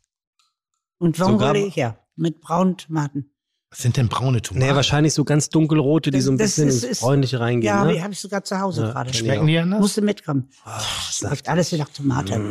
[0.98, 3.32] Und Sogar- Vongole, ja, mit braunen Tomaten.
[3.72, 4.66] Was sind denn braune Tomaten?
[4.68, 7.74] Nee, wahrscheinlich so ganz dunkelrote, die Das- so ein bisschen ist- ins ist- Bräunliche reingehen.
[7.74, 7.94] Ja, ne?
[7.94, 9.14] die habe ich sogar zu Hause Ja, gerade.
[9.14, 9.80] Schmecken die anders?
[9.80, 10.50] Musste mitkommen.
[10.66, 10.78] Ah,
[11.08, 12.42] Das läuft alles wie nach Tomate.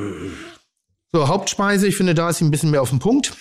[1.12, 3.34] So, Hauptspeise, ich finde, da ist sie ein bisschen mehr auf den Punkt.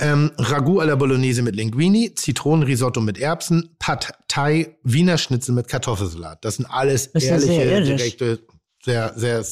[0.00, 5.68] Ähm, Ragout à la Bolognese mit Linguini, Zitronenrisotto mit Erbsen, Pad Thai, Wiener Schnitzel mit
[5.68, 6.44] Kartoffelsalat.
[6.44, 8.40] Das sind alles Das ehrliche, sehr direkte,
[8.82, 9.44] sehr, sehr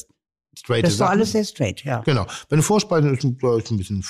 [0.57, 2.01] straight Das ist doch alles sehr straight, ja.
[2.01, 2.25] Genau.
[2.49, 4.03] Bei den Vorspeisen ist ist ein bisschen.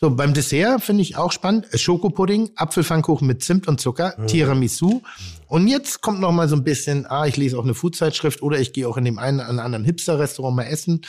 [0.00, 1.66] So, beim Dessert finde ich auch spannend.
[1.74, 5.02] Schokopudding, Apfelpfannkuchen mit Zimt und Zucker, Tiramisu.
[5.46, 8.58] Und jetzt kommt noch mal so ein bisschen, ah, ich lese auch eine Foodzeitschrift oder
[8.58, 11.02] ich gehe auch in dem einen oder anderen Hipster-Restaurant mal essen.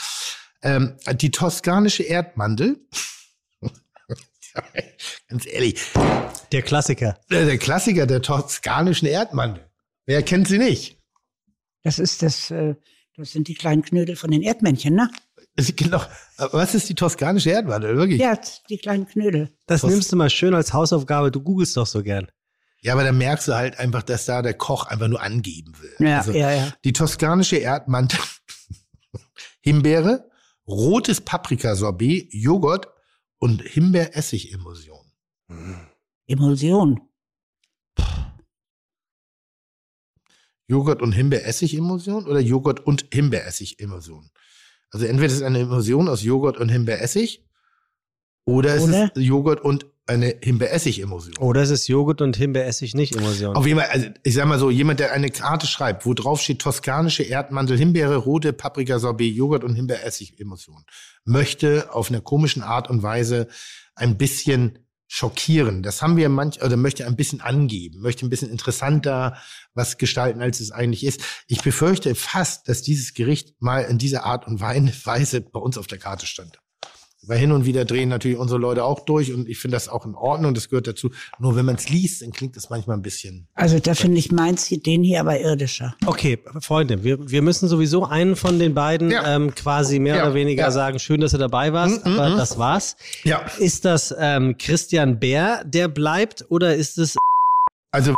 [0.61, 2.80] Ähm, die toskanische Erdmandel.
[5.30, 5.82] Ganz ehrlich.
[6.52, 7.18] Der Klassiker.
[7.30, 9.65] Der, der Klassiker der toskanischen Erdmandel.
[10.06, 10.98] Wer kennt sie nicht?
[11.84, 12.76] Das ist das, äh,
[13.17, 15.09] das sind die kleinen Knödel von den Erdmännchen, ne?
[15.89, 17.95] Noch- Was ist die toskanische Erdmandel?
[17.95, 18.19] Wirklich?
[18.19, 18.37] Ja,
[18.69, 19.51] die kleinen Knödel.
[19.67, 21.31] Das Was- nimmst du mal schön als Hausaufgabe.
[21.31, 22.27] Du googelst doch so gern.
[22.81, 26.07] Ja, aber da merkst du halt einfach, dass da der Koch einfach nur angeben will.
[26.07, 26.73] Ja, Also, ja, ja.
[26.83, 28.19] Die toskanische Erdmandel,
[29.61, 30.29] Himbeere,
[30.67, 32.87] rotes Paprikasorbet, Joghurt
[33.39, 35.11] und Himbeeressig-Emulsion.
[36.27, 37.01] Emulsion.
[40.67, 44.29] Joghurt und Himbeeressig-Emulsion oder Joghurt und Himbeeressig-Emulsion?
[44.91, 47.45] Also entweder ist es eine Emulsion aus Joghurt und Himbeeressig
[48.45, 49.05] oder es Oder?
[49.05, 51.37] ist Joghurt und eine Himbeeressig-Emulsion.
[51.37, 53.55] Oder es ist Joghurt und Himbeeressig nicht Emulsion.
[53.55, 56.41] Auf jeden Fall, also ich sag mal so, jemand, der eine Karte schreibt, wo drauf
[56.41, 60.85] steht toskanische Erdmandel, Himbeere, rote Paprikasorbet, Joghurt und Himbeeressig-Emulsion,
[61.23, 63.47] möchte auf einer komischen Art und Weise
[63.95, 64.77] ein bisschen
[65.07, 65.84] schockieren.
[65.84, 69.38] Das haben wir manch, oder möchte ein bisschen angeben, möchte ein bisschen interessanter
[69.73, 71.22] was gestalten, als es eigentlich ist.
[71.48, 75.88] Ich befürchte fast, dass dieses Gericht mal in dieser Art und Weise bei uns auf
[75.88, 76.60] der Karte stand.
[77.27, 80.06] Weil hin und wieder drehen natürlich unsere Leute auch durch und ich finde das auch
[80.06, 81.11] in Ordnung, das gehört dazu.
[81.39, 83.47] Nur wenn man es liest, dann klingt das manchmal ein bisschen.
[83.56, 85.95] Also da finde ich meins, den hier aber irdischer.
[86.06, 89.35] Okay, Freunde, wir, wir müssen sowieso einen von den beiden Ja.
[89.35, 90.72] ähm, quasi mehr Ja, oder weniger ja.
[90.72, 92.38] sagen, schön, dass du dabei warst, Mm, mm, aber mm.
[92.38, 92.95] das war's.
[93.23, 93.45] Ja.
[93.60, 97.15] Ist das ähm, Christian Bär, der bleibt, oder ist es
[97.91, 98.14] Also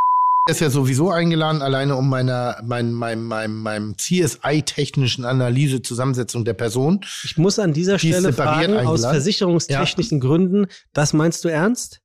[0.48, 6.54] ist ja sowieso eingeladen, alleine um meiner, mein, mein, mein, meinem CSI-technischen Analyse, Zusammensetzung der
[6.54, 7.02] Person.
[7.24, 9.16] Ich muss an dieser Die ist Stelle fragen, aus eingeladen.
[9.16, 12.02] versicherungstechnischen Gründen, das meinst du ernst?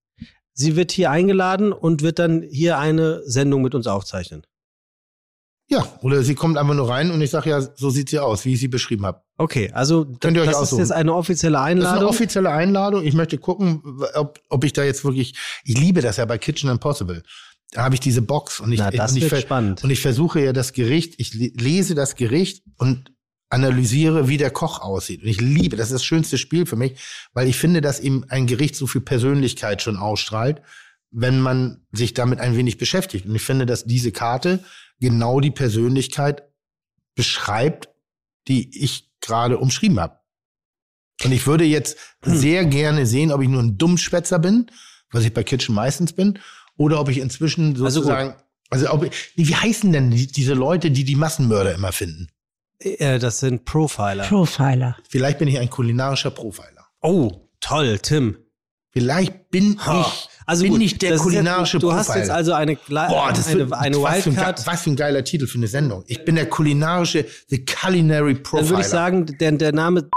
[0.54, 4.42] Sie wird hier eingeladen und wird dann hier eine Sendung mit uns aufzeichnen.
[5.68, 8.44] Ja, oder sie kommt einfach nur rein und ich sage ja, so sieht sie aus,
[8.44, 9.22] wie ich sie beschrieben habe.
[9.38, 10.80] Okay, also Könnt ihr euch das ist aussuchen.
[10.80, 12.08] jetzt eine offizielle Das ist eine Einladung.
[12.10, 13.02] offizielle Einladung.
[13.04, 13.82] Ich möchte gucken,
[14.12, 17.22] ob, ob ich da jetzt wirklich, ich liebe das ja bei Kitchen Impossible.
[17.72, 19.82] Da habe ich diese Box und ich, Na, das und, ich spannend.
[19.82, 23.12] und ich versuche ja das Gericht, ich le- lese das Gericht und
[23.48, 25.22] analysiere, wie der Koch aussieht.
[25.22, 26.98] Und ich liebe, das ist das schönste Spiel für mich,
[27.32, 30.62] weil ich finde, dass eben ein Gericht so viel Persönlichkeit schon ausstrahlt,
[31.10, 33.26] wenn man sich damit ein wenig beschäftigt.
[33.26, 34.64] Und ich finde, dass diese Karte
[35.00, 36.44] genau die Persönlichkeit
[37.14, 37.88] beschreibt,
[38.48, 40.18] die ich gerade umschrieben habe.
[41.24, 42.36] Und ich würde jetzt Hm.
[42.36, 44.70] sehr gerne sehen, ob ich nur ein Dummschwätzer bin,
[45.10, 46.38] was ich bei Kitchen meistens bin,
[46.76, 48.34] oder ob ich inzwischen Also sozusagen,
[48.70, 52.28] also, ob ich, wie heißen denn die, diese Leute, die die Massenmörder immer finden?
[52.78, 54.24] Äh, das sind Profiler.
[54.24, 54.96] Profiler.
[55.08, 56.86] Vielleicht bin ich ein kulinarischer Profiler.
[57.02, 57.30] oh,
[57.60, 58.36] toll, Tim.
[58.94, 60.00] Vielleicht bin Ha.
[60.02, 62.08] ich, Also bin gut, ich der das ist kulinarische jetzt, Du Profiler.
[62.08, 64.66] hast jetzt also eine, Boah, das eine, wird, eine was, für ein, Wildcard.
[64.66, 66.04] was für ein geiler Titel für eine Sendung.
[66.08, 68.62] Ich bin der kulinarische, the culinary profiler.
[68.62, 70.10] Dann würde ich sagen, der, der Name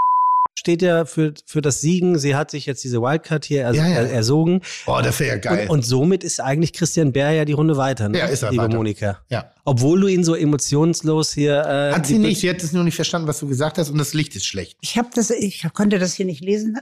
[0.57, 2.18] steht ja für, für das Siegen.
[2.18, 3.95] Sie hat sich jetzt diese Wildcard hier ers Ja, ja.
[3.95, 4.61] er- ersogen.
[4.88, 5.68] oh, das wäre ja geil.
[5.68, 8.18] Und, und somit ist eigentlich Christian Bär ja die Runde weiter, ne?
[8.19, 8.76] Ja, ist er liebe weiter.
[8.77, 9.19] Monika.
[9.30, 9.52] ja.
[9.65, 11.60] Obwohl du ihn so emotionslos hier.
[11.65, 13.98] Äh, Hat sie nicht, sie hat es nur nicht verstanden, was du gesagt hast und
[13.98, 14.77] das Licht ist schlecht.
[14.82, 16.77] Ich habe das, ich konnte das hier nicht lesen.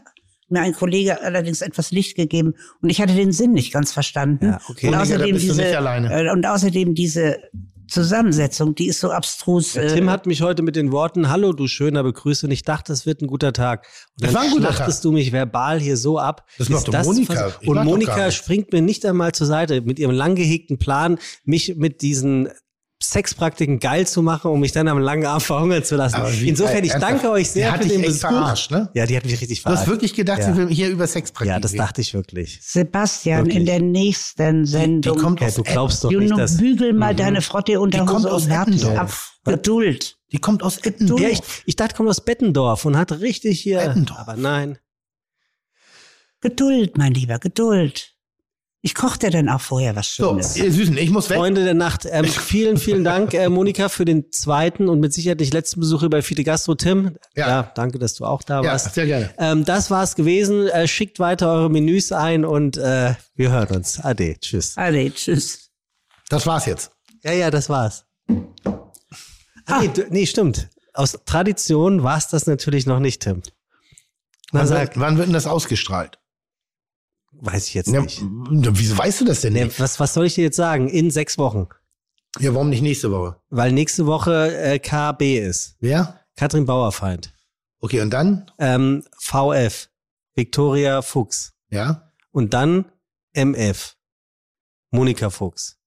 [0.49, 4.45] Mir ein Kollege allerdings etwas Licht gegeben und ich hatte den Sinn nicht ganz verstanden.
[4.47, 4.87] Ja, okay.
[4.87, 6.13] Und Monika, da außerdem bist du diese nicht alleine.
[6.27, 7.37] äh, und außerdem diese
[7.93, 9.73] Zusammensetzung, die ist so abstrus.
[9.73, 12.63] Der äh, Tim hat mich heute mit den Worten Hallo, du Schöner begrüßt und ich
[12.63, 13.85] dachte, es wird ein guter Tag.
[14.15, 15.01] Und Das dann war ein guter Tag.
[15.01, 16.47] du mich verbal hier so ab.
[16.57, 17.51] Das macht Ist doch Monika.
[17.65, 22.01] Und Monika springt mir nicht einmal zur Seite mit ihrem lang gehegten Plan, mich mit
[22.01, 22.49] diesen
[23.03, 26.17] Sexpraktiken geil zu machen, um mich dann am langen Arm verhungern zu lassen.
[26.39, 28.21] Wie Insofern, ich danke euch Die sehr hat für den Besuch.
[28.21, 28.89] verarscht, ne?
[28.93, 29.89] Ja, die hat mich richtig Du hast verarscht.
[29.89, 30.45] wirklich gedacht, Ja.
[30.53, 32.59] sie will hier über Sexpraktiken Ja, das dachte ich wirklich.
[32.61, 33.57] Sebastian, Wirklich.
[33.57, 35.17] in der nächsten Sendung.
[35.17, 36.57] Die kommt Ja, aus du glaubst doch Juno, nicht, dass...
[36.57, 38.97] bügel mal deine Frotte unter Die kommt Hose aus und hab Eppendorf.
[38.97, 39.11] ab.
[39.45, 40.17] Geduld.
[40.31, 41.19] Die kommt aus Eppendorf.
[41.21, 43.79] Ja, ich, ich dachte, kommt aus Bettendorf und hat richtig hier...
[43.79, 44.17] Bettendorf.
[44.19, 44.77] Aber nein.
[46.41, 48.12] Geduld, mein Lieber, Geduld.
[48.85, 50.57] Ich koche dir dann auch vorher was so, Schönes.
[50.57, 51.37] ihr Süßen, ich muss weg.
[51.37, 55.39] Freunde der Nacht, ähm, vielen, vielen Dank, äh, Monika, für den zweiten und mit Sicherheit
[55.39, 56.75] nicht letzten Besuch hier bei Fide Gastro.
[56.75, 57.47] Tim, ja.
[57.47, 57.71] Ja.
[57.75, 58.93] danke, dass du auch da ja, warst.
[58.93, 59.33] sehr gerne.
[59.37, 60.67] Ähm, das war's gewesen.
[60.67, 64.01] Äh, schickt weiter eure Menüs ein und äh, wir hören uns.
[64.01, 64.77] Ade, tschüss.
[64.77, 65.69] Ade, tschüss.
[66.27, 66.91] Das war's jetzt.
[67.23, 68.03] Ja, ja, das war's.
[69.65, 70.67] Ah, nee, du, nee, stimmt.
[70.93, 73.43] Aus Tradition war's das natürlich noch nicht, Tim.
[74.51, 76.19] Na, Wann, wann wird denn das ausgestrahlt?
[77.45, 78.21] Weiß ich jetzt Ja, nicht.
[78.23, 79.79] wieso weißt du das denn nicht?
[79.79, 80.87] was, was soll ich dir jetzt sagen?
[80.89, 81.67] In sechs Wochen.
[82.39, 83.37] Ja, warum nicht nächste Woche?
[83.49, 85.75] Weil nächste Woche äh, KB ist.
[85.79, 86.19] Wer?
[86.35, 87.33] Katrin Bauerfeind.
[87.79, 88.49] Okay, und dann?
[88.57, 89.89] ähm, VF,
[90.35, 91.53] Victoria Fuchs.
[91.69, 92.11] Ja.
[92.31, 92.85] Und dann
[93.33, 93.95] MF,
[94.91, 95.77] Monika Fuchs.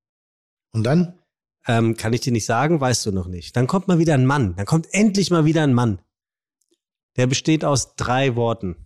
[0.72, 1.18] Und dann?
[1.66, 3.56] Ähm, kann ich dir nicht sagen, weißt du noch nicht.
[3.56, 4.54] Dann kommt mal wieder ein Mann.
[4.56, 6.00] Dann kommt endlich mal wieder ein Mann.
[7.16, 8.85] Der besteht aus drei Worten.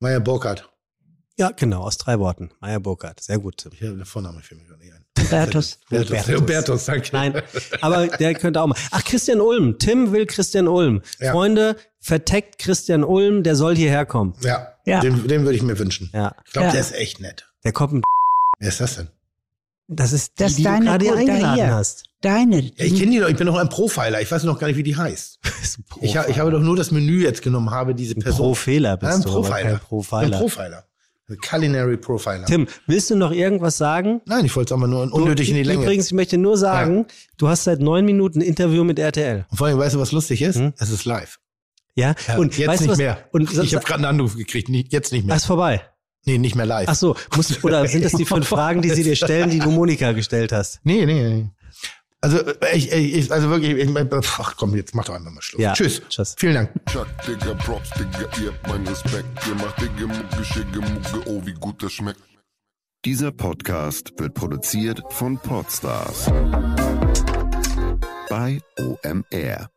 [0.00, 0.68] Maya Burkhardt.
[1.38, 2.50] Ja, genau, aus drei Worten.
[2.60, 3.20] Maya Burkhardt.
[3.22, 3.72] Sehr gut, Tim.
[3.74, 5.04] Ich habe den Vornamen für mich gar nicht ein.
[5.26, 5.78] Hubertus.
[5.90, 6.28] Hubertus.
[6.28, 7.08] Hubertus, danke.
[7.12, 7.42] Nein,
[7.80, 8.76] aber der könnte auch mal.
[8.90, 9.78] Ach, Christian Ulm.
[9.78, 11.02] Tim will Christian Ulm.
[11.18, 11.32] Ja.
[11.32, 14.34] Freunde, verteckt Christian Ulm, der soll hierher kommen.
[14.42, 15.00] Ja, Ja.
[15.00, 16.10] Den, den würde ich mir wünschen.
[16.12, 16.34] Ja.
[16.46, 16.72] Ich glaube, Ja.
[16.72, 17.46] der ist echt nett.
[17.64, 18.04] Der kommt.
[18.58, 19.08] Wer ist das denn?
[19.88, 21.74] Das ist die, Das ist die du deine gerade eingeladen hier.
[21.74, 22.04] hast.
[22.20, 22.60] Deine.
[22.60, 24.20] Ja, ich kenne die doch, ich bin noch ein Profiler.
[24.20, 25.38] Ich weiß noch gar nicht, wie die heißt.
[26.00, 28.46] Ich, ha- ich habe doch nur das Menü jetzt genommen, habe diese Person.
[28.46, 29.56] Pro-Fehler bist Ja, ein du, Profiler.
[29.56, 30.38] kein Ein Profiler.
[30.38, 30.84] Profiler.
[31.28, 32.44] Ein Culinary Profiler.
[32.46, 34.22] Tim, willst du noch irgendwas sagen?
[34.26, 35.82] Nein, ich wollte es aber nur unnötig in die Länge.
[35.82, 37.06] Übrigens, ich möchte nur sagen,
[37.36, 39.44] du hast seit neun Minuten ein Interview mit RTL.
[39.50, 40.56] Und vor allem, weißt du, was lustig ist?
[40.56, 40.72] Hm?
[40.78, 41.38] Es ist live.
[41.94, 42.98] Ja, Ja, und jetzt weißt du nicht was?
[42.98, 43.18] mehr.
[43.32, 45.34] Und ich habe gerade einen Anruf gekriegt, jetzt nicht mehr.
[45.34, 45.82] Ah, ist vorbei.
[46.26, 46.88] Nee, nicht mehr live.
[46.88, 49.70] Ach so, muss, oder sind das die fünf Fragen, die sie dir stellen, die du
[49.70, 50.80] Monika gestellt hast?
[50.82, 51.50] Nee, nee, nee.
[52.20, 53.90] Also, äh, ich, ich, also wirklich, ich,
[54.38, 55.62] ach komm, jetzt mach doch einfach mal Schluss.
[55.62, 55.72] Ja.
[55.74, 56.02] Tschüss.
[56.08, 56.34] Tschüss.
[56.36, 56.70] Vielen Dank.
[56.90, 59.28] Chuck, Digga, Props, Digga, ihr habt meinen Respekt.
[59.46, 62.20] Ihr macht Digga, Mucke, Schicke, Mucke, oh, wie gut das schmeckt.
[63.04, 66.26] Dieser Podcast wird produziert von Podstars
[68.28, 69.70] bei OMR.